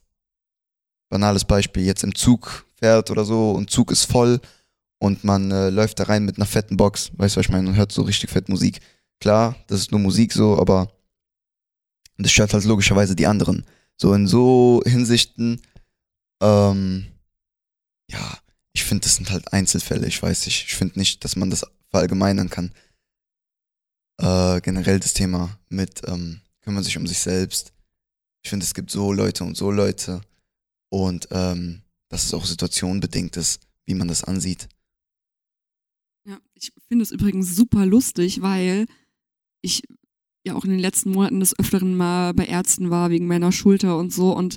banales 1.08 1.44
Beispiel, 1.44 1.84
jetzt 1.84 2.04
im 2.04 2.14
Zug 2.14 2.66
fährt 2.76 3.10
oder 3.10 3.24
so 3.24 3.52
und 3.52 3.70
Zug 3.70 3.90
ist 3.90 4.04
voll 4.04 4.40
und 4.98 5.24
man 5.24 5.50
äh, 5.50 5.70
läuft 5.70 5.98
da 5.98 6.04
rein 6.04 6.24
mit 6.24 6.36
einer 6.36 6.46
fetten 6.46 6.76
Box, 6.76 7.10
weißt 7.16 7.36
du, 7.36 7.38
was 7.38 7.46
ich 7.46 7.52
meine, 7.52 7.68
und 7.68 7.76
hört 7.76 7.92
so 7.92 8.02
richtig 8.02 8.30
fett 8.30 8.48
Musik. 8.48 8.80
Klar, 9.20 9.56
das 9.66 9.80
ist 9.80 9.90
nur 9.92 10.00
Musik 10.00 10.32
so, 10.32 10.58
aber 10.58 10.92
das 12.18 12.32
stört 12.32 12.52
halt 12.54 12.64
logischerweise 12.64 13.16
die 13.16 13.26
anderen. 13.26 13.64
So 14.00 14.14
in 14.14 14.26
so 14.26 14.82
Hinsichten, 14.84 15.62
ähm, 16.42 17.06
ja, 18.10 18.38
ich 18.72 18.84
finde, 18.84 19.02
das 19.04 19.16
sind 19.16 19.30
halt 19.30 19.52
Einzelfälle. 19.52 20.06
Ich 20.06 20.22
weiß 20.22 20.46
nicht, 20.46 20.64
ich 20.66 20.74
finde 20.74 20.98
nicht, 20.98 21.24
dass 21.24 21.36
man 21.36 21.50
das 21.50 21.64
verallgemeinern 21.90 22.50
kann. 22.50 22.72
Äh, 24.20 24.60
generell 24.60 24.98
das 24.98 25.14
Thema 25.14 25.58
mit 25.68 26.02
ähm, 26.06 26.40
kümmern 26.62 26.84
sich 26.84 26.96
um 26.96 27.06
sich 27.06 27.18
selbst. 27.18 27.72
Ich 28.44 28.50
finde, 28.50 28.64
es 28.64 28.74
gibt 28.74 28.90
so 28.90 29.12
Leute 29.12 29.44
und 29.44 29.56
so 29.56 29.70
Leute 29.70 30.20
und 30.90 31.28
ähm, 31.30 31.82
dass 32.08 32.24
es 32.24 32.34
auch 32.34 32.44
situationenbedingt 32.44 33.36
ist, 33.36 33.60
wie 33.86 33.94
man 33.94 34.08
das 34.08 34.24
ansieht. 34.24 34.68
Ja, 36.24 36.38
ich 36.54 36.72
finde 36.88 37.02
es 37.04 37.10
übrigens 37.10 37.54
super 37.56 37.86
lustig, 37.86 38.42
weil 38.42 38.86
ich 39.60 39.82
ja 40.44 40.54
auch 40.54 40.64
in 40.64 40.70
den 40.70 40.78
letzten 40.80 41.10
Monaten 41.12 41.40
des 41.40 41.58
Öfteren 41.58 41.96
mal 41.96 42.34
bei 42.34 42.44
Ärzten 42.46 42.90
war 42.90 43.10
wegen 43.10 43.26
meiner 43.26 43.52
Schulter 43.52 43.98
und 43.98 44.12
so 44.12 44.36
und 44.36 44.56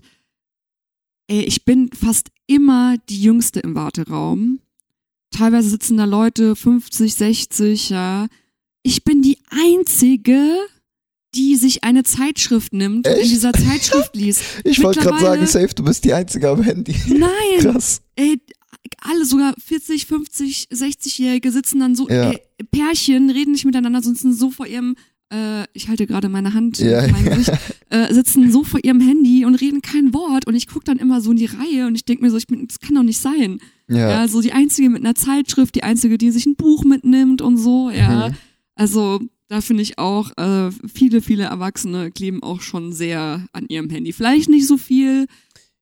ey, 1.28 1.44
ich 1.44 1.66
bin 1.66 1.90
fast 1.94 2.30
immer 2.48 2.96
die 3.10 3.22
Jüngste 3.22 3.60
im 3.60 3.76
Warteraum. 3.76 4.60
Teilweise 5.32 5.70
sitzen 5.70 5.98
da 5.98 6.06
Leute 6.06 6.56
50, 6.56 7.14
60, 7.16 7.90
ja. 7.90 8.28
Ich 8.84 9.04
bin 9.04 9.22
die 9.22 9.38
Einzige, 9.50 10.56
die 11.34 11.56
sich 11.56 11.84
eine 11.84 12.04
Zeitschrift 12.04 12.72
nimmt 12.74 13.08
und 13.08 13.14
in 13.14 13.20
Echt? 13.22 13.32
dieser 13.32 13.52
Zeitschrift 13.54 14.16
liest. 14.16 14.42
Ich 14.64 14.82
wollte 14.84 15.02
gerade 15.02 15.20
sagen, 15.20 15.46
safe, 15.48 15.74
du 15.76 15.84
bist 15.84 16.06
die 16.06 16.14
Einzige 16.14 16.50
am 16.50 16.62
Handy. 16.62 16.96
Nein, 17.08 17.30
Krass. 17.60 18.02
ey, 18.16 18.40
alle 19.02 19.26
sogar 19.26 19.54
40, 19.58 20.06
50, 20.06 20.68
60-Jährige 20.72 21.52
sitzen 21.52 21.80
dann 21.80 21.96
so, 21.96 22.08
Ja. 22.08 22.30
ey, 22.32 22.40
Pärchen 22.72 23.30
reden 23.32 23.52
nicht 23.52 23.66
miteinander, 23.66 24.02
sitzen 24.02 24.34
so 24.34 24.52
vor 24.52 24.68
ihrem, 24.68 24.96
äh, 25.32 25.64
ich 25.74 25.88
halte 25.90 26.06
gerade 26.08 26.30
meine 26.30 26.54
Hand 26.54 26.78
Ja. 26.80 27.00
auf 27.00 27.12
mein 27.12 27.26
Gesicht, 27.26 27.52
äh, 27.90 28.14
sitzen 28.14 28.52
so 28.52 28.64
vor 28.64 28.80
ihrem 28.84 29.00
Handy 29.02 29.46
und 29.46 29.56
reden 29.56 29.82
kein 29.82 30.14
Wort 30.14 30.46
und 30.48 30.56
ich 30.56 30.68
gucke 30.68 30.86
dann 30.86 30.98
immer 30.98 31.22
so 31.22 31.32
in 31.32 31.38
die 31.38 31.46
Reihe 31.46 31.88
und 31.88 31.96
ich 31.96 32.06
denke 32.06 32.24
mir 32.24 32.32
so, 32.32 32.38
ich 32.38 32.48
bin, 32.48 32.68
das 32.68 32.80
kann 32.80 32.96
doch 32.96 33.04
nicht 33.04 33.20
sein. 33.20 33.60
Ja. 33.88 34.10
Ja. 34.22 34.28
so 34.28 34.42
die 34.42 34.52
Einzige 34.54 34.90
mit 34.90 35.04
einer 35.04 35.16
Zeitschrift, 35.16 35.76
die 35.76 35.84
Einzige, 35.84 36.18
die 36.18 36.32
sich 36.32 36.46
ein 36.46 36.56
Buch 36.56 36.84
mitnimmt 36.84 37.42
und 37.42 37.58
so, 37.58 37.90
ja. 37.90 38.30
Mhm. 38.30 38.36
Also 38.76 39.20
da 39.48 39.62
finde 39.62 39.84
ich 39.84 40.00
auch, 40.00 40.32
äh, 40.38 40.72
viele, 40.92 41.22
viele 41.22 41.44
Erwachsene 41.44 42.12
kleben 42.12 42.42
auch 42.42 42.62
schon 42.62 42.94
sehr 42.94 43.46
an 43.54 43.66
ihrem 43.68 43.90
Handy. 43.90 44.12
Vielleicht 44.12 44.50
nicht 44.50 44.66
so 44.68 44.78
viel 44.78 45.28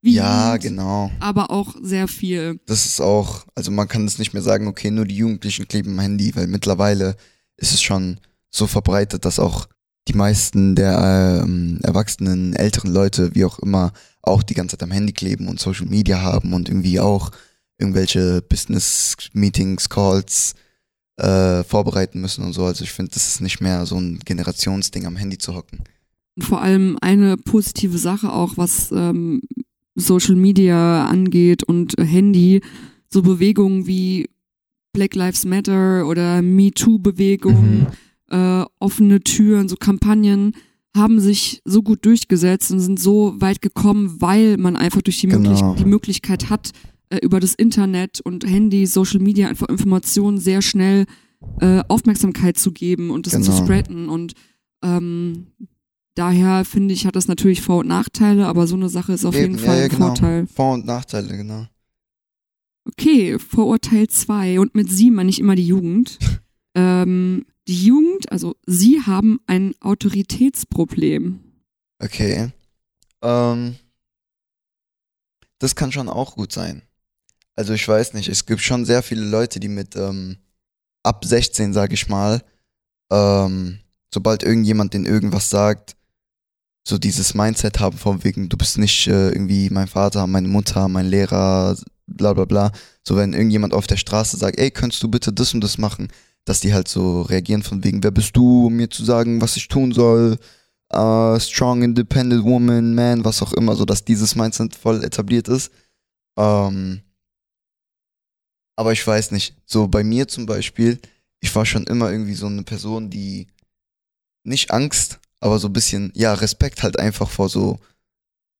wie 0.01 0.15
Ja, 0.15 0.55
Jugend, 0.55 0.63
genau. 0.63 1.11
aber 1.21 1.49
auch 1.49 1.75
sehr 1.81 2.09
viel. 2.09 2.59
Das 2.65 2.85
ist 2.85 2.99
auch, 2.99 3.45
also 3.55 3.71
man 3.71 3.87
kann 3.87 4.03
es 4.05 4.19
nicht 4.19 4.33
mehr 4.33 4.41
sagen, 4.43 4.67
okay, 4.67 4.91
nur 4.91 5.05
die 5.05 5.15
Jugendlichen 5.15 5.65
kleben 5.67 5.91
am 5.91 5.99
Handy, 5.99 6.35
weil 6.35 6.47
mittlerweile 6.47 7.15
ist 7.55 7.73
es 7.73 7.81
schon 7.81 8.17
so 8.53 8.67
verbreitet, 8.67 9.25
dass 9.25 9.39
auch 9.39 9.67
die 10.07 10.13
meisten 10.13 10.75
der 10.75 11.43
ähm, 11.43 11.79
erwachsenen, 11.83 12.53
älteren 12.53 12.93
Leute, 12.93 13.35
wie 13.35 13.45
auch 13.45 13.59
immer, 13.59 13.93
auch 14.21 14.43
die 14.43 14.53
ganze 14.53 14.77
Zeit 14.77 14.83
am 14.83 14.91
Handy 14.91 15.13
kleben 15.13 15.47
und 15.47 15.59
Social 15.59 15.85
Media 15.85 16.21
haben 16.21 16.53
und 16.53 16.69
irgendwie 16.69 16.99
auch 16.99 17.31
irgendwelche 17.77 18.41
Business-Meetings, 18.41 19.89
Calls 19.89 20.55
äh, 21.17 21.63
vorbereiten 21.63 22.21
müssen 22.21 22.43
und 22.43 22.53
so. 22.53 22.65
Also 22.65 22.83
ich 22.83 22.91
finde, 22.91 23.11
das 23.11 23.27
ist 23.27 23.41
nicht 23.41 23.61
mehr 23.61 23.85
so 23.85 23.97
ein 23.97 24.19
Generationsding 24.19 25.05
am 25.05 25.15
Handy 25.15 25.37
zu 25.37 25.55
hocken. 25.55 25.79
Und 26.35 26.43
vor 26.43 26.61
allem 26.61 26.97
eine 27.01 27.37
positive 27.37 27.97
Sache 27.97 28.31
auch, 28.31 28.57
was 28.57 28.91
ähm, 28.91 29.41
Social 29.95 30.35
Media 30.35 31.05
angeht 31.05 31.63
und 31.63 31.93
Handy, 31.97 32.61
so 33.09 33.21
Bewegungen 33.21 33.85
wie 33.85 34.29
Black 34.93 35.15
Lives 35.15 35.45
Matter 35.45 36.07
oder 36.07 36.41
MeToo-Bewegungen, 36.41 37.87
äh, 38.33 38.65
offene 38.79 39.19
Türen, 39.21 39.69
so 39.69 39.75
Kampagnen 39.75 40.55
haben 40.95 41.19
sich 41.19 41.61
so 41.65 41.81
gut 41.81 42.05
durchgesetzt 42.05 42.71
und 42.71 42.79
sind 42.79 42.99
so 42.99 43.33
weit 43.39 43.61
gekommen, 43.61 44.17
weil 44.21 44.57
man 44.57 44.75
einfach 44.75 45.01
durch 45.01 45.19
die, 45.19 45.27
Genau. 45.27 45.49
möglich 45.49 45.83
die 45.83 45.89
Möglichkeit 45.89 46.49
hat, 46.49 46.71
äh, 47.09 47.17
über 47.23 47.39
das 47.39 47.53
Internet 47.53 48.21
und 48.21 48.45
Handy, 48.45 48.85
Social 48.85 49.19
Media 49.19 49.47
einfach 49.47 49.69
Informationen 49.69 50.37
sehr 50.39 50.61
schnell 50.61 51.05
äh, 51.59 51.83
Aufmerksamkeit 51.89 52.57
zu 52.57 52.71
geben 52.71 53.09
und 53.11 53.25
das 53.27 53.33
zu 53.33 53.51
Genau. 53.51 53.63
spreaden. 53.63 54.07
Und 54.09 54.33
ähm, 54.83 55.47
daher 56.15 56.63
finde 56.63 56.93
ich, 56.93 57.05
hat 57.05 57.15
das 57.15 57.27
natürlich 57.27 57.61
Vor- 57.61 57.79
und 57.79 57.87
Nachteile, 57.87 58.47
aber 58.47 58.65
so 58.67 58.75
eine 58.75 58.87
Sache 58.89 59.13
ist 59.13 59.25
auf 59.25 59.35
Eben, 59.35 59.53
jeden 59.55 59.59
ja, 59.59 59.65
Fall 59.65 59.77
ja, 59.79 59.83
ein 59.85 59.89
genau. 59.89 60.05
Vorteil. 60.07 60.47
Vor- 60.47 60.73
und 60.73 60.85
Nachteile, 60.85 61.35
genau. 61.35 61.67
Okay, 62.85 63.39
Vorurteil 63.39 64.07
2 64.07 64.59
und 64.59 64.75
mit 64.75 64.89
sie 64.89 65.09
meine 65.11 65.29
ich 65.29 65.39
immer 65.39 65.55
die 65.55 65.65
Jugend. 65.67 66.17
ähm, 66.75 67.45
die 67.67 67.85
Jugend, 67.85 68.31
also 68.31 68.55
sie 68.65 69.01
haben 69.01 69.39
ein 69.47 69.73
Autoritätsproblem. 69.79 71.39
Okay. 71.99 72.51
Ähm, 73.21 73.75
das 75.59 75.75
kann 75.75 75.91
schon 75.91 76.09
auch 76.09 76.35
gut 76.35 76.51
sein. 76.51 76.81
Also 77.55 77.73
ich 77.73 77.87
weiß 77.87 78.13
nicht, 78.13 78.27
es 78.27 78.45
gibt 78.45 78.61
schon 78.61 78.85
sehr 78.85 79.03
viele 79.03 79.23
Leute, 79.25 79.59
die 79.59 79.69
mit 79.69 79.95
ähm, 79.95 80.37
ab 81.03 81.23
16, 81.23 81.73
sag 81.73 81.93
ich 81.93 82.09
mal, 82.09 82.43
ähm, 83.11 83.79
sobald 84.13 84.43
irgendjemand 84.43 84.93
denen 84.93 85.05
irgendwas 85.05 85.49
sagt, 85.49 85.95
so 86.85 86.97
dieses 86.97 87.33
Mindset 87.33 87.79
haben 87.79 87.97
von 87.97 88.23
wegen, 88.23 88.49
du 88.49 88.57
bist 88.57 88.77
nicht 88.77 89.07
äh, 89.07 89.29
irgendwie 89.29 89.69
mein 89.69 89.87
Vater, 89.87 90.27
meine 90.27 90.47
Mutter, 90.47 90.87
mein 90.89 91.05
Lehrer, 91.05 91.77
bla 92.07 92.33
bla 92.33 92.45
bla. 92.45 92.71
So 93.07 93.15
wenn 93.15 93.33
irgendjemand 93.33 93.73
auf 93.73 93.87
der 93.87 93.97
Straße 93.97 94.35
sagt, 94.37 94.59
ey, 94.59 94.71
könntest 94.71 95.01
du 95.03 95.07
bitte 95.07 95.31
das 95.31 95.53
und 95.53 95.61
das 95.61 95.77
machen, 95.77 96.09
dass 96.45 96.59
die 96.59 96.73
halt 96.73 96.87
so 96.87 97.21
reagieren 97.21 97.63
von 97.63 97.83
wegen, 97.83 98.03
wer 98.03 98.11
bist 98.11 98.35
du, 98.35 98.67
um 98.67 98.75
mir 98.75 98.89
zu 98.89 99.03
sagen, 99.05 99.41
was 99.41 99.55
ich 99.57 99.67
tun 99.67 99.91
soll, 99.91 100.37
äh, 100.89 101.39
strong, 101.39 101.83
independent 101.83 102.43
woman, 102.43 102.95
man, 102.95 103.25
was 103.25 103.41
auch 103.41 103.53
immer, 103.53 103.75
so 103.75 103.85
dass 103.85 104.05
dieses 104.05 104.35
Mindset 104.35 104.75
voll 104.75 105.03
etabliert 105.03 105.47
ist. 105.47 105.71
Ähm, 106.37 107.01
aber 108.75 108.91
ich 108.91 109.05
weiß 109.05 109.31
nicht, 109.31 109.55
so 109.65 109.87
bei 109.87 110.03
mir 110.03 110.27
zum 110.27 110.45
Beispiel, 110.45 110.99
ich 111.39 111.53
war 111.55 111.65
schon 111.65 111.85
immer 111.85 112.11
irgendwie 112.11 112.35
so 112.35 112.47
eine 112.47 112.63
Person, 112.63 113.09
die 113.09 113.47
nicht 114.43 114.71
Angst, 114.71 115.19
aber 115.39 115.59
so 115.59 115.67
ein 115.67 115.73
bisschen, 115.73 116.11
ja, 116.15 116.33
Respekt 116.33 116.83
halt 116.83 116.97
einfach 116.99 117.29
vor 117.29 117.49
so 117.49 117.79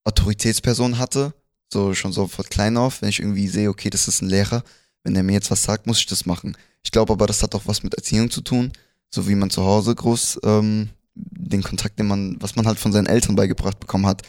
Autoritätspersonen 0.06 0.98
hatte. 1.00 1.34
So 1.72 1.94
schon 1.94 2.14
so 2.14 2.28
von 2.28 2.46
klein 2.46 2.78
auf, 2.78 3.02
wenn 3.02 3.10
ich 3.10 3.20
irgendwie 3.20 3.48
sehe, 3.48 3.70
okay, 3.70 3.90
das 3.90 4.08
ist 4.08 4.22
ein 4.22 4.30
Lehrer, 4.30 4.64
wenn 5.04 5.16
er 5.16 5.24
mir 5.24 5.34
jetzt 5.34 5.50
was 5.50 5.64
sagt, 5.64 5.88
muss 5.88 6.00
ich 6.00 6.06
das 6.06 6.26
machen. 6.26 6.56
Ich 6.84 6.92
glaube 6.92 7.14
aber, 7.14 7.28
das 7.28 7.42
hat 7.44 7.56
auch 7.56 7.64
was 7.66 7.84
mit 7.84 7.94
Erziehung 7.96 8.30
zu 8.30 8.42
tun, 8.42 8.72
so 9.10 9.28
wie 9.28 9.36
man 9.36 9.50
zu 9.50 9.64
Hause 9.64 9.96
groß 9.96 10.40
ähm, 10.44 10.90
den 11.16 11.64
Kontakt, 11.64 12.00
den 12.00 12.08
man, 12.08 12.38
was 12.40 12.56
man 12.56 12.66
halt 12.68 12.80
von 12.80 12.92
seinen 12.92 13.08
Eltern 13.08 13.36
beigebracht 13.36 13.80
bekommen 13.80 14.06
hat. 14.06 14.22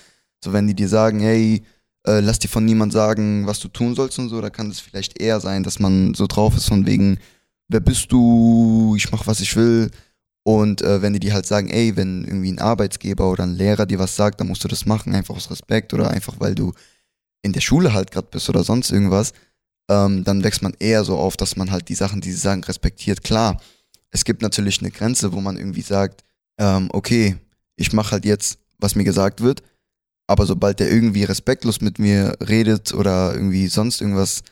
So 0.42 0.52
wenn 0.52 0.66
die 0.66 0.74
dir 0.74 0.88
sagen, 0.88 1.20
hey, 1.20 1.62
äh, 2.07 2.20
lass 2.20 2.38
dir 2.38 2.48
von 2.48 2.64
niemand 2.64 2.92
sagen, 2.92 3.46
was 3.46 3.61
du 3.61 3.68
tun 3.68 3.94
sollst 3.94 4.18
und 4.18 4.28
so, 4.28 4.40
da 4.40 4.50
kann 4.50 4.70
es 4.70 4.80
vielleicht 4.80 5.20
eher 5.20 5.40
sein, 5.40 5.62
dass 5.62 5.78
man 5.78 6.14
so 6.14 6.26
drauf 6.26 6.57
ist 6.57 6.68
von 6.68 6.86
wegen, 6.86 7.18
wer 7.68 7.80
bist 7.80 8.12
du, 8.12 8.94
ich 8.96 9.11
mach 9.11 9.26
was 9.26 9.40
ich 9.40 9.57
will. 9.57 9.90
Und 10.46 10.82
äh, 10.82 11.00
wenn 11.00 11.14
die 11.14 11.20
dir 11.20 11.32
halt 11.32 11.46
sagen, 11.46 11.70
ey, 11.70 11.96
wenn 11.96 12.24
irgendwie 12.24 12.52
ein 12.52 12.59
Arbeitsgeber 12.59 13.30
oder 13.30 13.44
ein 13.44 13.55
Lehrer 13.57 13.86
dir 13.86 13.98
was 13.98 14.14
sagt, 14.14 14.40
dann 14.40 14.48
musst 14.48 14.62
du 14.62 14.68
das 14.68 14.84
machen, 14.84 15.14
einfach 15.14 15.34
aus 15.34 15.50
Respekt 15.50 15.94
oder 15.94 16.11
einfach 16.11 16.34
weil 16.38 16.55
du 16.55 16.72
in 17.42 17.52
der 17.52 17.61
Schule 17.62 17.94
halt 17.94 18.11
gerade 18.11 18.28
bist 18.30 18.48
oder 18.50 18.64
sonst 18.64 18.90
irgendwas, 18.90 19.32
ähm, 19.89 20.24
dann 20.24 20.43
wächst 20.45 20.62
man 20.62 20.74
eher 20.78 21.05
so 21.05 21.16
auf, 21.16 21.37
dass 21.37 21.57
man 21.57 21.70
halt 21.70 21.89
die 21.89 21.95
Sachen, 21.95 22.20
die 22.20 22.30
sie 22.30 22.39
sagen, 22.39 22.64
respektiert. 22.64 23.22
Klar, 23.22 23.61
es 24.11 24.24
gibt 24.24 24.43
natürlich 24.43 24.80
eine 24.80 24.91
Grenze, 24.91 25.32
wo 25.32 25.41
man 25.41 25.57
irgendwie 25.57 25.82
sagt, 25.82 26.22
ähm, 26.59 26.89
okay, 26.93 27.37
ich 27.76 27.93
mache 27.93 28.12
halt 28.12 28.24
jetzt, 28.24 28.59
was 28.78 28.95
mir 28.95 29.05
gesagt 29.05 29.41
wird, 29.41 29.62
aber 30.26 30.47
sobald 30.47 30.80
der 30.80 30.91
irgendwie 30.91 31.24
respektlos 31.24 31.80
mit 31.80 31.99
mir 31.99 32.37
redet 32.41 32.95
oder 32.95 33.35
irgendwie 33.35 33.66
sonst 33.68 34.01
irgendwas, 34.01 34.43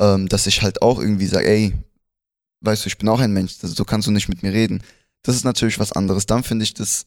ähm, 0.00 0.28
dass 0.28 0.46
ich 0.46 0.62
halt 0.62 0.82
auch 0.82 1.00
irgendwie 1.00 1.26
sage, 1.26 1.46
ey, 1.48 1.74
weißt 2.60 2.84
du, 2.84 2.88
ich 2.88 2.98
bin 2.98 3.08
auch 3.08 3.20
ein 3.20 3.32
Mensch, 3.32 3.54
so 3.54 3.84
kannst 3.84 4.06
du 4.06 4.12
nicht 4.12 4.28
mit 4.28 4.42
mir 4.42 4.52
reden. 4.52 4.82
Das 5.22 5.36
ist 5.36 5.44
natürlich 5.44 5.78
was 5.78 5.92
anderes. 5.92 6.26
Dann 6.26 6.42
finde 6.42 6.64
ich 6.64 6.74
das. 6.74 7.06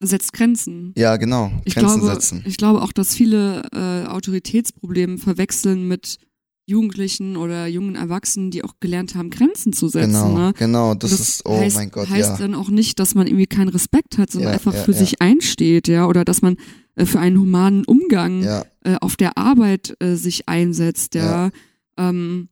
Setzt 0.00 0.32
Grenzen. 0.32 0.92
Ja, 0.96 1.16
genau. 1.16 1.52
Ich 1.64 1.74
Grenzen 1.74 2.00
glaube, 2.00 2.14
setzen. 2.14 2.42
ich 2.46 2.56
glaube 2.56 2.82
auch, 2.82 2.92
dass 2.92 3.14
viele 3.14 3.62
äh, 3.72 4.06
Autoritätsprobleme 4.08 5.18
verwechseln 5.18 5.88
mit 5.88 6.18
Jugendlichen 6.66 7.36
oder 7.36 7.66
jungen 7.66 7.94
Erwachsenen, 7.94 8.50
die 8.50 8.64
auch 8.64 8.74
gelernt 8.80 9.14
haben, 9.14 9.30
Grenzen 9.30 9.72
zu 9.72 9.88
setzen. 9.88 10.12
Genau, 10.12 10.36
ne? 10.36 10.52
genau. 10.56 10.94
Das, 10.94 11.10
das 11.10 11.20
ist, 11.20 11.46
oh 11.46 11.58
heißt, 11.58 11.76
mein 11.76 11.90
Gott, 11.90 12.08
heißt 12.08 12.30
ja. 12.30 12.36
dann 12.38 12.54
auch 12.54 12.70
nicht, 12.70 12.98
dass 12.98 13.14
man 13.14 13.26
irgendwie 13.26 13.46
keinen 13.46 13.68
Respekt 13.68 14.16
hat, 14.16 14.30
sondern 14.30 14.50
Ja, 14.50 14.54
einfach 14.54 14.72
ja, 14.74 14.82
für 14.82 14.94
sich 14.94 15.20
einsteht, 15.20 15.88
ja, 15.88 16.06
oder 16.06 16.24
dass 16.24 16.40
man 16.40 16.56
äh, 16.94 17.04
für 17.04 17.20
einen 17.20 17.38
humanen 17.38 17.84
Umgang 17.84 18.42
äh, 18.82 18.96
auf 19.00 19.16
der 19.16 19.36
Arbeit 19.36 19.94
äh, 20.00 20.14
sich 20.16 20.48
einsetzt, 20.48 21.14
ja. 21.14 21.50
Ähm, 21.98 22.48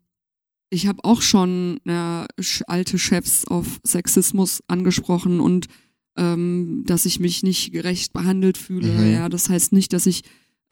ich 0.69 0.87
habe 0.87 1.05
auch 1.05 1.21
schon 1.21 1.81
sch- 1.85 2.63
alte 2.67 2.99
Chefs 2.99 3.45
auf 3.47 3.79
Sexismus 3.87 4.63
angesprochen 4.69 5.41
und 5.41 5.67
ähm, 6.17 6.83
dass 6.87 7.05
ich 7.05 7.21
mich 7.21 7.43
nicht 7.43 7.73
gerecht 7.73 8.13
behandelt 8.15 8.57
fühle. 8.57 8.89
Mhm. 8.93 9.13
Ja, 9.13 9.29
das 9.29 9.51
heißt 9.51 9.73
nicht, 9.73 9.93
dass 9.93 10.07
ich 10.07 10.23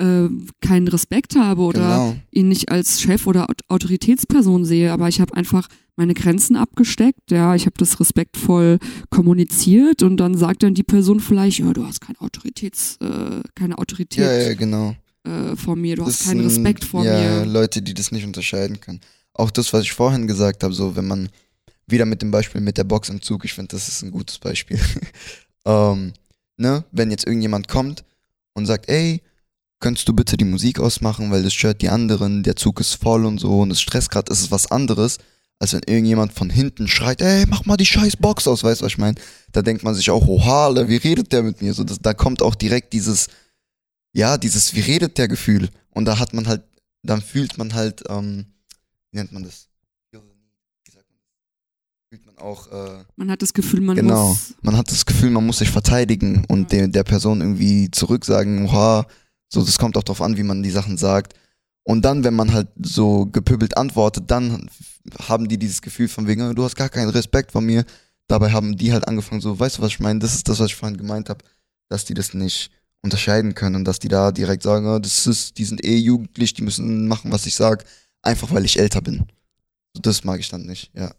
äh, 0.00 0.28
keinen 0.60 0.88
Respekt 0.88 1.36
habe 1.36 1.62
oder 1.62 1.80
genau. 1.80 2.16
ihn 2.30 2.48
nicht 2.48 2.70
als 2.70 3.00
Chef 3.00 3.26
oder 3.26 3.48
Aut- 3.50 3.62
Autoritätsperson 3.68 4.64
sehe, 4.64 4.92
aber 4.92 5.08
ich 5.08 5.20
habe 5.20 5.34
einfach 5.34 5.68
meine 5.96 6.14
Grenzen 6.14 6.56
abgesteckt, 6.56 7.30
ja, 7.30 7.54
ich 7.54 7.66
habe 7.66 7.74
das 7.76 8.00
respektvoll 8.00 8.78
kommuniziert 9.10 10.02
und 10.02 10.16
dann 10.16 10.34
sagt 10.36 10.62
dann 10.62 10.74
die 10.74 10.82
Person 10.82 11.20
vielleicht, 11.20 11.58
ja, 11.58 11.72
du 11.72 11.84
hast 11.86 12.00
keine 12.00 12.20
Autoritäts, 12.20 12.96
äh, 13.02 13.42
keine 13.54 13.76
Autorität 13.78 14.24
Ja, 14.24 14.32
ja, 14.32 14.54
genau. 14.54 14.94
äh, 15.24 15.54
vor 15.56 15.76
mir, 15.76 15.96
du 15.96 16.06
hast 16.06 16.20
Das 16.20 16.26
keinen 16.28 16.48
sind, 16.48 16.64
Respekt 16.64 16.84
vor 16.84 17.04
ja, 17.04 17.20
mir. 17.20 17.46
Leute, 17.46 17.82
die 17.82 17.92
das 17.92 18.12
nicht 18.12 18.24
unterscheiden 18.24 18.80
können. 18.80 19.00
Auch 19.34 19.50
das, 19.50 19.72
was 19.72 19.82
ich 19.82 19.92
vorhin 19.92 20.26
gesagt 20.26 20.64
habe, 20.64 20.72
so 20.72 20.96
wenn 20.96 21.06
man 21.06 21.28
wieder 21.86 22.06
mit 22.06 22.22
dem 22.22 22.30
Beispiel 22.30 22.60
mit 22.60 22.78
der 22.78 22.84
Box 22.84 23.08
im 23.10 23.20
Zug, 23.20 23.44
ich 23.44 23.52
finde, 23.52 23.76
das 23.76 23.88
ist 23.88 24.02
ein 24.02 24.10
gutes 24.10 24.38
Beispiel. 24.38 24.78
ähm, 25.66 26.12
ne, 26.56 26.84
wenn 26.92 27.10
jetzt 27.10 27.26
irgendjemand 27.26 27.68
kommt 27.68 28.04
und 28.54 28.66
sagt, 28.66 28.88
ey, 28.88 29.20
könntest 29.80 30.08
du 30.08 30.12
bitte 30.12 30.36
die 30.36 30.44
Musik 30.44 30.78
ausmachen, 30.78 31.30
weil 31.30 31.42
das 31.42 31.54
stört 31.54 31.82
die 31.82 31.88
anderen, 31.88 32.42
der 32.42 32.56
Zug 32.56 32.80
ist 32.80 32.94
voll 32.94 33.24
und 33.24 33.38
so 33.38 33.60
und 33.60 33.70
es 33.70 33.80
stresst 33.80 34.10
gerade, 34.10 34.30
ist 34.32 34.40
es 34.40 34.50
was 34.50 34.70
anderes, 34.70 35.18
als 35.58 35.72
wenn 35.72 35.82
irgendjemand 35.86 36.32
von 36.32 36.48
hinten 36.50 36.86
schreit, 36.88 37.20
ey, 37.20 37.44
mach 37.46 37.64
mal 37.66 37.76
die 37.76 37.86
scheiß 37.86 38.16
Box 38.16 38.46
aus, 38.46 38.62
weißt 38.64 38.80
du, 38.80 38.84
was 38.84 38.92
ich 38.92 38.98
meine? 38.98 39.16
Da 39.52 39.62
denkt 39.62 39.82
man 39.82 39.94
sich 39.94 40.10
auch, 40.10 40.26
oha, 40.26 40.74
wie 40.88 40.96
redet 40.96 41.32
der 41.32 41.42
mit 41.42 41.60
mir? 41.60 41.74
So, 41.74 41.84
das, 41.84 41.98
da 41.98 42.14
kommt 42.14 42.40
auch 42.42 42.54
direkt 42.54 42.92
dieses, 42.92 43.28
ja, 44.12 44.38
dieses, 44.38 44.74
wie 44.74 44.80
redet 44.80 45.18
der 45.18 45.28
Gefühl? 45.28 45.68
Und 45.90 46.04
da 46.04 46.18
hat 46.18 46.32
man 46.34 46.46
halt, 46.46 46.62
dann 47.02 47.20
fühlt 47.22 47.58
man 47.58 47.74
halt, 47.74 48.02
ähm, 48.08 48.46
wie 49.10 49.18
nennt 49.18 49.32
man 49.32 49.42
das? 49.42 49.68
Das? 50.12 50.22
Fühlt 52.08 52.26
man 52.26 52.38
auch, 52.38 52.66
äh, 52.72 53.04
Man 53.16 53.30
hat 53.30 53.42
das 53.42 53.52
Gefühl, 53.52 53.80
man 53.80 53.96
Genau. 53.96 54.28
muss 54.30 54.54
man 54.62 54.76
hat 54.76 54.90
das 54.90 55.06
Gefühl, 55.06 55.30
man 55.30 55.46
muss 55.46 55.58
sich 55.58 55.70
verteidigen 55.70 56.44
und 56.48 56.72
der, 56.72 56.88
der 56.88 57.04
Person 57.04 57.40
irgendwie 57.40 57.90
zurücksagen, 57.90 58.66
oha, 58.66 59.06
so, 59.52 59.62
das 59.62 59.78
kommt 59.78 59.96
auch 59.96 60.02
drauf 60.02 60.22
an, 60.22 60.36
wie 60.36 60.42
man 60.42 60.62
die 60.62 60.70
Sachen 60.70 60.96
sagt. 60.96 61.34
Und 61.82 62.04
dann, 62.04 62.24
wenn 62.24 62.34
man 62.34 62.52
halt 62.52 62.68
so 62.80 63.26
gepöbelt 63.26 63.76
antwortet, 63.76 64.30
dann 64.30 64.70
haben 65.28 65.48
die 65.48 65.58
dieses 65.58 65.82
Gefühl 65.82 66.08
von 66.08 66.26
wegen, 66.26 66.42
"Oh, 66.42 66.52
du 66.52 66.64
hast 66.64 66.76
gar 66.76 66.88
keinen 66.88 67.10
Respekt 67.10 67.52
vor 67.52 67.60
mir. 67.60 67.84
Dabei 68.28 68.52
haben 68.52 68.76
die 68.76 68.92
halt 68.92 69.08
angefangen, 69.08 69.40
so, 69.40 69.58
weißt 69.58 69.78
du, 69.78 69.82
was 69.82 69.90
ich 69.90 70.00
meine? 70.00 70.20
Das 70.20 70.34
ist 70.34 70.48
das, 70.48 70.60
was 70.60 70.68
ich 70.68 70.76
vorhin 70.76 70.98
gemeint 70.98 71.28
habe, 71.28 71.44
dass 71.88 72.04
die 72.04 72.14
das 72.14 72.32
nicht 72.34 72.70
unterscheiden 73.02 73.54
können 73.54 73.76
und 73.76 73.84
dass 73.84 73.98
die 73.98 74.08
da 74.08 74.30
direkt 74.30 74.62
sagen, 74.62 74.86
"Oh, 74.86 74.98
das 74.98 75.26
ist, 75.26 75.58
die 75.58 75.64
sind 75.64 75.84
eh 75.84 75.96
jugendlich, 75.96 76.54
die 76.54 76.62
müssen 76.62 77.08
machen, 77.08 77.32
was 77.32 77.46
ich 77.46 77.54
sag, 77.54 77.84
einfach 78.22 78.52
weil 78.52 78.64
ich 78.64 78.78
älter 78.78 79.00
bin. 79.00 79.24
Das 79.94 80.22
mag 80.22 80.38
ich 80.38 80.48
dann 80.48 80.66
nicht, 80.66 80.90
ja. 80.94 81.10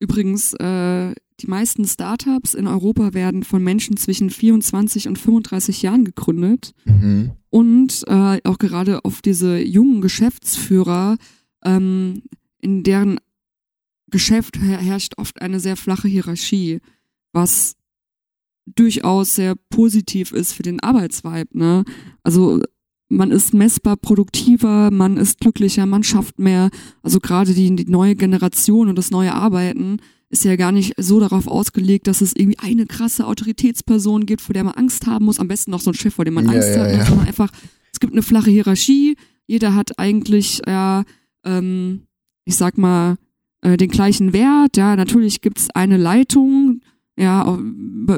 Übrigens, 0.00 0.52
äh, 0.54 1.14
die 1.40 1.46
meisten 1.46 1.86
Startups 1.86 2.54
in 2.54 2.66
Europa 2.66 3.14
werden 3.14 3.42
von 3.42 3.62
Menschen 3.62 3.96
zwischen 3.96 4.30
24 4.30 5.08
und 5.08 5.18
35 5.18 5.82
Jahren 5.82 6.04
gegründet. 6.04 6.74
Mhm. 6.84 7.32
Und 7.54 8.02
äh, 8.08 8.40
auch 8.42 8.58
gerade 8.58 9.04
auf 9.04 9.22
diese 9.22 9.60
jungen 9.60 10.00
Geschäftsführer, 10.00 11.16
ähm, 11.64 12.24
in 12.60 12.82
deren 12.82 13.20
Geschäft 14.10 14.60
her 14.60 14.78
herrscht 14.78 15.12
oft 15.18 15.40
eine 15.40 15.60
sehr 15.60 15.76
flache 15.76 16.08
Hierarchie, 16.08 16.80
was 17.32 17.76
durchaus 18.66 19.36
sehr 19.36 19.54
positiv 19.70 20.32
ist 20.32 20.52
für 20.52 20.64
den 20.64 20.80
Arbeitsvibe. 20.80 21.56
Ne? 21.56 21.84
Also 22.24 22.60
man 23.08 23.30
ist 23.30 23.54
messbar 23.54 23.98
produktiver, 23.98 24.90
man 24.90 25.16
ist 25.16 25.38
glücklicher, 25.38 25.86
man 25.86 26.02
schafft 26.02 26.40
mehr. 26.40 26.70
Also 27.04 27.20
gerade 27.20 27.54
die, 27.54 27.76
die 27.76 27.88
neue 27.88 28.16
Generation 28.16 28.88
und 28.88 28.98
das 28.98 29.12
neue 29.12 29.32
Arbeiten 29.32 29.98
ist 30.34 30.44
ja 30.44 30.56
gar 30.56 30.72
nicht 30.72 30.94
so 30.98 31.20
darauf 31.20 31.46
ausgelegt, 31.46 32.06
dass 32.08 32.20
es 32.20 32.34
irgendwie 32.36 32.58
eine 32.58 32.86
krasse 32.86 33.26
Autoritätsperson 33.26 34.26
gibt, 34.26 34.42
vor 34.42 34.52
der 34.52 34.64
man 34.64 34.74
Angst 34.74 35.06
haben 35.06 35.24
muss. 35.24 35.38
Am 35.38 35.48
besten 35.48 35.70
noch 35.70 35.80
so 35.80 35.90
ein 35.90 35.94
Chef, 35.94 36.14
vor 36.14 36.24
dem 36.24 36.34
man 36.34 36.46
Ja, 36.46 36.52
Angst 36.52 36.68
ja, 36.74 36.82
hat, 36.82 36.90
ja. 36.92 37.06
sondern 37.06 37.26
einfach, 37.28 37.50
es 37.92 38.00
gibt 38.00 38.12
eine 38.12 38.22
flache 38.22 38.50
Hierarchie. 38.50 39.16
Jeder 39.46 39.74
hat 39.74 39.98
eigentlich, 39.98 40.60
ja, 40.66 41.04
ähm, 41.44 42.02
ich 42.44 42.56
sag 42.56 42.76
mal, 42.78 43.16
äh, 43.62 43.76
den 43.76 43.90
gleichen 43.90 44.32
Wert. 44.32 44.76
Ja, 44.76 44.96
natürlich 44.96 45.40
gibt's 45.40 45.70
eine 45.70 45.96
Leitung, 45.96 46.80
ja, 47.16 47.42
auf, 47.44 47.60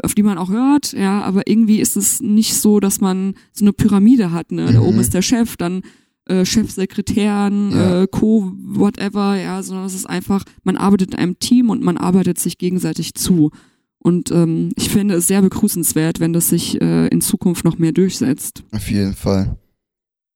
auf 0.03 0.15
die 0.15 0.23
man 0.23 0.39
auch 0.39 0.49
hört, 0.51 0.93
ja, 0.93 1.21
aber 1.21 1.43
irgendwie 1.47 1.81
ist 1.81 1.97
es 1.99 2.21
nicht 2.23 2.55
so, 2.55 2.81
dass 2.81 3.01
man 3.03 3.35
so 3.53 3.65
eine 3.65 3.75
Pyramide 3.75 4.33
hat, 4.33 4.53
ne? 4.53 4.73
Da 4.73 4.81
Mhm. 4.81 4.87
oben 4.87 5.01
ist 5.01 5.13
der 5.13 5.21
Chef, 5.23 5.57
dann 5.59 5.83
äh, 6.27 6.45
Chefsekretären, 6.45 7.71
Ja. 7.73 8.03
äh, 8.03 8.07
Co, 8.11 8.53
whatever, 8.59 9.37
ja, 9.37 9.63
sondern 9.63 9.87
es 9.87 9.95
ist 9.95 10.07
einfach, 10.07 10.45
man 10.65 10.77
arbeitet 10.77 11.13
in 11.13 11.19
einem 11.19 11.39
Team 11.39 11.71
und 11.71 11.83
man 11.83 11.97
arbeitet 11.97 12.39
sich 12.39 12.59
gegenseitig 12.59 13.15
zu. 13.15 13.51
Und 13.99 14.31
ähm, 14.31 14.71
ich 14.77 14.89
finde 14.91 15.15
es 15.17 15.27
sehr 15.27 15.43
begrüßenswert, 15.43 16.21
wenn 16.21 16.33
das 16.33 16.49
sich 16.49 16.81
äh, 16.81 17.09
in 17.09 17.21
Zukunft 17.21 17.65
noch 17.65 17.79
mehr 17.79 17.93
durchsetzt. 17.93 18.63
Auf 18.73 18.91
jeden 18.91 19.15
Fall. 19.15 19.57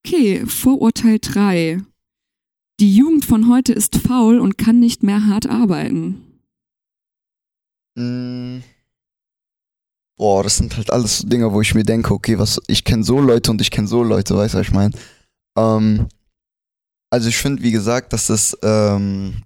Okay, 0.04 0.44
Vorurteil 0.46 1.18
3. 1.20 1.80
Die 2.80 2.96
Jugend 2.96 3.24
von 3.26 3.48
heute 3.48 3.72
ist 3.72 3.96
faul 3.96 4.38
und 4.38 4.56
kann 4.58 4.80
nicht 4.80 5.02
mehr 5.02 5.26
hart 5.26 5.48
arbeiten. 5.48 6.22
Mm. 7.96 8.58
Boah, 10.16 10.42
das 10.42 10.56
sind 10.58 10.76
halt 10.76 10.90
alles 10.92 11.18
so 11.18 11.28
Dinge, 11.28 11.52
wo 11.52 11.60
ich 11.60 11.74
mir 11.74 11.82
denke, 11.84 12.12
okay, 12.12 12.38
was, 12.38 12.60
ich 12.66 12.84
kenne 12.84 13.04
so 13.04 13.20
Leute 13.20 13.50
und 13.50 13.60
ich 13.60 13.70
kenne 13.70 13.86
so 13.88 14.02
Leute, 14.02 14.36
weißt 14.36 14.54
du, 14.54 14.58
was 14.58 14.66
ich 14.66 14.72
meine? 14.72 14.94
Ähm, 15.60 16.08
also 17.10 17.28
ich 17.28 17.36
finde, 17.36 17.62
wie 17.62 17.72
gesagt, 17.72 18.12
dass 18.12 18.26
das 18.26 18.56
ähm, 18.62 19.42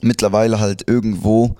mittlerweile 0.00 0.60
halt 0.60 0.88
irgendwo 0.88 1.56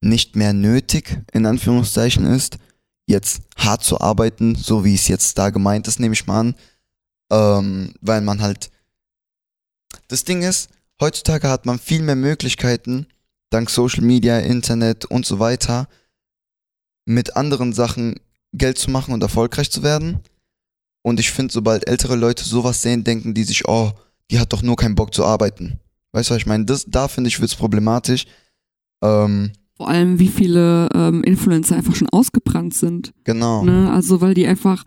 nicht 0.00 0.36
mehr 0.36 0.52
nötig, 0.52 1.20
in 1.32 1.46
Anführungszeichen 1.46 2.24
ist, 2.26 2.58
jetzt 3.06 3.42
hart 3.56 3.84
zu 3.84 4.00
arbeiten, 4.00 4.54
so 4.54 4.84
wie 4.84 4.94
es 4.94 5.08
jetzt 5.08 5.38
da 5.38 5.50
gemeint 5.50 5.88
ist, 5.88 6.00
nehme 6.00 6.14
ich 6.14 6.26
mal 6.26 6.40
an. 6.40 6.54
Ähm, 7.30 7.94
weil 8.00 8.20
man 8.20 8.40
halt. 8.40 8.70
Das 10.08 10.24
Ding 10.24 10.42
ist, 10.42 10.70
heutzutage 11.00 11.48
hat 11.48 11.66
man 11.66 11.78
viel 11.78 12.02
mehr 12.02 12.16
Möglichkeiten, 12.16 13.06
dank 13.50 13.70
Social 13.70 14.04
Media, 14.04 14.38
Internet 14.38 15.04
und 15.04 15.26
so 15.26 15.38
weiter, 15.38 15.88
mit 17.04 17.36
anderen 17.36 17.72
Sachen 17.72 18.20
Geld 18.52 18.78
zu 18.78 18.90
machen 18.90 19.12
und 19.12 19.22
erfolgreich 19.22 19.70
zu 19.70 19.82
werden. 19.82 20.20
Und 21.06 21.20
ich 21.20 21.30
finde, 21.30 21.52
sobald 21.52 21.86
ältere 21.86 22.16
Leute 22.16 22.42
sowas 22.42 22.82
sehen, 22.82 23.04
denken 23.04 23.32
die 23.32 23.44
sich, 23.44 23.68
oh, 23.68 23.92
die 24.28 24.40
hat 24.40 24.52
doch 24.52 24.62
nur 24.62 24.74
keinen 24.74 24.96
Bock 24.96 25.14
zu 25.14 25.24
arbeiten. 25.24 25.78
Weißt 26.10 26.30
du, 26.30 26.34
was 26.34 26.40
ich 26.40 26.46
meine? 26.46 26.64
Das, 26.64 26.84
da 26.84 27.06
finde 27.06 27.28
ich, 27.28 27.38
wird 27.38 27.48
es 27.48 27.56
problematisch. 27.56 28.26
Ähm, 29.04 29.52
Vor 29.76 29.88
allem, 29.88 30.18
wie 30.18 30.26
viele 30.26 30.88
ähm, 30.92 31.22
Influencer 31.22 31.76
einfach 31.76 31.94
schon 31.94 32.08
ausgebrannt 32.08 32.74
sind. 32.74 33.12
genau. 33.22 33.62
Ne? 33.62 33.88
Also, 33.92 34.20
weil 34.20 34.34
die 34.34 34.48
einfach 34.48 34.82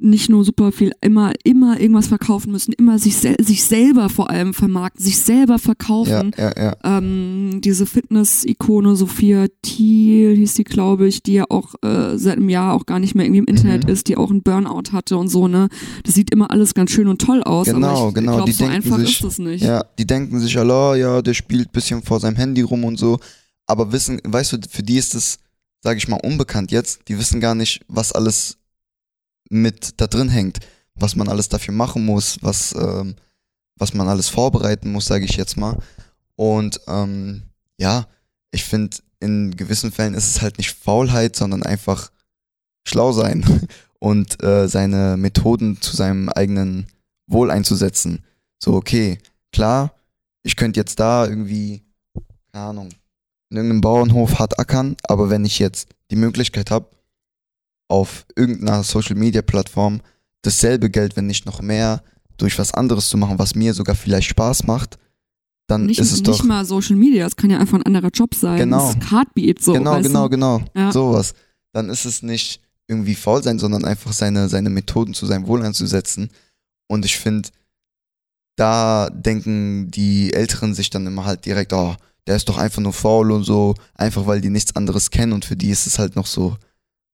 nicht 0.00 0.28
nur 0.30 0.44
super 0.44 0.72
viel, 0.72 0.92
immer, 1.00 1.32
immer 1.44 1.78
irgendwas 1.80 2.06
verkaufen 2.08 2.52
müssen, 2.52 2.72
immer 2.72 2.98
sich, 2.98 3.16
sel 3.16 3.36
sich 3.40 3.64
selber 3.64 4.08
vor 4.08 4.30
allem 4.30 4.54
vermarkten, 4.54 5.04
sich 5.04 5.18
selber 5.18 5.58
verkaufen. 5.58 6.32
Ja, 6.36 6.52
ja, 6.56 6.62
ja. 6.82 6.98
Ähm, 6.98 7.60
diese 7.62 7.86
Fitness-Ikone 7.86 8.96
Sophia 8.96 9.46
Thiel 9.62 10.34
hieß 10.36 10.54
die, 10.54 10.64
glaube 10.64 11.06
ich, 11.06 11.22
die 11.22 11.34
ja 11.34 11.44
auch 11.48 11.74
äh, 11.82 12.16
seit 12.18 12.36
einem 12.38 12.48
Jahr 12.48 12.74
auch 12.74 12.86
gar 12.86 12.98
nicht 12.98 13.14
mehr 13.14 13.24
irgendwie 13.26 13.38
im 13.40 13.46
Internet 13.46 13.84
Mhm. 13.84 13.90
ist, 13.90 14.08
die 14.08 14.16
auch 14.16 14.30
einen 14.30 14.42
Burnout 14.42 14.92
hatte 14.92 15.16
und 15.16 15.28
so, 15.28 15.48
ne? 15.48 15.68
Das 16.04 16.14
sieht 16.14 16.30
immer 16.32 16.50
alles 16.50 16.74
ganz 16.74 16.90
schön 16.90 17.08
und 17.08 17.20
toll 17.20 17.42
aus, 17.42 17.66
Genau, 17.66 17.86
aber 17.86 18.08
ich 18.08 18.14
genau, 18.14 18.32
glaube, 18.36 18.50
die 18.50 18.56
so 18.56 18.64
denken 18.64 18.76
einfach 18.76 18.98
sich- 18.98 19.20
ist 19.20 19.24
es 19.24 19.38
nicht. 19.38 19.62
Ja, 19.64 19.84
die 19.98 20.06
denken 20.06 20.40
sich 20.40 20.56
alle, 20.58 20.72
oh, 20.74 20.94
ja, 20.94 21.22
der 21.22 21.34
spielt 21.34 21.72
bisschen 21.72 22.02
vor 22.02 22.20
seinem 22.20 22.36
Handy 22.36 22.62
rum 22.62 22.84
und 22.84 22.98
so. 22.98 23.18
Aber 23.66 23.92
wissen, 23.92 24.20
weißt 24.24 24.52
du, 24.54 24.56
für 24.68 24.82
die 24.82 24.96
ist 24.96 25.14
es, 25.14 25.38
sage 25.82 25.98
ich 25.98 26.08
mal, 26.08 26.20
unbekannt 26.22 26.72
jetzt. 26.72 27.00
Die 27.08 27.18
wissen 27.18 27.40
gar 27.40 27.54
nicht, 27.54 27.80
was 27.88 28.12
alles 28.12 28.56
mit 29.50 30.00
da 30.00 30.06
drin 30.06 30.30
hängt, 30.30 30.60
was 30.94 31.16
man 31.16 31.28
alles 31.28 31.48
dafür 31.48 31.74
machen 31.74 32.06
muss, 32.06 32.38
was, 32.40 32.74
ähm, 32.74 33.16
was 33.76 33.92
man 33.92 34.08
alles 34.08 34.28
vorbereiten 34.28 34.90
muss, 34.90 35.06
sage 35.06 35.26
ich 35.26 35.36
jetzt 35.36 35.56
mal. 35.56 35.76
Und 36.36 36.80
ähm, 36.88 37.42
ja, 37.78 38.06
ich 38.50 38.64
finde, 38.64 38.96
in 39.18 39.54
gewissen 39.56 39.92
Fällen 39.92 40.14
ist 40.14 40.28
es 40.28 40.40
halt 40.40 40.56
nicht 40.56 40.72
Faulheit, 40.72 41.36
sondern 41.36 41.62
einfach 41.62 42.10
schlau 42.86 43.12
sein 43.12 43.68
und 43.98 44.42
äh, 44.42 44.68
seine 44.68 45.16
Methoden 45.18 45.80
zu 45.80 45.94
seinem 45.94 46.28
eigenen 46.30 46.86
Wohl 47.26 47.50
einzusetzen. 47.50 48.24
So, 48.58 48.74
okay, 48.74 49.18
klar, 49.52 49.94
ich 50.42 50.56
könnte 50.56 50.80
jetzt 50.80 50.98
da 51.00 51.26
irgendwie, 51.26 51.82
keine 52.52 52.64
Ahnung, 52.66 52.88
in 53.50 53.56
irgendeinem 53.56 53.80
Bauernhof 53.80 54.38
hart 54.38 54.58
ackern, 54.58 54.96
aber 55.02 55.28
wenn 55.28 55.44
ich 55.44 55.58
jetzt 55.58 55.88
die 56.10 56.16
Möglichkeit 56.16 56.70
habe, 56.70 56.88
auf 57.90 58.26
irgendeiner 58.36 58.82
Social 58.82 59.16
Media 59.16 59.42
Plattform 59.42 60.00
dasselbe 60.42 60.90
Geld, 60.90 61.16
wenn 61.16 61.26
nicht 61.26 61.46
noch 61.46 61.60
mehr, 61.60 62.02
durch 62.36 62.58
was 62.58 62.72
anderes 62.72 63.08
zu 63.08 63.18
machen, 63.18 63.38
was 63.38 63.54
mir 63.54 63.74
sogar 63.74 63.94
vielleicht 63.94 64.30
Spaß 64.30 64.66
macht, 64.66 64.98
dann 65.66 65.86
Nicht, 65.86 66.00
ist 66.00 66.12
es 66.12 66.22
nicht 66.22 66.40
doch. 66.40 66.44
mal 66.44 66.64
Social 66.64 66.96
Media, 66.96 67.26
es 67.26 67.36
kann 67.36 67.50
ja 67.50 67.58
einfach 67.58 67.78
ein 67.78 67.86
anderer 67.86 68.08
Job 68.08 68.34
sein. 68.34 68.58
Genau. 68.58 68.78
Das 68.78 68.96
ist 68.96 69.10
Heartbeat, 69.10 69.62
so. 69.62 69.72
genau, 69.72 70.00
genau, 70.00 70.24
du? 70.24 70.30
genau. 70.30 70.60
Ja. 70.74 70.90
Sowas. 70.90 71.34
Dann 71.72 71.90
ist 71.90 72.06
es 72.06 72.22
nicht 72.22 72.60
irgendwie 72.88 73.14
faul 73.14 73.42
sein, 73.42 73.58
sondern 73.58 73.84
einfach 73.84 74.12
seine, 74.12 74.48
seine 74.48 74.70
Methoden 74.70 75.14
zu 75.14 75.26
seinem 75.26 75.46
Wohl 75.46 75.62
einzusetzen. 75.62 76.30
Und 76.88 77.04
ich 77.04 77.18
finde, 77.18 77.50
da 78.56 79.10
denken 79.10 79.90
die 79.90 80.32
Älteren 80.32 80.74
sich 80.74 80.90
dann 80.90 81.06
immer 81.06 81.24
halt 81.24 81.44
direkt, 81.44 81.72
oh, 81.72 81.94
der 82.26 82.36
ist 82.36 82.48
doch 82.48 82.58
einfach 82.58 82.82
nur 82.82 82.92
faul 82.92 83.30
und 83.30 83.44
so, 83.44 83.74
einfach 83.94 84.26
weil 84.26 84.40
die 84.40 84.50
nichts 84.50 84.74
anderes 84.74 85.10
kennen 85.10 85.32
und 85.32 85.44
für 85.44 85.56
die 85.56 85.70
ist 85.70 85.86
es 85.86 85.98
halt 85.98 86.16
noch 86.16 86.26
so 86.26 86.56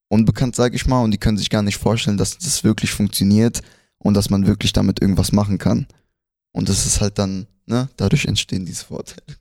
unbekannt, 0.09 0.57
sag 0.57 0.74
ich 0.74 0.86
mal, 0.86 1.02
und 1.02 1.11
die 1.11 1.18
können 1.18 1.38
sich 1.38 1.50
gar 1.50 1.62
nicht 1.62 1.78
vorstellen, 1.78 2.16
dass 2.16 2.38
das 2.38 2.64
wirklich 2.64 2.90
funktioniert 2.90 3.62
und 3.98 4.14
dass 4.14 4.30
man 4.30 4.46
wirklich 4.46 4.72
damit 4.72 5.00
irgendwas 5.00 5.32
machen 5.32 5.59
kann. 5.59 5.86
Und 6.52 6.68
das 6.68 6.86
ist 6.86 7.00
halt 7.00 7.18
dann, 7.18 7.46
ne, 7.66 7.88
dadurch 7.96 8.26
entstehen 8.26 8.64
diese 8.64 8.84
Vorteile. 8.84 9.36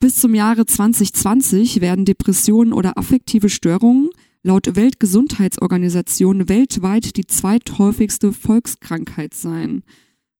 Bis 0.00 0.16
zum 0.16 0.34
Jahre 0.34 0.66
2020 0.66 1.80
werden 1.80 2.04
Depressionen 2.04 2.72
oder 2.72 2.98
affektive 2.98 3.48
Störungen 3.48 4.10
laut 4.42 4.76
Weltgesundheitsorganisation 4.76 6.48
weltweit 6.48 7.16
die 7.16 7.26
zweithäufigste 7.26 8.32
Volkskrankheit 8.32 9.32
sein. 9.32 9.82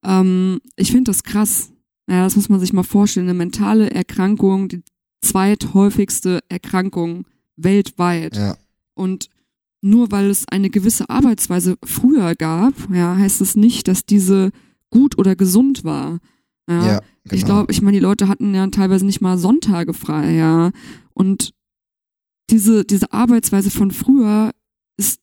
Ähm, 0.04 0.60
ich 0.76 0.92
finde 0.92 1.10
das 1.10 1.22
krass. 1.22 1.70
Ja, 2.08 2.24
das 2.24 2.36
muss 2.36 2.50
man 2.50 2.60
sich 2.60 2.74
mal 2.74 2.82
vorstellen. 2.82 3.28
Eine 3.28 3.38
mentale 3.38 3.90
Erkrankung, 3.90 4.68
die 4.68 4.82
zweithäufigste 5.22 6.40
Erkrankung 6.50 7.24
weltweit. 7.56 8.36
Ja, 8.36 8.56
Und 8.94 9.28
nur 9.82 10.10
weil 10.10 10.30
es 10.30 10.48
eine 10.48 10.70
gewisse 10.70 11.10
Arbeitsweise 11.10 11.76
früher 11.84 12.34
gab, 12.34 12.74
ja, 12.90 13.16
heißt 13.16 13.40
es 13.40 13.56
nicht, 13.56 13.86
dass 13.88 14.06
diese 14.06 14.50
gut 14.90 15.18
oder 15.18 15.36
gesund 15.36 15.84
war. 15.84 16.20
Ja, 16.68 16.86
ja, 16.86 17.00
genau. 17.24 17.34
ich 17.34 17.44
glaube, 17.44 17.72
ich 17.72 17.82
meine, 17.82 17.98
die 17.98 18.02
Leute 18.02 18.28
hatten 18.28 18.54
ja 18.54 18.66
teilweise 18.68 19.04
nicht 19.04 19.20
mal 19.20 19.36
Sonntage 19.36 19.92
frei, 19.92 20.34
ja. 20.34 20.70
Und 21.12 21.52
diese, 22.50 22.84
diese 22.84 23.12
Arbeitsweise 23.12 23.70
von 23.70 23.90
früher 23.90 24.52
ist 24.96 25.20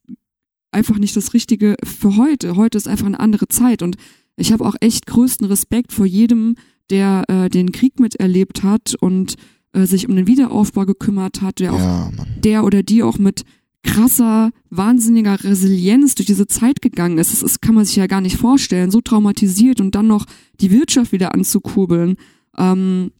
einfach 0.71 0.97
nicht 0.97 1.15
das 1.15 1.33
Richtige 1.33 1.75
für 1.83 2.17
heute. 2.17 2.55
Heute 2.55 2.77
ist 2.77 2.87
einfach 2.87 3.05
eine 3.05 3.19
andere 3.19 3.47
Zeit. 3.47 3.81
Und 3.81 3.97
ich 4.35 4.51
habe 4.51 4.65
auch 4.65 4.75
echt 4.79 5.05
größten 5.07 5.47
Respekt 5.47 5.91
vor 5.91 6.05
jedem, 6.05 6.55
der 6.89 7.23
äh, 7.27 7.49
den 7.49 7.71
Krieg 7.71 7.99
miterlebt 7.99 8.63
hat 8.63 8.95
und 8.99 9.35
äh, 9.73 9.85
sich 9.85 10.07
um 10.07 10.15
den 10.15 10.27
Wiederaufbau 10.27 10.85
gekümmert 10.85 11.41
hat, 11.41 11.59
der 11.59 11.73
auch 11.73 11.79
ja, 11.79 12.11
Mann. 12.15 12.27
der 12.43 12.63
oder 12.63 12.83
die 12.83 13.03
auch 13.03 13.17
mit 13.17 13.43
krasser, 13.83 14.51
wahnsinniger 14.69 15.43
Resilienz 15.43 16.15
durch 16.15 16.27
diese 16.27 16.47
Zeit 16.47 16.81
gegangen 16.81 17.17
ist. 17.17 17.31
Das, 17.31 17.41
ist, 17.41 17.61
kann 17.61 17.75
man 17.75 17.85
sich 17.85 17.95
ja 17.95 18.07
gar 18.07 18.21
nicht 18.21 18.37
vorstellen. 18.37 18.91
So 18.91 19.01
traumatisiert 19.01 19.81
und 19.81 19.95
dann 19.95 20.07
noch 20.07 20.25
die 20.59 20.71
Wirtschaft 20.71 21.11
wieder 21.11 21.33
anzukurbeln. 21.33 22.15
Ähm, 22.57 23.11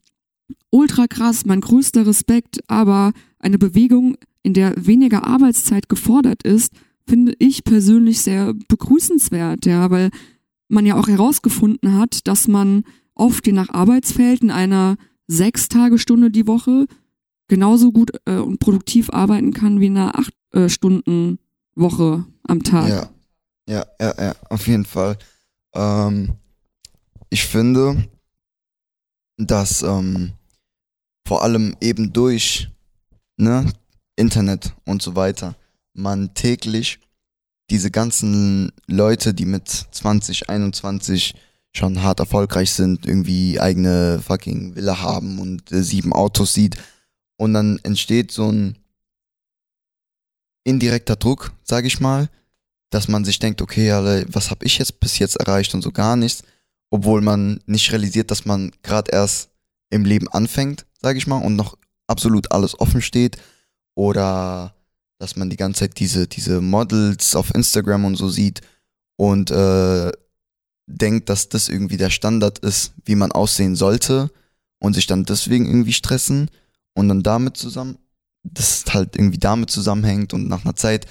ultra 0.70 1.06
krass, 1.06 1.44
mein 1.44 1.60
größter 1.60 2.06
Respekt, 2.06 2.60
aber 2.68 3.12
eine 3.38 3.58
Bewegung, 3.58 4.16
in 4.42 4.54
der 4.54 4.74
weniger 4.76 5.24
Arbeitszeit 5.24 5.88
gefordert 5.88 6.42
ist, 6.42 6.72
finde 7.06 7.34
ich 7.38 7.64
persönlich 7.64 8.20
sehr 8.20 8.54
begrüßenswert, 8.68 9.66
ja, 9.66 9.90
weil 9.90 10.10
man 10.68 10.86
ja 10.86 10.96
auch 10.96 11.08
herausgefunden 11.08 11.94
hat, 11.94 12.26
dass 12.26 12.48
man 12.48 12.84
oft 13.14 13.46
je 13.46 13.52
nach 13.52 13.68
Arbeitsfeld 13.68 14.42
in 14.42 14.50
einer 14.50 14.96
Sechs-Tage-Stunde 15.28 16.30
die 16.30 16.46
Woche 16.46 16.86
genauso 17.48 17.92
gut 17.92 18.12
äh, 18.24 18.36
und 18.36 18.58
produktiv 18.58 19.10
arbeiten 19.10 19.52
kann 19.52 19.80
wie 19.80 19.86
in 19.86 19.96
einer 19.96 20.18
acht 20.18 20.32
äh, 20.52 20.68
Stunden 20.68 21.38
Woche 21.74 22.24
am 22.44 22.62
Tag. 22.62 22.88
Ja, 22.88 23.10
ja, 23.68 23.86
ja, 24.00 24.14
ja, 24.22 24.34
auf 24.48 24.66
jeden 24.66 24.84
Fall. 24.84 25.16
Ähm, 25.74 26.36
ich 27.30 27.44
finde, 27.44 28.08
dass 29.38 29.82
ähm, 29.82 30.32
vor 31.26 31.42
allem 31.42 31.76
eben 31.80 32.12
durch 32.12 32.68
ne, 33.36 33.72
Internet 34.16 34.74
und 34.84 35.02
so 35.02 35.16
weiter 35.16 35.56
man 35.94 36.34
täglich 36.34 37.00
diese 37.70 37.90
ganzen 37.90 38.72
Leute, 38.86 39.32
die 39.32 39.46
mit 39.46 39.68
20, 39.68 40.50
21 40.50 41.34
schon 41.74 42.02
hart 42.02 42.20
erfolgreich 42.20 42.70
sind, 42.72 43.06
irgendwie 43.06 43.58
eigene 43.58 44.20
fucking 44.22 44.76
Villa 44.76 45.00
haben 45.00 45.38
und 45.38 45.72
äh, 45.72 45.82
sieben 45.82 46.12
Autos 46.12 46.52
sieht 46.52 46.76
und 47.38 47.54
dann 47.54 47.78
entsteht 47.82 48.30
so 48.30 48.50
ein 48.50 48.76
indirekter 50.64 51.16
Druck, 51.16 51.52
sag 51.62 51.84
ich 51.84 52.00
mal, 52.00 52.28
dass 52.90 53.08
man 53.08 53.24
sich 53.24 53.38
denkt, 53.38 53.62
okay, 53.62 53.90
Alter, 53.90 54.26
was 54.32 54.50
habe 54.50 54.64
ich 54.64 54.78
jetzt 54.78 55.00
bis 55.00 55.18
jetzt 55.18 55.36
erreicht 55.36 55.74
und 55.74 55.82
so 55.82 55.90
gar 55.90 56.16
nichts, 56.16 56.42
obwohl 56.90 57.20
man 57.20 57.60
nicht 57.66 57.90
realisiert, 57.92 58.30
dass 58.30 58.44
man 58.44 58.70
gerade 58.82 59.10
erst 59.12 59.50
im 59.90 60.04
Leben 60.04 60.28
anfängt, 60.28 60.86
sag 61.00 61.16
ich 61.16 61.26
mal, 61.26 61.38
und 61.38 61.56
noch 61.56 61.78
absolut 62.06 62.52
alles 62.52 62.78
offen 62.78 63.00
steht 63.00 63.36
oder 63.94 64.74
dass 65.18 65.36
man 65.36 65.50
die 65.50 65.56
ganze 65.56 65.80
Zeit 65.80 65.98
diese, 65.98 66.26
diese 66.26 66.60
Models 66.60 67.36
auf 67.36 67.54
Instagram 67.54 68.04
und 68.04 68.16
so 68.16 68.28
sieht 68.28 68.60
und 69.16 69.50
äh, 69.50 70.10
denkt, 70.86 71.28
dass 71.28 71.48
das 71.48 71.68
irgendwie 71.68 71.96
der 71.96 72.10
Standard 72.10 72.58
ist, 72.58 72.92
wie 73.04 73.14
man 73.14 73.32
aussehen 73.32 73.76
sollte 73.76 74.30
und 74.80 74.94
sich 74.94 75.06
dann 75.06 75.24
deswegen 75.24 75.66
irgendwie 75.66 75.92
stressen 75.92 76.50
und 76.94 77.08
dann 77.08 77.22
damit 77.22 77.56
zusammen, 77.56 77.98
das 78.42 78.84
halt 78.90 79.16
irgendwie 79.16 79.38
damit 79.38 79.70
zusammenhängt 79.70 80.34
und 80.34 80.48
nach 80.48 80.64
einer 80.64 80.76
Zeit 80.76 81.06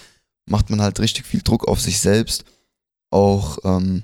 macht 0.50 0.70
man 0.70 0.82
halt 0.82 1.00
richtig 1.00 1.26
viel 1.26 1.42
Druck 1.42 1.68
auf 1.68 1.80
sich 1.80 2.00
selbst, 2.00 2.44
auch 3.10 3.60
ähm, 3.64 4.04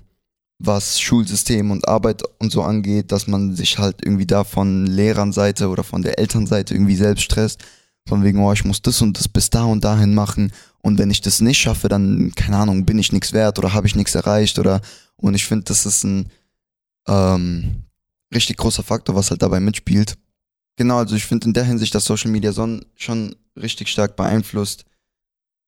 was 0.60 1.00
Schulsystem 1.00 1.72
und 1.72 1.88
Arbeit 1.88 2.24
und 2.40 2.52
so 2.52 2.64
angeht, 2.64 3.12
dass 3.12 3.28
man 3.28 3.56
sich 3.56 3.78
halt 3.78 4.04
irgendwie 4.04 4.26
da 4.26 4.44
von 4.44 4.86
Lehrernseite 4.86 5.70
oder 5.70 5.84
von 5.84 6.02
der 6.02 6.18
Elternseite 6.20 6.74
irgendwie 6.74 6.96
selbst 6.96 7.24
stresst, 7.24 7.64
von 8.08 8.24
wegen, 8.24 8.40
oh, 8.40 8.54
ich 8.54 8.66
muss 8.66 8.82
das 8.82 9.02
und 9.02 9.18
das 9.20 9.28
bis 9.28 9.50
da 9.50 9.66
und 9.66 9.84
dahin 9.84 10.16
machen. 10.16 10.52
Und 10.82 10.98
wenn 10.98 11.12
ich 11.12 11.22
das 11.22 11.42
nicht 11.42 11.60
schaffe, 11.60 11.90
dann, 11.90 12.32
keine 12.36 12.58
Ahnung, 12.58 12.86
bin 12.86 12.98
ich 12.98 13.12
nichts 13.12 13.34
wert 13.34 13.60
oder 13.60 13.74
habe 13.74 13.88
ich 13.88 13.96
nichts 13.96 14.16
erreicht 14.16 14.58
oder 14.58 14.82
und 15.18 15.34
ich 15.34 15.46
finde, 15.46 15.66
das 15.66 15.86
ist 15.86 16.04
ein 16.04 16.30
ähm, 17.08 17.84
richtig 18.34 18.58
großer 18.58 18.84
Faktor, 18.84 19.16
was 19.16 19.30
halt 19.30 19.42
dabei 19.42 19.60
mitspielt. 19.60 20.16
Genau, 20.78 20.98
also 20.98 21.16
ich 21.16 21.26
finde 21.26 21.48
in 21.48 21.54
der 21.54 21.66
Hinsicht, 21.66 21.94
dass 21.94 22.06
Social 22.06 22.32
Media 22.32 22.54
son 22.54 22.86
schon 22.96 23.36
richtig 23.60 23.90
stark 23.90 24.16
beeinflusst, 24.16 24.86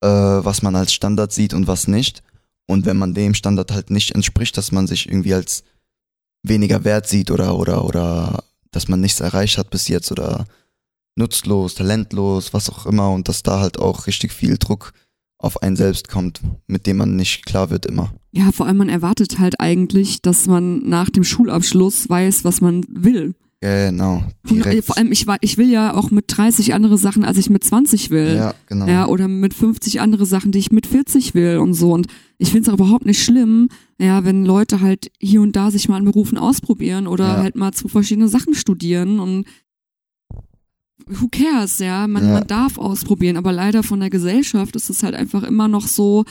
äh, 0.01 0.07
was 0.07 0.61
man 0.61 0.75
als 0.75 0.93
Standard 0.93 1.33
sieht 1.33 1.53
und 1.53 1.67
was 1.67 1.87
nicht. 1.87 2.23
Und 2.67 2.85
wenn 2.85 2.97
man 2.97 3.15
dem 3.15 3.33
Standard 3.33 3.71
halt 3.71 3.89
nicht 3.89 4.11
entspricht, 4.11 4.55
dass 4.55 4.71
man 4.71 4.85
sich 4.85 5.07
irgendwie 5.09 5.33
als 5.33 5.63
weniger 6.43 6.83
wert 6.83 7.07
sieht 7.07 7.31
oder 7.31 7.57
oder 7.57 7.83
oder 7.83 8.43
dass 8.71 8.87
man 8.87 9.01
nichts 9.01 9.19
erreicht 9.19 9.57
hat 9.57 9.71
bis 9.71 9.87
jetzt 9.87 10.11
oder 10.11 10.45
nutzlos, 11.15 11.73
talentlos, 11.73 12.53
was 12.53 12.69
auch 12.69 12.85
immer 12.85 13.09
und 13.11 13.27
dass 13.27 13.41
da 13.41 13.59
halt 13.59 13.79
auch 13.79 14.05
richtig 14.05 14.31
viel 14.31 14.57
Druck 14.57 14.93
auf 15.39 15.63
einen 15.63 15.75
selbst 15.75 16.09
kommt, 16.09 16.41
mit 16.67 16.85
dem 16.85 16.97
man 16.97 17.15
nicht 17.15 17.45
klar 17.45 17.71
wird 17.71 17.85
immer. 17.85 18.13
Ja, 18.31 18.51
vor 18.51 18.67
allem 18.67 18.77
man 18.77 18.89
erwartet 18.89 19.39
halt 19.39 19.59
eigentlich, 19.59 20.21
dass 20.21 20.45
man 20.45 20.87
nach 20.87 21.09
dem 21.09 21.23
Schulabschluss 21.23 22.07
weiß, 22.09 22.43
was 22.43 22.61
man 22.61 22.85
will. 22.89 23.33
Genau. 23.61 24.23
Direkt. 24.49 24.85
Vor 24.85 24.97
allem, 24.97 25.11
ich, 25.11 25.25
ich 25.41 25.57
will 25.57 25.69
ja 25.69 25.93
auch 25.93 26.11
mit 26.11 26.25
30 26.27 26.73
andere 26.73 26.97
Sachen, 26.97 27.25
als 27.25 27.37
ich 27.37 27.49
mit 27.49 27.61
20 27.63 28.09
will. 28.09 28.35
ja, 28.35 28.53
genau. 28.67 28.87
Ja, 28.87 29.05
oder 29.07 29.27
mit 29.27 29.53
50 29.53 29.99
andere 29.99 30.25
Sachen, 30.25 30.53
die 30.53 30.59
ich 30.59 30.71
mit 30.71 30.87
40 30.87 31.33
will 31.35 31.57
und 31.57 31.73
so. 31.73 31.91
Und 31.91 32.07
ich 32.37 32.51
find's 32.51 32.69
auch 32.69 32.73
überhaupt 32.75 33.05
nicht 33.05 33.21
schlimm, 33.21 33.67
ja, 33.99 34.23
wenn 34.23 34.45
Leute 34.45 34.79
halt 34.79 35.11
hier 35.19 35.41
und 35.41 35.57
da 35.57 35.71
sich 35.71 35.89
mal 35.89 35.97
an 35.97 36.05
Berufen 36.05 36.37
ausprobieren 36.37 37.05
oder 37.05 37.27
Ja. 37.27 37.37
halt 37.43 37.55
mal 37.57 37.73
zwei 37.73 37.89
verschiedene 37.89 38.29
Sachen 38.29 38.53
studieren 38.53 39.19
und 39.19 39.45
who 41.07 41.27
cares, 41.29 41.79
ja, 41.79 42.07
man, 42.07 42.23
Ja. 42.23 42.33
man 42.35 42.47
darf 42.47 42.77
ausprobieren, 42.77 43.35
aber 43.35 43.51
leider 43.51 43.83
von 43.83 43.99
der 43.99 44.09
Gesellschaft 44.09 44.75
ist 44.77 44.89
es 44.89 45.03
halt 45.03 45.15
einfach 45.15 45.43
immer 45.43 45.67
noch 45.67 45.87
so, 45.87 46.23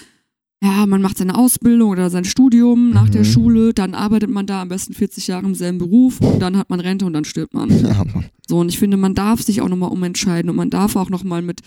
ja, 0.62 0.86
man 0.86 1.00
macht 1.02 1.18
seine 1.18 1.36
Ausbildung 1.36 1.90
oder 1.90 2.10
sein 2.10 2.24
Studium 2.24 2.90
nach 2.90 3.08
der 3.08 3.20
Mhm. 3.20 3.26
Schule, 3.26 3.74
dann 3.74 3.94
arbeitet 3.94 4.30
man 4.30 4.46
da 4.46 4.62
am 4.62 4.68
besten 4.68 4.92
40 4.94 5.28
Jahre 5.28 5.46
im 5.46 5.54
selben 5.54 5.78
Beruf 5.78 6.20
und 6.20 6.40
dann 6.40 6.56
hat 6.56 6.68
man 6.70 6.80
Rente 6.80 7.06
und 7.06 7.12
dann 7.12 7.24
stirbt 7.24 7.54
man. 7.54 7.68
Ja. 7.84 8.04
So, 8.48 8.58
und 8.58 8.68
ich 8.68 8.78
finde, 8.78 8.96
man 8.96 9.14
darf 9.14 9.42
sich 9.42 9.60
auch 9.60 9.68
nochmal 9.68 9.90
umentscheiden 9.92 10.50
und 10.50 10.56
man 10.56 10.70
darf 10.70 10.96
auch 10.96 11.10
nochmal 11.10 11.42
mit 11.42 11.60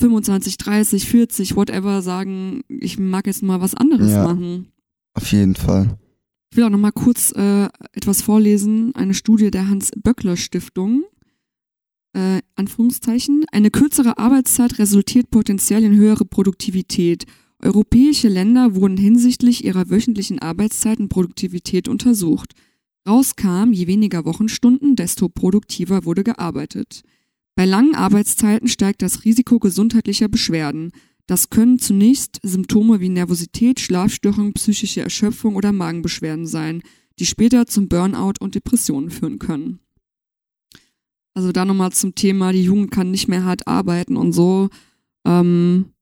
25, 0.00 0.56
30, 0.58 1.08
40, 1.08 1.56
whatever 1.56 2.02
sagen, 2.02 2.62
ich 2.68 2.98
mag 2.98 3.26
jetzt 3.26 3.42
mal 3.42 3.60
was 3.60 3.74
anderes 3.74 4.10
Ja. 4.12 4.24
machen. 4.24 4.68
Auf 5.14 5.30
jeden 5.32 5.54
Fall. 5.56 5.98
Ich 6.50 6.56
will 6.56 6.64
auch 6.64 6.70
nochmal 6.70 6.92
kurz 6.92 7.32
äh, 7.32 7.68
etwas 7.92 8.20
vorlesen, 8.22 8.94
eine 8.94 9.14
Studie 9.14 9.50
der 9.50 9.68
Hans-Böckler-Stiftung. 9.68 11.04
Äh, 12.14 12.40
Anführungszeichen. 12.56 13.46
Eine 13.52 13.70
kürzere 13.70 14.18
Arbeitszeit 14.18 14.78
resultiert 14.78 15.30
potenziell 15.30 15.82
in 15.82 15.96
höhere 15.96 16.26
Produktivität. 16.26 17.24
Europäische 17.62 18.28
Länder 18.28 18.74
wurden 18.74 18.96
hinsichtlich 18.96 19.64
ihrer 19.64 19.88
wöchentlichen 19.88 20.40
Arbeitszeit 20.40 20.98
und 20.98 21.08
Produktivität 21.08 21.86
untersucht. 21.86 22.54
Rauskam, 23.08 23.72
je 23.72 23.86
weniger 23.86 24.24
Wochenstunden, 24.24 24.96
desto 24.96 25.28
produktiver 25.28 26.04
wurde 26.04 26.24
gearbeitet. 26.24 27.02
Bei 27.54 27.64
langen 27.64 27.94
Arbeitszeiten 27.94 28.68
steigt 28.68 29.02
das 29.02 29.24
Risiko 29.24 29.60
gesundheitlicher 29.60 30.28
Beschwerden. 30.28 30.90
Das 31.26 31.50
können 31.50 31.78
zunächst 31.78 32.40
Symptome 32.42 33.00
wie 33.00 33.08
Nervosität, 33.08 33.78
Schlafstörungen, 33.78 34.54
psychische 34.54 35.02
Erschöpfung 35.02 35.54
oder 35.54 35.70
Magenbeschwerden 35.70 36.46
sein, 36.46 36.82
die 37.18 37.26
später 37.26 37.66
zum 37.66 37.88
Burnout 37.88 38.34
und 38.40 38.56
Depressionen 38.56 39.10
führen 39.10 39.38
können. 39.38 39.78
Also 41.34 41.52
da 41.52 41.64
nochmal 41.64 41.92
zum 41.92 42.14
Thema, 42.14 42.52
die 42.52 42.64
Jugend 42.64 42.90
kann 42.90 43.10
nicht 43.10 43.28
mehr 43.28 43.44
hart 43.44 43.68
arbeiten 43.68 44.16
und 44.16 44.32
so. 44.32 44.68
Ähm, 45.24 45.92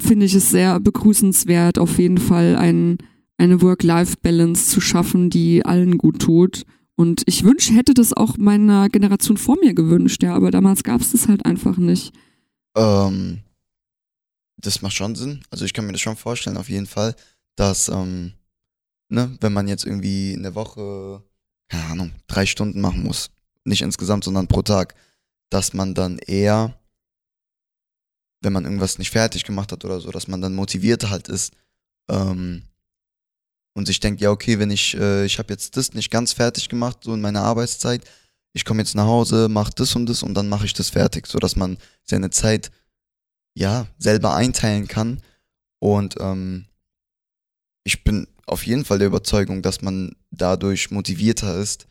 Finde 0.00 0.26
ich 0.26 0.34
es 0.34 0.50
sehr 0.50 0.78
begrüßenswert, 0.80 1.78
auf 1.78 1.98
jeden 1.98 2.18
Fall 2.18 2.56
ein, 2.56 2.98
eine 3.38 3.62
Work-Life-Balance 3.62 4.68
zu 4.68 4.80
schaffen, 4.80 5.30
die 5.30 5.64
allen 5.64 5.98
gut 5.98 6.20
tut. 6.20 6.64
Und 6.96 7.22
ich 7.26 7.44
wünsche, 7.44 7.74
hätte 7.74 7.94
das 7.94 8.12
auch 8.12 8.38
meiner 8.38 8.88
Generation 8.88 9.36
vor 9.36 9.56
mir 9.62 9.74
gewünscht, 9.74 10.22
ja, 10.22 10.34
aber 10.34 10.50
damals 10.50 10.82
gab 10.82 11.00
es 11.00 11.12
das 11.12 11.28
halt 11.28 11.44
einfach 11.44 11.76
nicht. 11.76 12.14
Ähm, 12.74 13.40
das 14.56 14.82
macht 14.82 14.94
schon 14.94 15.14
Sinn. 15.14 15.42
Also 15.50 15.64
ich 15.64 15.72
kann 15.72 15.86
mir 15.86 15.92
das 15.92 16.00
schon 16.00 16.16
vorstellen, 16.16 16.56
auf 16.56 16.68
jeden 16.68 16.86
Fall, 16.86 17.14
dass, 17.54 17.88
ähm, 17.88 18.32
ne, 19.08 19.36
wenn 19.40 19.52
man 19.52 19.68
jetzt 19.68 19.84
irgendwie 19.84 20.32
in 20.32 20.42
der 20.42 20.54
Woche, 20.54 21.22
keine 21.68 21.84
Ahnung, 21.84 22.12
drei 22.26 22.46
Stunden 22.46 22.80
machen 22.80 23.02
muss, 23.02 23.30
nicht 23.64 23.82
insgesamt, 23.82 24.24
sondern 24.24 24.48
pro 24.48 24.62
Tag, 24.62 24.94
dass 25.50 25.74
man 25.74 25.94
dann 25.94 26.18
eher, 26.18 26.78
wenn 28.42 28.52
man 28.52 28.64
irgendwas 28.64 28.98
nicht 28.98 29.10
fertig 29.10 29.44
gemacht 29.44 29.72
hat 29.72 29.84
oder 29.84 30.00
so, 30.00 30.10
dass 30.10 30.28
man 30.28 30.40
dann 30.40 30.54
motivierter 30.54 31.10
halt 31.10 31.28
ist 31.28 31.54
ähm, 32.10 32.62
und 33.74 33.86
sich 33.86 34.00
denkt, 34.00 34.20
ja 34.20 34.30
okay, 34.30 34.58
wenn 34.58 34.70
ich, 34.70 34.96
äh, 34.96 35.24
ich 35.24 35.38
habe 35.38 35.52
jetzt 35.52 35.76
das 35.76 35.94
nicht 35.94 36.10
ganz 36.10 36.32
fertig 36.32 36.68
gemacht, 36.68 36.98
so 37.02 37.14
in 37.14 37.20
meiner 37.20 37.42
Arbeitszeit, 37.42 38.04
ich 38.52 38.64
komme 38.64 38.80
jetzt 38.80 38.94
nach 38.94 39.06
Hause, 39.06 39.48
mache 39.48 39.72
das 39.76 39.94
und 39.96 40.06
das 40.06 40.22
und 40.22 40.34
dann 40.34 40.48
mache 40.48 40.64
ich 40.64 40.72
das 40.72 40.88
fertig, 40.90 41.26
so 41.26 41.38
dass 41.38 41.56
man 41.56 41.76
seine 42.04 42.30
Zeit 42.30 42.70
ja 43.54 43.86
selber 43.98 44.34
einteilen 44.34 44.88
kann. 44.88 45.20
Und 45.78 46.16
ähm, 46.20 46.66
ich 47.84 48.02
bin 48.02 48.28
auf 48.46 48.66
jeden 48.66 48.84
Fall 48.84 48.98
der 48.98 49.08
Überzeugung, 49.08 49.60
dass 49.60 49.82
man 49.82 50.16
dadurch 50.30 50.90
motivierter 50.90 51.56
ist, 51.58 51.86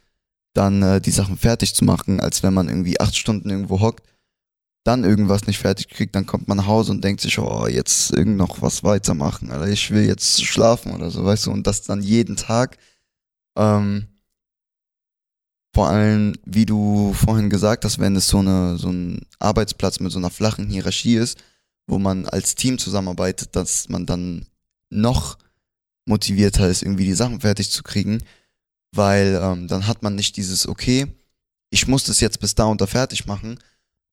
dann 0.54 0.82
äh, 0.82 1.02
die 1.02 1.12
Sachen 1.12 1.38
fertig 1.38 1.76
zu 1.76 1.86
machen, 1.86 2.20
als 2.20 2.42
wenn 2.42 2.54
man 2.54 2.68
irgendwie 2.68 3.00
acht 3.00 3.16
Stunden 3.16 3.50
irgendwo 3.50 3.80
hockt, 3.80 4.08
dann 4.86 5.04
irgendwas 5.04 5.48
nicht 5.48 5.58
fertig 5.58 5.90
kriegt, 5.90 6.16
dann 6.16 6.28
kommt 6.28 6.48
man 6.48 6.58
nach 6.58 6.68
Hause 6.68 6.92
und 6.92 7.04
denkt 7.04 7.20
sich, 7.20 7.40
oh, 7.40 7.68
jetzt 7.68 8.12
irgend 8.12 8.38
noch 8.38 8.62
was 8.62 8.84
weitermachen, 8.84 9.50
oder 9.50 9.68
ich 9.68 9.90
will 9.90 10.06
jetzt 10.06 10.46
schlafen 10.46 10.94
oder 10.94 11.10
so, 11.10 11.26
weißt 11.26 11.48
du, 11.48 11.52
und 11.52 11.66
das 11.66 11.82
dann 11.82 12.04
jeden 12.04 12.36
Tag. 12.36 12.78
Ähm, 13.58 14.08
vor 15.74 15.90
allem, 15.90 16.36
wie 16.46 16.68
du 16.68 17.14
vorhin 17.14 17.50
gesagt 17.50 17.84
hast, 17.84 17.98
wenn 17.98 18.16
es 18.16 18.28
so, 18.28 18.38
eine, 18.38 18.78
so 18.78 18.90
ein 18.90 19.26
Arbeitsplatz 19.40 20.00
mit 20.00 20.12
so 20.12 20.20
einer 20.20 20.30
flachen 20.30 20.70
Hierarchie 20.70 21.16
ist, 21.16 21.40
wo 21.88 21.98
man 21.98 22.28
als 22.28 22.54
Team 22.54 22.78
zusammenarbeitet, 22.78 23.56
dass 23.56 23.90
man 23.90 24.06
dann 24.06 24.46
noch 24.92 25.38
motivierter 26.06 26.70
ist, 26.70 26.84
irgendwie 26.84 27.06
die 27.06 27.14
Sachen 27.14 27.42
fertig 27.42 27.72
zu 27.72 27.82
kriegen, 27.82 28.22
weil 28.92 29.40
ähm, 29.42 29.68
dann 29.68 29.88
hat 29.88 30.04
man 30.04 30.14
nicht 30.14 30.38
dieses, 30.38 30.68
okay, 30.68 31.08
ich 31.72 31.88
muss 31.88 32.04
das 32.04 32.20
jetzt 32.20 32.40
bis 32.40 32.54
da 32.54 32.74
da 32.76 32.86
fertig 32.86 33.26
machen, 33.26 33.58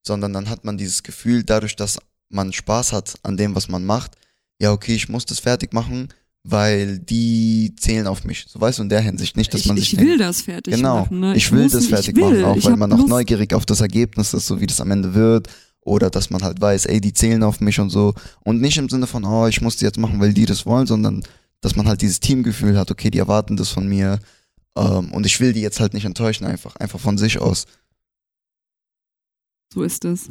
sondern 0.02 0.32
dann 0.32 0.48
hat 0.48 0.64
man 0.64 0.76
dieses 0.78 1.02
Gefühl, 1.02 1.44
dadurch, 1.44 1.76
dass 1.76 1.98
man 2.28 2.52
Spaß 2.52 2.92
hat 2.92 3.14
an 3.22 3.36
dem, 3.36 3.54
was 3.54 3.68
man 3.68 3.84
macht, 3.84 4.12
ja, 4.60 4.72
okay, 4.72 4.94
ich 4.94 5.08
muss 5.08 5.26
das 5.26 5.40
fertig 5.40 5.72
machen, 5.72 6.08
weil 6.44 6.98
die 6.98 7.74
zählen 7.78 8.06
auf 8.06 8.24
mich. 8.24 8.46
So 8.48 8.60
weißt 8.60 8.78
du, 8.78 8.82
in 8.84 8.88
der 8.88 9.00
Hinsicht 9.00 9.36
nicht, 9.36 9.52
dass 9.54 9.60
ich 9.62 9.66
man 9.68 9.76
sich 9.76 9.92
ich 9.92 9.98
denkt, 9.98 10.10
will 10.10 10.18
das 10.18 10.42
fertig 10.42 10.74
Genau, 10.74 11.00
machen. 11.00 11.20
Ne? 11.20 11.36
ich 11.36 11.50
will 11.52 11.62
muss 11.64 11.72
das 11.72 11.86
fertig 11.86 12.16
ich 12.16 12.16
will. 12.16 12.40
machen, 12.40 12.44
auch 12.44 12.56
Ich 12.56 12.64
weil 12.64 12.76
man 12.76 12.92
auch 12.92 13.06
neugierig 13.06 13.54
auf 13.54 13.64
das 13.66 13.80
Ergebnis 13.80 14.34
ist, 14.34 14.46
so 14.46 14.60
wie 14.60 14.66
das 14.66 14.80
am 14.80 14.90
Ende 14.90 15.14
wird. 15.14 15.48
Oder 15.84 16.10
dass 16.10 16.30
man 16.30 16.42
halt 16.42 16.60
weiß, 16.60 16.86
ey, 16.86 17.00
die 17.00 17.12
zählen 17.12 17.42
auf 17.42 17.60
mich 17.60 17.80
und 17.80 17.90
so. 17.90 18.14
Und 18.44 18.60
nicht 18.60 18.78
im 18.78 18.88
Sinne 18.88 19.08
von, 19.08 19.24
oh, 19.24 19.46
ich 19.48 19.60
muss 19.60 19.76
die 19.76 19.84
jetzt 19.84 19.98
machen, 19.98 20.20
weil 20.20 20.32
die 20.32 20.46
das 20.46 20.64
wollen, 20.64 20.86
sondern 20.86 21.22
dass 21.60 21.74
man 21.76 21.88
halt 21.88 22.02
dieses 22.02 22.20
Teamgefühl 22.20 22.78
hat, 22.78 22.90
okay, 22.90 23.10
die 23.10 23.18
erwarten 23.18 23.56
das 23.56 23.68
von 23.70 23.88
mir. 23.88 24.20
Ähm, 24.76 25.12
und 25.12 25.26
ich 25.26 25.38
will 25.40 25.52
die 25.52 25.60
jetzt 25.60 25.80
halt 25.80 25.92
nicht 25.94 26.04
enttäuschen, 26.04 26.44
einfach, 26.46 26.76
einfach 26.76 27.00
von 27.00 27.18
sich 27.18 27.40
aus. 27.40 27.66
So 29.72 29.82
ist 29.82 30.04
es. 30.04 30.30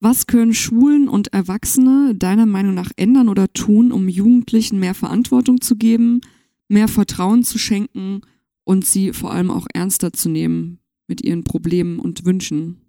Was 0.00 0.26
können 0.28 0.54
Schulen 0.54 1.08
und 1.08 1.32
Erwachsene 1.32 2.14
deiner 2.14 2.46
Meinung 2.46 2.74
nach 2.74 2.92
ändern 2.94 3.28
oder 3.28 3.52
tun, 3.52 3.90
um 3.90 4.08
Jugendlichen 4.08 4.78
mehr 4.78 4.94
Verantwortung 4.94 5.60
zu 5.60 5.74
geben, 5.74 6.20
mehr 6.68 6.86
Vertrauen 6.86 7.42
zu 7.42 7.58
schenken 7.58 8.20
und 8.62 8.86
sie 8.86 9.12
vor 9.12 9.32
allem 9.32 9.50
auch 9.50 9.66
ernster 9.74 10.12
zu 10.12 10.28
nehmen 10.28 10.78
mit 11.08 11.20
ihren 11.20 11.42
Problemen 11.42 11.98
und 11.98 12.24
Wünschen? 12.24 12.80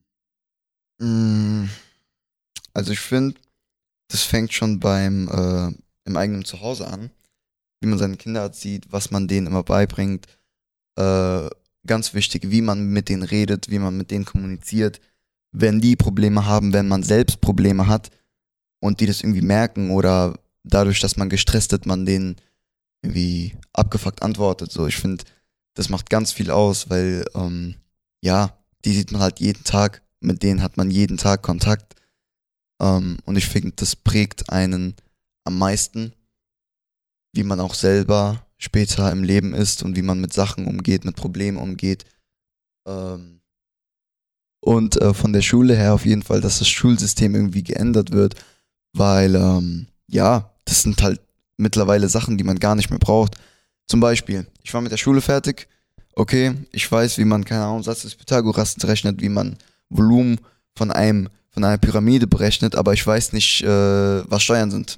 Mm, 1.00 1.66
Also 2.74 2.92
ich 2.92 3.00
finde, 3.00 3.36
das 4.10 4.22
fängt 4.22 4.54
schon 4.54 4.80
beim 4.80 5.28
äh, 5.30 5.74
im 6.08 6.16
eigenen 6.16 6.46
Zuhause 6.46 6.88
an, 6.88 7.10
wie 7.82 7.88
man 7.88 7.98
seine 7.98 8.18
Kinder 8.18 8.42
erzieht, 8.42 8.86
was 8.92 9.10
man 9.10 9.28
denen 9.28 9.48
immer 9.48 9.64
beibringt. 9.64 10.28
Äh, 10.96 11.50
ganz 11.88 12.14
wichtig, 12.14 12.52
wie 12.52 12.62
man 12.62 12.88
mit 12.90 13.10
denen 13.10 13.24
redet, 13.24 13.72
wie 13.72 13.80
man 13.80 13.98
mit 13.98 14.12
denen 14.12 14.26
kommuniziert. 14.26 15.02
Wenn 15.58 15.80
die 15.80 15.96
Probleme 15.96 16.46
haben, 16.46 16.74
wenn 16.74 16.88
man 16.88 17.04
selbst 17.04 17.42
Probleme 17.42 17.88
hat 17.88 18.10
und 18.82 19.00
die 19.00 19.06
das 19.06 19.22
irgendwie 19.22 19.42
merken 19.42 19.92
oder 19.92 20.38
dadurch, 20.64 21.00
dass 21.00 21.18
man 21.18 21.30
gestresst 21.30 21.72
ist, 21.74 21.86
man 21.86 22.06
denen 22.06 22.36
irgendwie 23.04 23.56
abgefuckt 23.74 24.22
antwortet. 24.22 24.72
So, 24.72 24.88
ich 24.88 24.98
finde, 24.98 25.24
das 25.76 25.90
macht 25.90 26.10
ganz 26.10 26.32
viel 26.32 26.52
aus, 26.52 26.90
weil 26.90 27.26
ähm, 27.36 27.76
ja, 28.22 28.58
die 28.84 28.94
sieht 28.94 29.12
man 29.12 29.22
halt 29.22 29.40
jeden 29.40 29.64
Tag, 29.64 30.02
mit 30.20 30.44
denen 30.44 30.62
hat 30.62 30.78
man 30.78 30.92
jeden 30.92 31.18
Tag 31.18 31.42
Kontakt. 31.42 31.96
Ähm, 32.82 33.18
und 33.26 33.38
ich 33.38 33.48
finde, 33.48 33.74
das 33.76 33.96
prägt 33.96 34.50
einen 34.50 34.96
am 35.46 35.58
meisten, 35.58 36.14
wie 37.34 37.44
man 37.44 37.60
auch 37.60 37.76
selber 37.76 38.46
später 38.58 39.12
im 39.12 39.24
Leben 39.24 39.54
ist 39.54 39.84
und 39.84 39.96
wie 39.96 40.02
man 40.02 40.20
mit 40.20 40.34
Sachen 40.34 40.66
umgeht, 40.66 41.06
mit 41.06 41.16
Problemen 41.16 41.58
umgeht. 41.58 42.06
Ähm, 42.88 43.35
und 44.66 45.00
äh, 45.00 45.14
von 45.14 45.32
der 45.32 45.44
Schule 45.44 45.76
her 45.76 45.94
auf 45.94 46.08
jeden 46.08 46.24
Fall, 46.24 46.42
dass 46.42 46.58
das 46.58 46.68
Schulsystem 46.68 47.36
irgendwie 47.36 47.64
geändert 47.64 48.12
wird, 48.12 48.34
weil, 48.94 49.36
ähm, 49.36 49.86
ja, 50.08 50.52
das 50.66 50.82
sind 50.82 51.04
halt 51.04 51.22
mittlerweile 51.58 52.10
Sachen, 52.10 52.36
die 52.36 52.44
man 52.44 52.58
gar 52.58 52.74
nicht 52.74 52.90
mehr 52.90 52.98
braucht. 52.98 53.36
Zum 53.88 54.00
Beispiel, 54.00 54.48
ich 54.64 54.74
war 54.74 54.82
mit 54.82 54.92
der 54.92 54.98
Schule 54.98 55.22
fertig, 55.22 55.68
okay, 56.16 56.56
ich 56.72 56.92
weiß, 56.92 57.20
wie 57.20 57.26
man, 57.26 57.46
keine 57.46 57.64
Ahnung, 57.64 57.84
Satz 57.84 58.02
des 58.02 58.16
Pythagoras 58.16 58.76
rechnet, 58.84 59.22
wie 59.22 59.30
man 59.30 59.56
Volumen 59.90 60.40
von 60.76 60.92
einem, 60.92 61.30
von 61.52 61.64
einer 61.64 61.78
Pyramide 61.78 62.26
berechnet, 62.26 62.76
aber 62.76 62.94
ich 62.94 63.06
weiß 63.06 63.34
nicht, 63.34 63.62
äh, 63.62 63.68
was 63.68 64.42
Steuern 64.42 64.72
sind. 64.72 64.98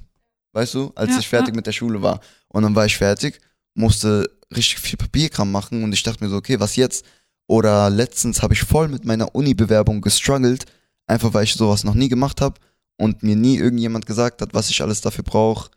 Weißt 0.54 0.72
du, 0.72 0.92
als 0.94 1.10
Ja, 1.10 1.18
ich 1.18 1.28
fertig 1.28 1.50
ja. 1.50 1.56
mit 1.56 1.66
der 1.66 1.72
Schule 1.72 2.00
war. 2.00 2.20
Und 2.48 2.62
dann 2.62 2.74
war 2.74 2.86
ich 2.86 2.96
fertig, 2.96 3.38
musste 3.74 4.30
richtig 4.56 4.78
viel 4.78 4.96
Papierkram 4.96 5.52
machen 5.52 5.84
und 5.84 5.92
ich 5.92 6.02
dachte 6.02 6.24
mir 6.24 6.30
so, 6.30 6.36
okay, 6.36 6.58
was 6.58 6.76
jetzt? 6.76 7.04
Oder 7.48 7.90
letztens 7.90 8.42
habe 8.42 8.54
ich 8.54 8.60
voll 8.60 8.88
mit 8.88 9.04
meiner 9.04 9.34
Uni-Bewerbung 9.34 10.02
gestruggelt, 10.02 10.66
einfach 11.06 11.34
weil 11.34 11.44
ich 11.44 11.54
sowas 11.54 11.82
noch 11.82 11.94
nie 11.94 12.08
gemacht 12.08 12.40
habe 12.40 12.60
und 12.96 13.22
mir 13.22 13.36
nie 13.36 13.56
irgendjemand 13.56 14.06
gesagt 14.06 14.42
hat, 14.42 14.54
was 14.54 14.70
ich 14.70 14.82
alles 14.82 15.00
dafür 15.00 15.24
brauche, 15.24 15.70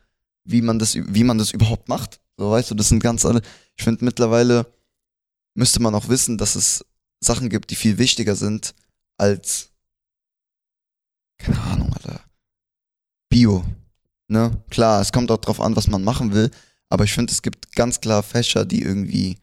wie 0.44 0.60
man 0.60 0.78
das, 0.78 0.94
wie 0.94 1.24
man 1.24 1.38
das 1.38 1.50
überhaupt 1.50 1.88
macht. 1.88 2.20
So, 2.36 2.50
weißt 2.50 2.70
du, 2.70 2.74
das 2.74 2.88
sind 2.88 3.02
ganz 3.02 3.24
alle. 3.24 3.40
Ich 3.76 3.84
finde 3.84 4.04
mittlerweile 4.04 4.66
müsste 5.54 5.80
man 5.80 5.94
auch 5.94 6.08
wissen, 6.08 6.38
dass 6.38 6.54
es 6.56 6.84
Sachen 7.20 7.48
gibt, 7.48 7.70
die 7.70 7.76
viel 7.76 7.98
wichtiger 7.98 8.36
sind 8.36 8.74
als, 9.16 9.70
keine 11.38 11.60
Ahnung, 11.60 11.92
Alter, 11.94 12.20
Bio. 13.28 13.64
Ne? 14.28 14.62
Klar, 14.70 15.00
es 15.00 15.12
kommt 15.12 15.30
auch 15.30 15.38
drauf 15.38 15.60
an, 15.60 15.76
was 15.76 15.88
man 15.88 16.04
machen 16.04 16.32
will, 16.32 16.50
aber 16.88 17.04
ich 17.04 17.12
finde, 17.12 17.32
es 17.32 17.42
gibt 17.42 17.74
ganz 17.74 18.00
klar 18.00 18.22
Fächer, 18.22 18.64
die 18.64 18.82
irgendwie, 18.82 19.38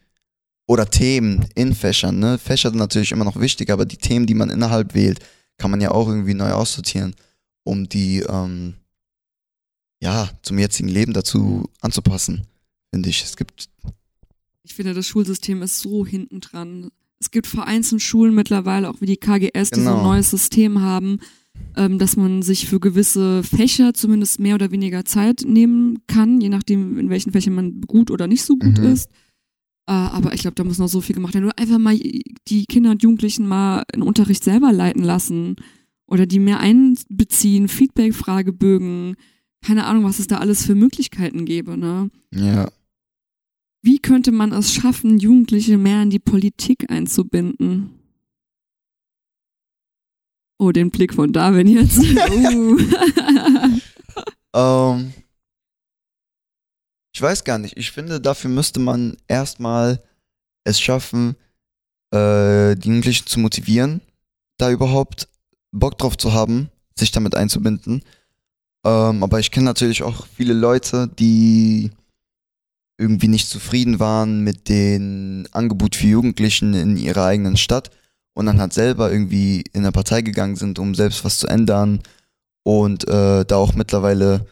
oder 0.70 0.86
Themen 0.88 1.48
in 1.56 1.74
Fächern, 1.74 2.20
ne? 2.20 2.38
Fächer 2.38 2.70
sind 2.70 2.78
natürlich 2.78 3.12
immer 3.12 3.26
noch 3.26 3.40
wichtig, 3.40 3.72
aber 3.72 3.86
die 3.86 3.98
Themen, 3.98 4.28
die 4.28 4.36
man 4.36 4.52
innerhalb 4.52 4.94
wählt, 4.94 5.18
kann 5.58 5.72
man 5.72 5.82
ja 5.82 5.90
auch 5.90 6.08
irgendwie 6.08 6.36
neu 6.36 6.52
aussortieren, 6.52 7.16
um 7.64 7.90
die, 7.90 8.20
ähm, 8.20 8.76
ja, 10.00 10.30
zum 10.44 10.60
jetzigen 10.60 10.88
Leben 10.88 11.14
dazu 11.14 11.68
anzupassen, 11.82 12.46
finde 12.94 13.10
ich. 13.10 13.24
Es 13.24 13.36
gibt. 13.36 13.68
Ich 14.62 14.76
finde, 14.76 14.94
das 14.94 15.08
Schulsystem 15.08 15.64
ist 15.64 15.80
so 15.80 16.06
hinten 16.06 16.40
dran. 16.40 16.92
Es 17.20 17.32
gibt 17.32 17.48
vereinzelt 17.48 18.04
Schulen 18.04 18.36
mittlerweile, 18.36 18.92
auch 18.92 19.02
wie 19.02 19.08
die 19.08 19.18
KGS, 19.18 19.72
die 19.72 19.82
so 19.82 19.90
ein 19.90 19.96
Genau. 19.96 20.04
neues 20.04 20.30
System 20.30 20.82
haben, 20.82 21.20
ähm, 21.78 21.98
dass 21.98 22.16
man 22.16 22.44
sich 22.44 22.68
für 22.68 22.80
gewisse 22.80 23.42
Fächer 23.42 23.96
zumindest 23.96 24.40
mehr 24.40 24.54
oder 24.54 24.70
weniger 24.70 25.04
Zeit 25.04 25.42
nehmen 25.48 26.04
kann, 26.06 26.40
je 26.42 26.50
nachdem, 26.50 27.00
in 27.00 27.10
welchen 27.10 27.32
Fächern 27.32 27.56
man 27.56 27.82
gut 27.82 28.12
oder 28.12 28.28
nicht 28.28 28.44
so 28.44 28.56
gut 28.56 28.78
Mhm. 28.78 28.84
ist. 28.86 29.10
Äh, 29.90 29.92
aber 29.92 30.36
ich 30.36 30.42
glaube, 30.42 30.54
da 30.54 30.64
muss 30.64 30.78
noch 30.78 30.88
so 30.88 31.02
viel 31.02 31.16
gemacht 31.16 31.34
werden. 31.34 31.46
Oder 31.46 31.58
einfach 31.58 31.80
mal 31.80 31.98
die 31.98 32.66
Kinder 32.66 32.92
und 32.92 33.02
Jugendlichen 33.02 33.48
mal 33.48 33.84
einen 33.92 34.04
Unterricht 34.04 34.44
selber 34.44 34.72
leiten 34.72 35.02
lassen 35.02 35.56
oder 36.06 36.28
die 36.28 36.38
mehr 36.38 36.60
einbeziehen, 36.60 37.68
Feedback-Fragebögen, 37.68 39.16
keine 39.66 39.86
Ahnung, 39.86 40.04
was 40.04 40.20
es 40.20 40.28
da 40.28 40.38
alles 40.38 40.64
für 40.64 40.76
Möglichkeiten 40.76 41.46
gäbe, 41.46 41.76
ne? 41.76 42.12
Ja. 42.32 42.70
Wie 43.82 43.98
könnte 43.98 44.32
man 44.32 44.52
es 44.52 44.72
schaffen, 44.72 45.18
Jugendliche 45.18 45.80
mehr 45.80 46.04
in 46.04 46.12
die 46.12 46.20
Politik 46.20 46.92
einzubinden? 46.92 47.90
Oh, 50.60 50.72
den 50.72 50.92
Blick 50.92 51.16
von 51.16 51.34
Darwin 51.34 51.68
jetzt. 51.68 51.98
uh. 52.04 52.78
Ähm, 54.54 55.14
ich 57.20 57.24
weiß 57.24 57.44
gar 57.44 57.58
nicht. 57.58 57.76
Ich 57.76 57.92
finde, 57.92 58.22
dafür 58.22 58.50
müsste 58.50 58.80
man 58.80 59.18
erstmal 59.28 60.02
es 60.64 60.80
schaffen, 60.80 61.36
äh, 62.12 62.78
die 62.78 62.88
Jugendlichen 62.88 63.28
zu 63.28 63.42
motivieren, 63.42 64.00
da 64.58 64.72
überhaupt 64.72 65.28
Bock 65.74 65.98
drauf 65.98 66.18
zu 66.18 66.32
haben, 66.32 66.70
sich 66.98 67.12
damit 67.12 67.36
einzubinden. 67.36 68.06
Ähm, 68.86 69.22
aber 69.22 69.38
ich 69.42 69.52
kenne 69.52 69.66
natürlich 69.66 70.02
auch 70.02 70.28
viele 70.28 70.54
Leute, 70.54 71.10
die 71.10 71.92
irgendwie 72.98 73.28
nicht 73.28 73.50
zufrieden 73.50 74.00
waren 74.00 74.46
mit 74.46 74.70
dem 74.70 75.46
Angebot 75.52 75.98
für 75.98 76.08
Jugendlichen 76.08 76.74
in 76.74 76.96
ihrer 76.96 77.26
eigenen 77.26 77.58
Stadt 77.58 77.92
und 78.34 78.46
dann 78.46 78.62
halt 78.62 78.72
selber 78.72 79.12
irgendwie 79.12 79.66
in 79.74 79.82
eine 79.82 79.92
Partei 79.92 80.22
gegangen 80.22 80.56
sind, 80.56 80.80
um 80.80 80.96
selbst 80.96 81.26
was 81.26 81.38
zu 81.38 81.48
ändern 81.48 82.00
und 82.64 83.10
äh, 83.10 83.44
da 83.44 83.58
auch 83.58 83.74
mittlerweile 83.74 84.48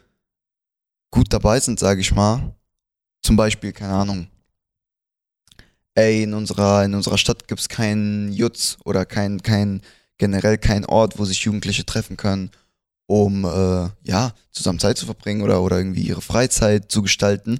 gut 1.11 1.31
dabei 1.31 1.61
sind, 1.61 1.79
sage 1.79 2.01
ich 2.01 2.13
mal. 2.13 2.56
Zum 3.21 3.35
Beispiel, 3.35 3.71
keine 3.73 3.93
Ahnung, 3.93 4.27
ey, 5.97 6.23
in 6.23 6.33
unserer, 6.33 6.85
in 6.85 6.93
unserer 6.93 7.17
Stadt 7.17 7.47
gibt's 7.47 7.69
keinen 7.69 8.31
Jutz 8.31 8.77
oder 8.85 9.05
kein, 9.05 9.41
kein, 9.41 9.81
generell 10.17 10.57
kein 10.57 10.85
Ort, 10.85 11.17
wo 11.17 11.25
sich 11.25 11.41
Jugendliche 11.41 11.85
treffen 11.85 12.17
können, 12.17 12.51
um 13.07 13.45
äh, 13.45 13.89
ja, 14.03 14.33
zusammen 14.51 14.79
Zeit 14.79 14.97
zu 14.97 15.05
verbringen 15.05 15.41
oder, 15.41 15.61
oder 15.61 15.77
irgendwie 15.77 16.03
ihre 16.03 16.21
Freizeit 16.21 16.91
zu 16.91 17.01
gestalten. 17.01 17.59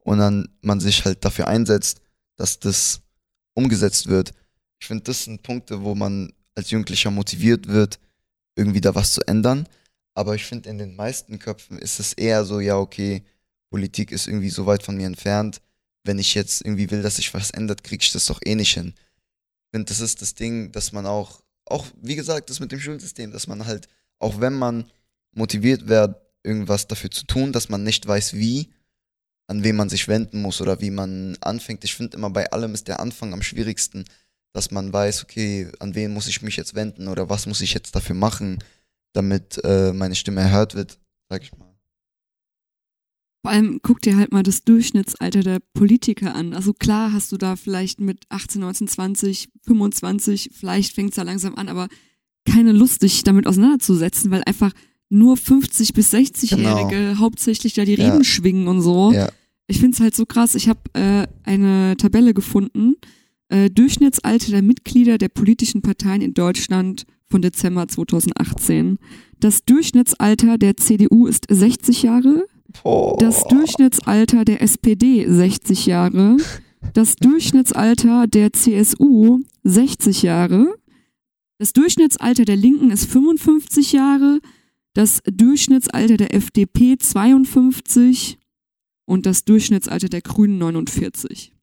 Und 0.00 0.18
dann 0.18 0.48
man 0.60 0.80
sich 0.80 1.04
halt 1.04 1.24
dafür 1.24 1.48
einsetzt, 1.48 2.00
dass 2.36 2.58
das 2.58 3.00
umgesetzt 3.54 4.06
wird. 4.06 4.32
Ich 4.80 4.86
finde, 4.86 5.04
das 5.04 5.24
sind 5.24 5.42
Punkte, 5.42 5.82
wo 5.82 5.94
man 5.94 6.32
als 6.54 6.70
Jugendlicher 6.70 7.10
motiviert 7.10 7.68
wird, 7.68 7.98
irgendwie 8.54 8.80
da 8.80 8.94
was 8.94 9.12
zu 9.12 9.22
ändern. 9.26 9.66
Aber 10.14 10.34
ich 10.34 10.44
finde, 10.44 10.68
in 10.68 10.78
den 10.78 10.96
meisten 10.96 11.38
Köpfen 11.38 11.78
ist 11.78 12.00
es 12.00 12.12
eher 12.12 12.44
so, 12.44 12.60
ja, 12.60 12.76
okay, 12.76 13.22
Politik 13.70 14.12
ist 14.12 14.26
irgendwie 14.26 14.50
so 14.50 14.66
weit 14.66 14.82
von 14.82 14.96
mir 14.96 15.06
entfernt. 15.06 15.60
Wenn 16.04 16.18
ich 16.18 16.34
jetzt 16.34 16.62
irgendwie 16.64 16.90
will, 16.90 17.02
dass 17.02 17.16
sich 17.16 17.32
was 17.34 17.50
ändert, 17.50 17.84
kriege 17.84 18.02
ich 18.02 18.12
das 18.12 18.26
doch 18.26 18.40
eh 18.44 18.54
nicht 18.54 18.72
hin. 18.72 18.94
Ich 18.96 19.70
finde, 19.72 19.88
das 19.88 20.00
ist 20.00 20.22
das 20.22 20.34
Ding, 20.34 20.72
dass 20.72 20.92
man 20.92 21.06
auch, 21.06 21.42
auch, 21.66 21.86
wie 22.00 22.16
gesagt, 22.16 22.50
das 22.50 22.60
mit 22.60 22.72
dem 22.72 22.80
Schulsystem, 22.80 23.30
dass 23.30 23.46
man 23.46 23.66
halt, 23.66 23.88
auch 24.18 24.40
wenn 24.40 24.54
man 24.54 24.90
motiviert 25.32 25.88
wird, 25.88 26.16
irgendwas 26.42 26.86
dafür 26.86 27.10
zu 27.10 27.26
tun, 27.26 27.52
dass 27.52 27.68
man 27.68 27.82
nicht 27.82 28.06
weiß, 28.06 28.34
wie, 28.34 28.70
an 29.48 29.64
wen 29.64 29.76
man 29.76 29.88
sich 29.88 30.08
wenden 30.08 30.40
muss 30.40 30.60
oder 30.60 30.80
wie 30.80 30.90
man 30.90 31.36
anfängt. 31.40 31.84
Ich 31.84 31.94
finde 31.94 32.16
immer 32.16 32.30
bei 32.30 32.50
allem 32.50 32.74
ist 32.74 32.88
der 32.88 33.00
Anfang 33.00 33.32
am 33.32 33.42
schwierigsten, 33.42 34.04
dass 34.52 34.70
man 34.70 34.92
weiß, 34.92 35.24
okay, 35.24 35.70
an 35.78 35.94
wen 35.94 36.12
muss 36.12 36.26
ich 36.26 36.42
mich 36.42 36.56
jetzt 36.56 36.74
wenden 36.74 37.08
oder 37.08 37.28
was 37.28 37.46
muss 37.46 37.60
ich 37.60 37.74
jetzt 37.74 37.94
dafür 37.94 38.14
machen, 38.14 38.58
damit 39.12 39.60
äh, 39.64 39.92
meine 39.92 40.14
Stimme 40.14 40.40
erhört 40.40 40.74
wird, 40.74 40.98
sag 41.28 41.42
ich 41.42 41.56
mal. 41.56 41.67
Vor 43.48 43.54
allem 43.54 43.80
guck 43.80 44.02
dir 44.02 44.18
halt 44.18 44.30
mal 44.30 44.42
das 44.42 44.62
Durchschnittsalter 44.64 45.40
der 45.40 45.60
Politiker 45.72 46.34
an. 46.34 46.52
Also 46.52 46.74
klar 46.74 47.14
hast 47.14 47.32
du 47.32 47.38
da 47.38 47.56
vielleicht 47.56 47.98
mit 47.98 48.26
18, 48.28 48.60
19, 48.60 48.88
20, 48.88 49.48
25, 49.64 50.50
vielleicht 50.52 50.94
fängt 50.94 51.12
es 51.12 51.16
da 51.16 51.22
langsam 51.22 51.54
an, 51.54 51.70
aber 51.70 51.88
keine 52.44 52.72
Lust, 52.72 53.02
dich 53.02 53.24
damit 53.24 53.46
auseinanderzusetzen, 53.46 54.30
weil 54.30 54.42
einfach 54.44 54.72
nur 55.08 55.38
50 55.38 55.94
bis 55.94 56.12
60-Jährige 56.12 57.18
hauptsächlich 57.18 57.72
da 57.72 57.86
die 57.86 57.94
Genau. 57.94 58.08
Ja. 58.08 58.12
Reden 58.12 58.24
schwingen 58.24 58.68
und 58.68 58.82
so. 58.82 59.12
Ja, 59.14 59.30
Ich 59.66 59.80
finde 59.80 59.94
es 59.94 60.00
halt 60.00 60.14
so 60.14 60.26
krass. 60.26 60.54
Ich 60.54 60.68
habe 60.68 60.80
äh, 60.92 61.26
eine 61.42 61.96
Tabelle 61.96 62.34
gefunden. 62.34 62.96
Äh, 63.48 63.70
Durchschnittsalter 63.70 64.50
der 64.50 64.62
Mitglieder 64.62 65.16
der 65.16 65.30
politischen 65.30 65.80
Parteien 65.80 66.20
in 66.20 66.34
Deutschland 66.34 67.06
von 67.30 67.40
Dezember 67.40 67.88
2018. 67.88 68.98
Das 69.40 69.64
Durchschnittsalter 69.64 70.58
der 70.58 70.76
CDU 70.76 71.26
ist 71.26 71.46
60 71.48 72.02
Jahre. 72.02 72.44
Boah. 72.82 73.16
Das 73.18 73.44
Durchschnittsalter 73.44 74.44
der 74.44 74.62
SPD 74.62 75.26
60 75.28 75.86
Jahre. 75.86 76.36
Das 76.94 77.16
Durchschnittsalter 77.16 78.26
der 78.26 78.52
CSU 78.52 79.40
60 79.64 80.22
Jahre. 80.22 80.74
Das 81.58 81.72
Durchschnittsalter 81.72 82.44
der 82.44 82.56
Linken 82.56 82.90
ist 82.90 83.06
55 83.06 83.92
Jahre. 83.92 84.40
Das 84.94 85.20
Durchschnittsalter 85.24 86.16
der 86.16 86.34
FDP 86.34 86.96
52 86.98 88.38
und 89.06 89.26
das 89.26 89.44
Durchschnittsalter 89.44 90.08
der 90.08 90.22
Grünen 90.22 90.58
49. 90.58 91.54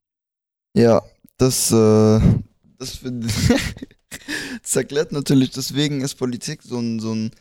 Ja, 0.75 1.01
das, 1.37 1.71
äh, 1.71 2.19
das, 2.77 2.99
das 4.61 4.75
erklärt 4.75 5.11
natürlich, 5.11 5.51
deswegen 5.51 6.01
ist 6.01 6.15
Politik 6.15 6.63
so 6.63 6.79
ein, 6.79 6.99
so 6.99 7.13
ein 7.13 7.31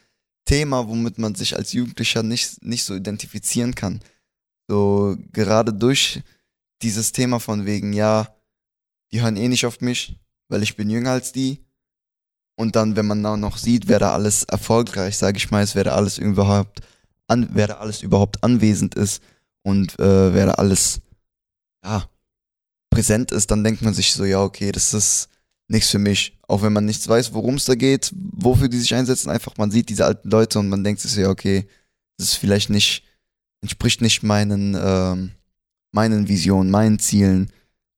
Thema, 0.45 0.89
womit 0.89 1.19
man 1.19 1.35
sich 1.35 1.57
als 1.57 1.73
Jugendlicher 1.73 2.23
nicht, 2.23 2.63
nicht 2.63 2.85
so 2.85 2.95
identifizieren 2.95 3.75
kann. 3.75 4.01
So, 4.69 5.17
gerade 5.33 5.73
durch 5.73 6.23
dieses 6.83 7.13
Thema 7.13 7.41
von 7.41 7.67
wegen, 7.67 7.93
ja, 7.93 8.35
die 9.13 9.23
hören 9.23 9.37
eh 9.37 9.49
nicht 9.49 9.67
auf 9.67 9.81
mich, 9.81 10.19
weil 10.49 10.63
ich 10.63 10.77
bin 10.77 10.91
jünger 10.91 11.13
als 11.13 11.33
die. 11.33 11.61
Und 12.57 12.77
dann, 12.77 12.97
wenn 12.97 13.07
man 13.07 13.25
auch 13.27 13.37
noch 13.37 13.57
sieht, 13.57 13.89
wer 13.89 13.99
da 13.99 14.13
alles 14.13 14.45
erfolgreich, 14.45 15.17
sage 15.17 15.39
ich 15.39 15.51
mal, 15.51 15.63
ist, 15.63 15.75
wer 15.75 15.85
da 15.85 15.95
alles 15.95 16.19
überhaupt, 16.19 16.81
an, 17.27 17.49
wer 17.53 17.67
da 17.67 17.75
alles 17.79 18.03
überhaupt 18.03 18.45
anwesend 18.45 18.95
ist 18.95 19.23
und 19.63 19.99
äh, 19.99 20.35
wer 20.35 20.47
da 20.47 20.53
alles, 20.53 21.01
ja, 21.85 22.09
präsent 22.91 23.33
ist, 23.33 23.51
dann 23.51 23.65
denkt 23.65 23.83
man 23.83 23.93
sich 23.93 24.13
so, 24.13 24.25
ja, 24.25 24.43
okay, 24.43 24.71
das 24.71 24.95
ist 24.95 25.29
nichts 25.69 25.91
für 25.91 25.99
mich. 25.99 26.39
Auch 26.47 26.63
wenn 26.63 26.73
man 26.73 26.85
nichts 26.85 27.09
weiß, 27.09 27.33
worum 27.35 27.55
es 27.55 27.65
da 27.65 27.75
geht, 27.75 28.13
wofür 28.15 28.69
die 28.69 28.79
sich 28.79 28.95
einsetzen, 28.95 29.31
einfach 29.31 29.57
man 29.57 29.71
sieht 29.71 29.89
diese 29.89 30.05
alten 30.05 30.29
Leute 30.31 30.59
und 30.59 30.69
man 30.69 30.85
denkt 30.85 31.01
sich 31.01 31.15
ja, 31.17 31.31
okay, 31.31 31.67
das 32.19 32.29
ist 32.29 32.35
vielleicht 32.35 32.71
nicht, 32.71 33.03
entspricht 33.63 34.01
nicht 34.03 34.23
meinen, 34.23 34.77
ähm, 34.79 35.31
meinen 35.93 36.29
Visionen, 36.29 36.71
meinen 36.71 36.99
Zielen 36.99 37.51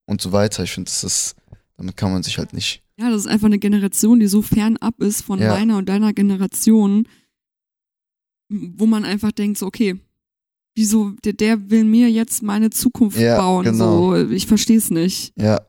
und 0.05 0.21
so 0.21 0.31
weiter. 0.31 0.63
Ich 0.63 0.71
finde, 0.71 0.89
das 0.89 1.03
ist, 1.03 1.35
damit 1.75 1.97
kann 1.97 2.11
man 2.11 2.23
sich 2.23 2.37
halt 2.37 2.53
nicht. 2.53 2.83
Ja, 2.99 3.09
das 3.11 3.21
ist 3.21 3.27
einfach 3.27 3.45
eine 3.47 3.59
Generation, 3.59 4.19
die 4.19 4.27
so 4.27 4.41
fernab 4.41 4.99
ist 5.01 5.21
von 5.21 5.39
Ja. 5.39 5.49
meiner 5.53 5.77
und 5.77 5.87
deiner 5.89 6.13
Generation, 6.13 7.07
wo 8.49 8.85
man 8.85 9.03
einfach 9.05 9.31
denkt, 9.31 9.57
so, 9.57 9.65
okay, 9.67 9.99
wieso, 10.75 11.11
der, 11.23 11.33
der 11.33 11.69
will 11.69 11.83
mir 11.83 12.09
jetzt 12.09 12.41
meine 12.41 12.69
Zukunft 12.69 13.17
Ja, 13.19 13.37
bauen. 13.39 13.65
genau. 13.65 14.15
So, 14.15 14.29
ich 14.31 14.47
verstehe 14.47 14.77
es 14.77 14.89
nicht. 14.89 15.33
Ja, 15.35 15.61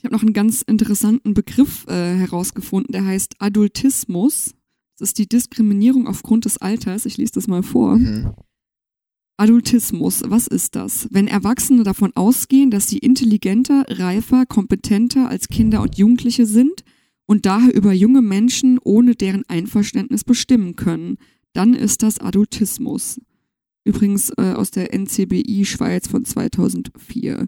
Ich 0.00 0.04
habe 0.04 0.14
noch 0.14 0.22
einen 0.22 0.32
ganz 0.32 0.62
interessanten 0.62 1.34
Begriff 1.34 1.86
äh, 1.86 2.14
herausgefunden, 2.16 2.90
der 2.90 3.04
heißt 3.04 3.34
Adultismus. 3.38 4.54
Das 4.98 5.10
ist 5.10 5.18
die 5.18 5.28
Diskriminierung 5.28 6.06
aufgrund 6.06 6.46
des 6.46 6.56
Alters. 6.56 7.04
Ich 7.04 7.18
lese 7.18 7.32
das 7.32 7.48
mal 7.48 7.62
vor. 7.62 7.96
mhm. 7.96 8.30
Adultismus, 9.36 10.22
was 10.26 10.46
ist 10.46 10.74
das? 10.74 11.06
Wenn 11.10 11.28
Erwachsene 11.28 11.82
davon 11.82 12.12
ausgehen, 12.14 12.70
dass 12.70 12.88
sie 12.88 12.96
intelligenter, 12.96 13.84
reifer, 13.88 14.46
kompetenter 14.46 15.28
als 15.28 15.48
Kinder 15.48 15.82
und 15.82 15.98
Jugendliche 15.98 16.46
sind 16.46 16.82
und 17.26 17.44
daher 17.44 17.74
über 17.74 17.92
junge 17.92 18.22
Menschen 18.22 18.78
ohne 18.82 19.14
deren 19.14 19.44
Einverständnis 19.48 20.24
bestimmen 20.24 20.76
können, 20.76 21.18
dann 21.52 21.74
ist 21.74 22.02
das 22.02 22.20
Adultismus. 22.20 23.20
Übrigens 23.84 24.30
äh, 24.38 24.54
aus 24.54 24.70
der 24.70 24.94
NCBI 24.94 25.66
Schweiz 25.66 26.08
von 26.08 26.24
2004. 26.24 27.46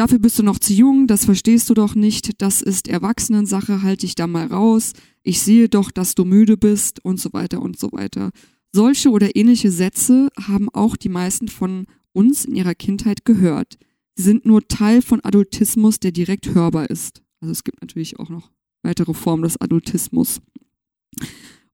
Dafür 0.00 0.18
bist 0.18 0.38
du 0.38 0.42
noch 0.42 0.58
zu 0.58 0.72
jung, 0.72 1.06
das 1.06 1.26
verstehst 1.26 1.68
du 1.68 1.74
doch 1.74 1.94
nicht, 1.94 2.40
das 2.40 2.62
ist 2.62 2.88
Erwachsenensache, 2.88 3.82
halt 3.82 4.02
dich 4.02 4.14
da 4.14 4.26
mal 4.26 4.46
raus, 4.46 4.94
ich 5.22 5.42
sehe 5.42 5.68
doch, 5.68 5.90
dass 5.90 6.14
du 6.14 6.24
müde 6.24 6.56
bist 6.56 7.04
und 7.04 7.20
so 7.20 7.34
weiter 7.34 7.60
und 7.60 7.78
so 7.78 7.92
weiter. 7.92 8.30
Solche 8.72 9.10
oder 9.10 9.36
ähnliche 9.36 9.70
Sätze 9.70 10.30
haben 10.40 10.70
auch 10.70 10.96
die 10.96 11.10
meisten 11.10 11.48
von 11.48 11.84
uns 12.14 12.46
in 12.46 12.54
ihrer 12.54 12.74
Kindheit 12.74 13.26
gehört. 13.26 13.76
Sie 14.14 14.22
sind 14.22 14.46
nur 14.46 14.66
Teil 14.68 15.02
von 15.02 15.20
Adultismus, 15.22 16.00
der 16.00 16.12
direkt 16.12 16.54
hörbar 16.54 16.88
ist. 16.88 17.20
Also 17.42 17.52
es 17.52 17.62
gibt 17.62 17.82
natürlich 17.82 18.18
auch 18.18 18.30
noch 18.30 18.50
weitere 18.82 19.12
Formen 19.12 19.42
des 19.42 19.60
Adultismus. 19.60 20.40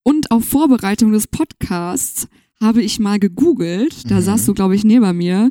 Und 0.03 0.33
auf 0.33 0.45
Vorbereitung 0.45 1.13
des 1.13 1.29
Podcasts 1.29 2.27
habe 2.61 2.83
ich 2.83 2.99
mal 2.99 3.21
gegoogelt, 3.21 4.11
da 4.11 4.17
mhm. 4.17 4.23
saß 4.23 4.47
du, 4.47 4.55
glaube 4.55 4.75
ich, 4.75 4.83
neben 4.83 5.17
mir, 5.17 5.49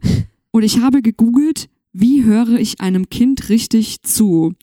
und 0.51 0.63
ich 0.63 0.81
habe 0.81 1.01
gegoogelt, 1.01 1.69
wie 1.97 2.25
höre 2.25 2.59
ich 2.59 2.81
einem 2.81 3.09
Kind 3.09 3.47
richtig 3.47 4.01
zu? 4.01 4.53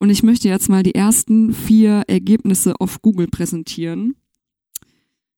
Und 0.00 0.10
ich 0.10 0.24
möchte 0.24 0.48
jetzt 0.48 0.68
mal 0.68 0.82
die 0.82 0.96
ersten 0.96 1.52
vier 1.52 2.02
Ergebnisse 2.08 2.80
auf 2.80 3.02
Google 3.02 3.28
präsentieren. 3.28 4.16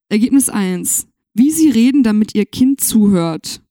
Ergebnis 0.09 0.49
1. 0.49 1.07
Wie 1.35 1.51
Sie 1.51 1.69
reden, 1.69 2.03
damit 2.03 2.35
Ihr 2.35 2.47
Kind 2.47 2.81
zuhört. 2.81 3.63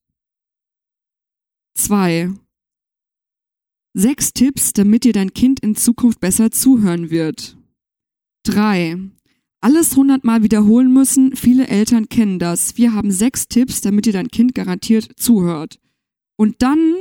2. 1.76 2.34
Sechs 3.95 4.34
Tipps, 4.34 4.74
damit 4.74 5.03
dir 5.03 5.13
dein 5.13 5.34
Kind 5.34 5.59
in 5.61 5.76
Zukunft 5.76 6.19
besser 6.19 6.51
zuhören 6.51 7.09
wird. 7.09 7.57
3. 8.43 8.99
Alles 9.61 9.95
hundertmal 9.95 10.43
wiederholen 10.43 10.93
müssen. 10.93 11.36
Viele 11.36 11.67
Eltern 11.67 12.09
kennen 12.09 12.38
das. 12.38 12.78
Wir 12.78 12.93
haben 12.93 13.09
sechs 13.09 13.47
Tipps, 13.47 13.82
damit 13.82 14.05
dir 14.05 14.13
dein 14.13 14.28
Kind 14.28 14.53
garantiert 14.53 15.09
zuhört. 15.15 15.80
Und 16.36 16.61
dann, 16.61 16.97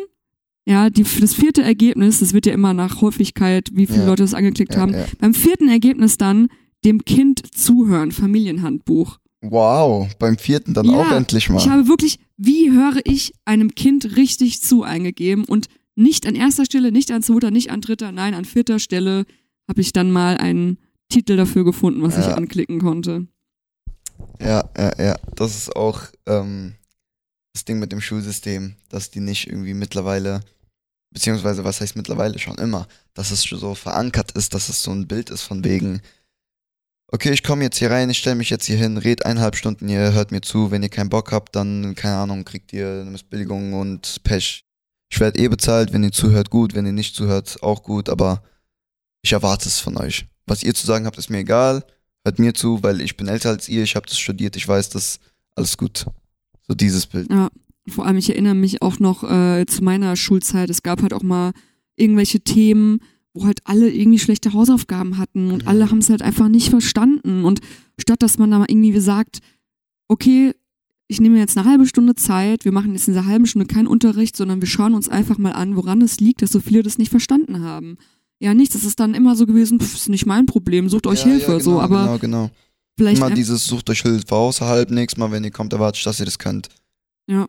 ja, 0.65 0.91
die, 0.91 1.03
das 1.03 1.35
vierte 1.35 1.63
Ergebnis, 1.63 2.21
das 2.21 2.33
wird 2.33 2.47
ja 2.47 2.53
immer 2.53 2.75
nach 2.75 3.01
Häufigkeit, 3.01 3.71
wie 3.73 3.87
viele 3.87 4.01
ja. 4.01 4.07
Leute 4.07 4.23
das 4.23 4.35
angeklickt 4.35 4.75
ja, 4.75 4.81
haben. 4.81 4.95
Ja. 4.95 5.07
Beim 5.19 5.35
vierten 5.35 5.69
Ergebnis 5.69 6.19
dann, 6.19 6.49
dem 6.85 7.05
Kind 7.05 7.55
zuhören, 7.55 8.13
Familienhandbuch. 8.13 9.19
Wow, 9.41 10.09
beim 10.19 10.39
vierten 10.39 10.73
dann 10.73 10.89
auch 10.91 11.11
endlich 11.11 11.49
mal. 11.51 11.59
Ich 11.59 11.69
habe 11.69 11.89
wirklich, 11.89 12.19
wie 12.37 12.71
höre 12.71 13.01
ich 13.05 13.33
einem 13.45 13.75
Kind 13.75 14.17
richtig 14.17 14.63
zu 14.63 14.85
eingegeben 14.85 15.45
und 15.45 15.67
nicht 15.97 16.27
an 16.27 16.37
erster 16.37 16.65
Stelle, 16.65 16.93
nicht 16.93 17.11
an 17.11 17.23
zweiter, 17.23 17.51
nicht 17.51 17.71
an 17.71 17.81
dritter, 17.81 18.13
nein, 18.13 18.35
an 18.35 18.45
vierter 18.45 18.79
Stelle 18.79 19.25
habe 19.69 19.81
ich 19.81 19.93
dann 19.93 20.13
mal 20.13 20.37
einen 20.37 20.79
Titel 21.09 21.37
dafür 21.37 21.65
gefunden, 21.65 22.03
was 22.03 22.19
ich 22.19 22.25
anklicken 22.25 22.81
konnte. 22.81 23.27
Ja, 24.41 24.69
ja, 24.77 24.93
ja. 24.99 25.17
Das 25.35 25.57
ist 25.57 25.77
auch 25.77 26.03
ähm, 26.27 26.75
das 27.53 27.65
Ding 27.65 27.79
mit 27.79 27.93
dem 27.93 28.01
Schulsystem, 28.01 28.75
dass 28.89 29.11
die 29.11 29.21
nicht 29.21 29.47
irgendwie 29.47 29.75
mittlerweile, 29.75 30.41
beziehungsweise 31.13 31.65
was 31.65 31.81
heißt 31.81 31.97
mittlerweile 31.97 32.39
schon 32.39 32.57
immer, 32.59 32.87
dass 33.15 33.31
es 33.31 33.43
so 33.43 33.75
verankert 33.75 34.33
ist, 34.33 34.55
dass 34.55 34.69
es 34.69 34.83
so 34.83 34.91
ein 34.91 35.07
Bild 35.07 35.31
ist 35.31 35.43
von 35.43 35.65
wegen, 35.65 36.01
okay, 37.09 37.31
ich 37.33 37.43
komme 37.43 37.65
jetzt 37.65 37.79
hier 37.79 37.91
rein, 37.91 38.11
ich 38.11 38.19
stelle 38.19 38.37
mich 38.37 38.51
jetzt 38.51 38.67
hier 38.67 38.79
hin, 38.79 38.97
red 38.97 39.25
eineinhalb 39.25 39.55
Stunden, 39.57 39.89
ihr 39.89 40.13
hört 40.13 40.33
mir 40.33 40.41
zu, 40.41 40.71
wenn 40.71 40.83
ihr 40.83 40.89
keinen 40.89 41.11
Bock 41.11 41.31
habt, 41.31 41.55
dann, 41.55 41.95
keine 41.95 42.17
Ahnung, 42.17 42.45
kriegt 42.45 42.73
ihr 42.73 43.03
eine 43.03 43.11
Missbilligung 43.11 43.75
und 43.75 44.23
Pech. 44.25 44.65
Ich 45.11 45.21
werde 45.21 45.39
eh 45.39 45.49
bezahlt, 45.49 45.93
wenn 45.93 46.03
ihr 46.03 46.13
zuhört, 46.13 46.49
gut, 46.49 46.75
wenn 46.75 46.87
ihr 46.87 46.93
nicht 46.93 47.15
zuhört, 47.15 47.63
auch 47.63 47.83
gut, 47.83 48.09
aber 48.09 48.43
ich 49.21 49.33
erwarte 49.33 49.69
es 49.69 49.79
von 49.79 49.99
euch. 49.99 50.27
Was 50.47 50.63
ihr 50.63 50.75
zu 50.75 50.87
sagen 50.87 51.05
habt, 51.05 51.19
ist 51.19 51.29
mir 51.31 51.39
egal. 51.39 51.85
Hört 52.25 52.39
mir 52.39 52.55
zu, 52.55 52.83
weil 52.83 53.01
ich 53.01 53.17
bin 53.17 53.29
älter 53.29 53.51
als 53.51 53.69
ihr, 53.69 53.83
ich 53.83 53.95
habe 53.95 54.07
das 54.07 54.19
studiert, 54.19 54.57
ich 54.57 54.67
weiß 54.67 54.89
das, 54.89 55.21
alles 55.55 55.77
gut. 55.77 56.07
So 56.67 56.75
dieses 56.75 57.07
Bild. 57.07 57.31
Ja, 57.31 57.51
vor 57.89 58.07
allem, 58.07 58.17
ich 58.17 58.31
erinnere 58.31 58.55
mich 58.55 58.83
auch 58.83 58.99
noch 58.99 59.25
äh, 59.25 59.67
zu 59.67 59.83
meiner 59.83 60.17
Schulzeit. 60.17 60.71
Es 60.71 60.83
gab 60.83 61.03
halt 61.03 61.13
auch 61.13 61.23
mal 61.23 61.53
irgendwelche 61.97 62.41
Themen, 62.41 63.01
wo 63.35 63.45
halt 63.45 63.61
alle 63.65 63.91
irgendwie 63.91 64.19
schlechte 64.19 64.53
Hausaufgaben 64.53 65.19
hatten 65.19 65.51
und 65.51 65.63
mhm. 65.63 65.69
alle 65.69 65.91
haben 65.91 65.99
es 65.99 66.11
halt 66.11 66.23
einfach 66.23 66.49
nicht 66.49 66.69
verstanden. 66.69 67.45
Und 67.45 67.61
statt 67.99 68.23
dass 68.23 68.39
man 68.39 68.51
da 68.51 68.59
mal 68.59 68.67
irgendwie 68.69 68.99
sagt, 69.01 69.41
okay, 70.09 70.53
ich 71.09 71.21
nehme 71.21 71.39
jetzt 71.39 71.57
eine 71.57 71.69
halbe 71.69 71.87
Stunde 71.87 72.15
Zeit, 72.15 72.65
wir 72.65 72.73
machen 72.73 72.93
jetzt 72.93 73.09
in 73.09 73.15
dieser 73.15 73.27
halben 73.27 73.47
Stunde 73.47 73.67
keinen 73.67 73.87
Unterricht, 73.87 74.37
sondern 74.37 74.61
wir 74.61 74.69
schauen 74.69 74.95
uns 74.95 75.09
einfach 75.09 75.39
mal 75.39 75.53
an, 75.53 75.77
woran 75.77 76.01
es 76.01 76.21
liegt, 76.21 76.43
dass 76.43 76.53
so 76.53 76.61
viele 76.61 76.83
das 76.83 76.99
nicht 76.99 77.11
verstanden 77.11 77.61
haben. 77.61 77.99
Ja, 78.39 78.55
nichts, 78.55 78.75
das 78.75 78.85
ist 78.85 78.99
dann 78.99 79.15
immer 79.15 79.37
so 79.37 79.47
gewesen, 79.47 79.79
pff, 79.79 79.95
ist 79.95 80.09
nicht 80.09 80.27
mein 80.27 80.47
Problem, 80.47 80.89
sucht 80.89 81.07
euch 81.07 81.21
ja, 81.21 81.33
Hilfe, 81.33 81.53
ja, 81.53 81.59
genau, 81.59 81.65
so, 81.65 81.81
aber. 81.81 82.05
Genau, 82.05 82.19
genau. 82.19 82.51
Vielleicht 82.97 83.19
immer 83.19 83.31
dieses 83.31 83.67
sucht 83.67 83.89
euch 83.91 84.03
Hilfe 84.03 84.35
außerhalb, 84.35 84.91
nächstes 84.91 85.19
Mal, 85.19 85.31
wenn 85.31 85.45
ihr 85.45 85.51
kommt, 85.51 85.73
erwarte 85.73 85.99
ich, 85.99 86.05
dass 86.05 86.19
ihr 86.19 86.27
das 86.27 86.39
könnt. 86.39 86.69
Ja. 87.27 87.47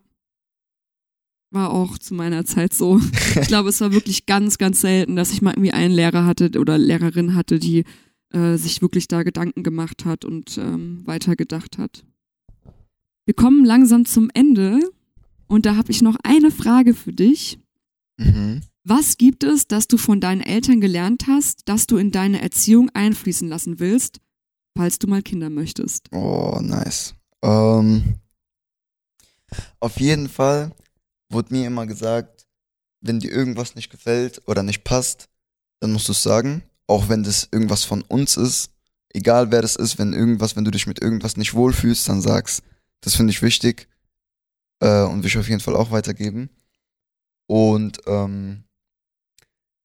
War 1.54 1.70
auch 1.70 2.00
zu 2.00 2.16
meiner 2.16 2.46
Zeit 2.46 2.74
so. 2.74 3.00
ich 3.40 3.48
glaube, 3.48 3.70
es 3.70 3.80
war 3.80 3.94
wirklich 3.94 4.26
ganz, 4.26 4.58
ganz 4.58 4.82
selten, 4.82 5.16
dass 5.16 5.32
ich 5.32 5.44
mal 5.44 5.52
irgendwie 5.52 5.72
einen 5.72 5.94
Lehrer 5.94 6.26
hatte 6.26 6.50
oder 6.60 6.80
Lehrerin 6.80 7.36
hatte, 7.36 7.60
die 7.60 7.84
äh, 8.32 8.58
sich 8.58 8.82
wirklich 8.82 9.08
da 9.08 9.22
Gedanken 9.22 9.62
gemacht 9.62 10.04
hat 10.04 10.26
und 10.26 10.58
ähm, 10.58 11.04
weitergedacht 11.06 11.78
hat. 11.78 12.04
Wir 13.26 13.36
kommen 13.36 13.66
langsam 13.66 14.06
zum 14.06 14.32
Ende 14.34 14.80
und 15.46 15.68
da 15.68 15.76
habe 15.76 15.92
ich 15.92 16.02
noch 16.02 16.18
eine 16.24 16.50
Frage 16.50 16.96
für 16.96 17.14
dich. 17.14 17.60
Mhm. 18.18 18.62
Was 18.84 19.18
gibt 19.18 19.44
es, 19.44 19.68
das 19.68 19.88
du 19.88 19.98
von 19.98 20.20
deinen 20.20 20.42
Eltern 20.42 20.82
gelernt 20.82 21.26
hast, 21.28 21.62
das 21.66 21.86
du 21.86 21.98
in 21.98 22.10
deine 22.10 22.42
Erziehung 22.42 22.90
einfließen 22.96 23.48
lassen 23.48 23.80
willst, 23.80 24.22
falls 24.76 24.98
du 24.98 25.06
mal 25.06 25.22
Kinder 25.22 25.52
möchtest? 25.52 26.10
Oh, 26.12 26.60
nice. 26.64 27.14
Ähm, 27.44 28.16
auf 29.80 30.00
jeden 30.00 30.28
Fall 30.30 30.72
wurde 31.34 31.54
mir 31.54 31.68
immer 31.68 31.86
gesagt, 31.86 32.46
wenn 33.02 33.20
dir 33.20 33.32
irgendwas 33.32 33.76
nicht 33.76 33.90
gefällt 33.90 34.42
oder 34.48 34.64
nicht 34.64 34.84
passt, 34.84 35.28
dann 35.80 35.92
musst 35.92 36.08
du 36.08 36.14
es 36.14 36.24
sagen. 36.24 36.64
Auch 36.88 37.10
wenn 37.10 37.24
das 37.24 37.50
irgendwas 37.52 37.84
von 37.84 38.02
uns 38.04 38.38
ist. 38.38 38.72
Egal 39.10 39.52
wer 39.52 39.62
das 39.62 39.76
ist, 39.76 40.00
wenn 40.00 40.14
irgendwas, 40.14 40.56
wenn 40.56 40.66
du 40.66 40.72
dich 40.72 40.88
mit 40.88 41.02
irgendwas 41.02 41.38
nicht 41.38 41.54
wohlfühlst, 41.54 42.08
dann 42.08 42.22
sag's. 42.22 42.64
Das 43.02 43.16
finde 43.16 43.32
ich 43.32 43.42
wichtig. 43.42 43.88
Äh, 44.80 45.04
und 45.04 45.22
will 45.22 45.28
ich 45.28 45.38
auf 45.38 45.50
jeden 45.50 45.62
Fall 45.62 45.76
auch 45.76 45.92
weitergeben. 45.92 46.50
Und 47.48 48.00
ähm, 48.08 48.64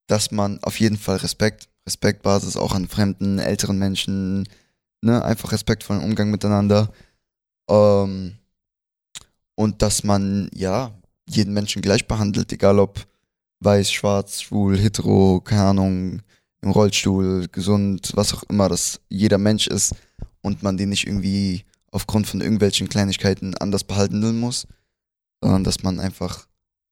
dass 0.07 0.31
man 0.31 0.63
auf 0.63 0.81
jeden 0.81 0.97
Fall 0.97 1.17
Respekt, 1.17 1.69
Respektbasis 1.87 2.57
auch 2.57 2.75
an 2.75 2.89
fremden, 2.89 3.39
älteren 3.39 3.79
Menschen, 3.79 4.49
ne, 5.03 5.25
einfach 5.25 5.53
respektvollen 5.53 6.03
Umgang 6.03 6.31
miteinander. 6.31 6.93
Ähm, 7.69 8.39
und 9.55 9.83
dass 9.83 10.05
man, 10.05 10.49
ja, 10.55 10.98
jeden 11.29 11.55
Menschen 11.55 11.83
gleich 11.83 12.07
behandelt, 12.07 12.53
egal 12.53 12.79
ob 12.79 13.07
weiß, 13.61 13.91
schwarz, 13.93 14.43
schwul, 14.43 14.79
hetero, 14.79 15.41
keine 15.41 15.63
Ahnung, 15.63 16.23
im 16.61 16.71
Rollstuhl, 16.71 17.49
gesund, 17.49 18.13
was 18.15 18.35
auch 18.35 18.43
immer, 18.45 18.69
dass 18.69 19.01
jeder 19.09 19.39
Mensch 19.39 19.67
ist 19.67 19.95
und 20.43 20.63
man 20.63 20.77
den 20.77 20.89
nicht 20.89 21.07
irgendwie 21.07 21.65
aufgrund 21.91 22.27
von 22.27 22.41
irgendwelchen 22.41 22.89
Kleinigkeiten 22.89 23.57
anders 23.57 23.85
behalten 23.85 24.39
muss, 24.39 24.67
sondern 25.41 25.65
dass 25.65 25.83
man 25.83 26.01
einfach 26.01 26.49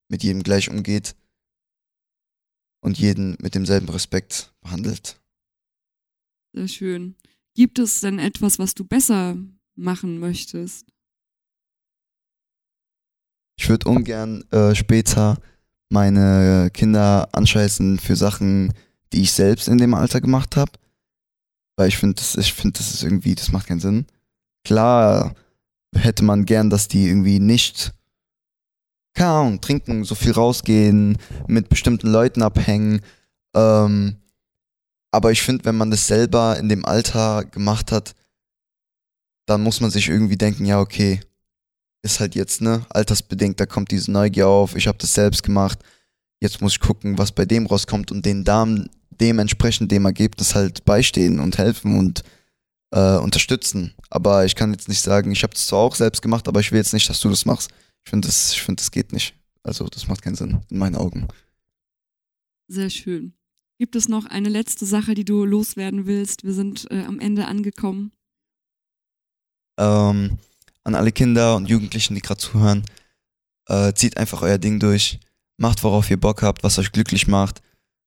mit 0.09 0.23
jedem 0.23 0.43
gleich 0.43 0.69
umgeht 0.69 1.15
und 2.81 2.97
jeden 2.97 3.37
mit 3.41 3.55
demselben 3.55 3.89
Respekt 3.89 4.53
behandelt. 4.61 5.19
Sehr 6.53 6.67
schön. 6.67 7.15
Gibt 7.53 7.79
es 7.79 8.01
denn 8.01 8.19
etwas, 8.19 8.59
was 8.59 8.73
du 8.73 8.85
besser 8.85 9.37
machen 9.75 10.19
möchtest? 10.19 10.85
Ich 13.57 13.69
würde 13.69 13.89
ungern 13.89 14.43
äh, 14.51 14.75
später 14.75 15.37
meine 15.89 16.69
Kinder 16.73 17.29
anscheißen 17.31 17.99
für 17.99 18.15
Sachen, 18.15 18.73
die 19.13 19.21
ich 19.21 19.31
selbst 19.31 19.67
in 19.67 19.77
dem 19.77 19.93
Alter 19.93 20.21
gemacht 20.21 20.55
habe. 20.55 20.71
Weil 21.75 21.89
ich 21.89 21.97
finde, 21.97 22.21
ich 22.37 22.53
finde, 22.53 22.77
das 22.77 22.93
ist 22.93 23.03
irgendwie, 23.03 23.35
das 23.35 23.51
macht 23.51 23.67
keinen 23.67 23.79
Sinn. 23.79 24.05
Klar 24.63 25.35
hätte 25.95 26.23
man 26.23 26.45
gern, 26.45 26.69
dass 26.69 26.87
die 26.87 27.07
irgendwie 27.07 27.39
nicht 27.39 27.93
Ahnung, 29.25 29.61
trinken, 29.61 30.03
so 30.03 30.15
viel 30.15 30.31
rausgehen, 30.31 31.17
mit 31.47 31.69
bestimmten 31.69 32.07
Leuten 32.07 32.43
abhängen. 32.43 33.01
Ähm, 33.55 34.17
aber 35.11 35.31
ich 35.31 35.41
finde, 35.41 35.65
wenn 35.65 35.77
man 35.77 35.89
das 35.89 36.07
selber 36.07 36.57
in 36.59 36.69
dem 36.69 36.85
Alter 36.85 37.45
gemacht 37.45 37.91
hat, 37.91 38.13
dann 39.47 39.63
muss 39.63 39.81
man 39.81 39.89
sich 39.89 40.09
irgendwie 40.09 40.37
denken, 40.37 40.65
ja, 40.65 40.79
okay, 40.79 41.21
ist 42.01 42.19
halt 42.19 42.35
jetzt, 42.35 42.61
ne, 42.61 42.85
altersbedingt, 42.89 43.59
da 43.59 43.65
kommt 43.65 43.91
diese 43.91 44.11
Neugier 44.11 44.47
auf, 44.47 44.75
ich 44.75 44.87
habe 44.87 44.97
das 44.97 45.13
selbst 45.13 45.43
gemacht, 45.43 45.79
jetzt 46.39 46.61
muss 46.61 46.73
ich 46.73 46.79
gucken, 46.79 47.17
was 47.17 47.31
bei 47.31 47.45
dem 47.45 47.65
rauskommt 47.65 48.11
und 48.11 48.25
den 48.25 48.43
Damen 48.43 48.89
dementsprechend 49.19 49.91
dem 49.91 50.05
Ergebnis 50.05 50.55
halt 50.55 50.85
beistehen 50.85 51.39
und 51.39 51.57
helfen 51.57 51.97
und 51.97 52.23
äh, 52.91 53.17
unterstützen. 53.17 53.93
Aber 54.09 54.45
ich 54.45 54.55
kann 54.55 54.71
jetzt 54.71 54.87
nicht 54.87 55.01
sagen, 55.01 55.31
ich 55.31 55.43
habe 55.43 55.53
das 55.53 55.67
zwar 55.67 55.79
auch 55.79 55.95
selbst 55.95 56.21
gemacht, 56.21 56.47
aber 56.47 56.59
ich 56.59 56.71
will 56.71 56.77
jetzt 56.77 56.93
nicht, 56.93 57.09
dass 57.09 57.19
du 57.19 57.29
das 57.29 57.45
machst. 57.45 57.71
Ich 58.05 58.09
finde, 58.09 58.27
das, 58.27 58.53
find, 58.53 58.79
das 58.79 58.91
geht 58.91 59.11
nicht. 59.11 59.33
Also, 59.63 59.87
das 59.87 60.07
macht 60.07 60.21
keinen 60.21 60.35
Sinn, 60.35 60.61
in 60.69 60.77
meinen 60.77 60.95
Augen. 60.95 61.27
Sehr 62.67 62.89
schön. 62.89 63.33
Gibt 63.79 63.95
es 63.95 64.07
noch 64.07 64.25
eine 64.25 64.49
letzte 64.49 64.85
Sache, 64.85 65.13
die 65.13 65.25
du 65.25 65.45
loswerden 65.45 66.05
willst? 66.05 66.43
Wir 66.43 66.53
sind 66.53 66.89
äh, 66.89 67.03
am 67.03 67.19
Ende 67.19 67.45
angekommen. 67.47 68.11
Ähm, 69.77 70.39
an 70.87 70.95
alle 70.95 71.11
Kinder 71.11 71.57
und 71.57 71.67
Jugendlichen, 71.67 72.15
die 72.15 72.21
gerade 72.21 72.39
zuhören, 72.39 72.85
äh, 73.67 73.93
zieht 73.93 74.15
einfach 74.15 74.41
euer 74.41 74.57
Ding 74.57 74.79
durch. 74.79 75.19
Macht, 75.57 75.83
worauf 75.83 76.09
ihr 76.09 76.19
Bock 76.19 76.41
habt, 76.41 76.63
was 76.63 76.79
euch 76.79 76.93
glücklich 76.93 77.27
macht. 77.27 77.61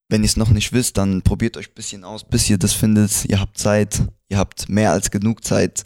Wenn 0.09 0.23
ihr 0.23 0.29
es 0.29 0.39
noch 0.39 0.49
nicht 0.49 0.73
wisst, 0.73 0.97
dann 0.97 1.21
probiert 1.21 1.59
euch 1.59 1.69
ein 1.69 1.75
bisschen 1.75 2.05
aus, 2.05 2.25
bis 2.25 2.49
ihr 2.49 2.57
das 2.57 2.73
findet. 2.73 3.27
Ihr 3.27 3.39
habt 3.39 3.59
Zeit, 3.59 4.03
ihr 4.29 4.39
habt 4.39 4.71
mehr 4.71 4.93
als 4.93 5.11
genug 5.11 5.45
Zeit. 5.45 5.85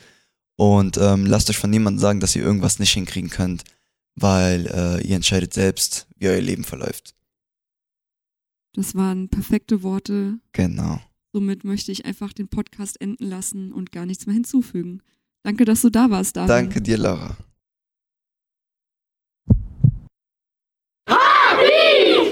Und 0.57 0.97
ähm, 0.99 1.27
lasst 1.27 1.51
euch 1.51 1.59
von 1.59 1.69
niemandem 1.69 1.99
sagen, 1.99 2.21
dass 2.21 2.37
ihr 2.37 2.45
irgendwas 2.45 2.79
nicht 2.79 2.93
hinkriegen 2.93 3.29
könnt, 3.29 3.65
weil 4.15 4.67
äh, 4.69 5.05
ihr 5.05 5.17
entscheidet 5.17 5.53
selbst, 5.53 6.07
wie 6.17 6.29
euer 6.29 6.41
Leben 6.41 6.63
verläuft. 6.63 7.17
Das 8.75 8.95
waren 8.95 9.29
perfekte 9.29 9.83
Worte. 9.83 10.39
Genau. 10.53 11.01
Somit 11.33 11.65
möchte 11.65 11.91
ich 11.91 12.05
einfach 12.05 12.33
den 12.33 12.47
Podcast 12.47 13.01
enden 13.01 13.25
lassen 13.25 13.73
und 13.73 13.91
gar 13.91 14.07
nichts 14.07 14.27
mehr 14.27 14.35
hinzufügen. 14.35 15.03
Danke, 15.45 15.67
dass 15.67 15.83
du 15.83 15.91
da 15.91 16.09
warst, 16.09 16.37
Daniel. 16.37 16.49
Danke 16.49 16.81
dir, 16.81 16.97
Laura. 16.97 17.37
Happy! 21.07 22.24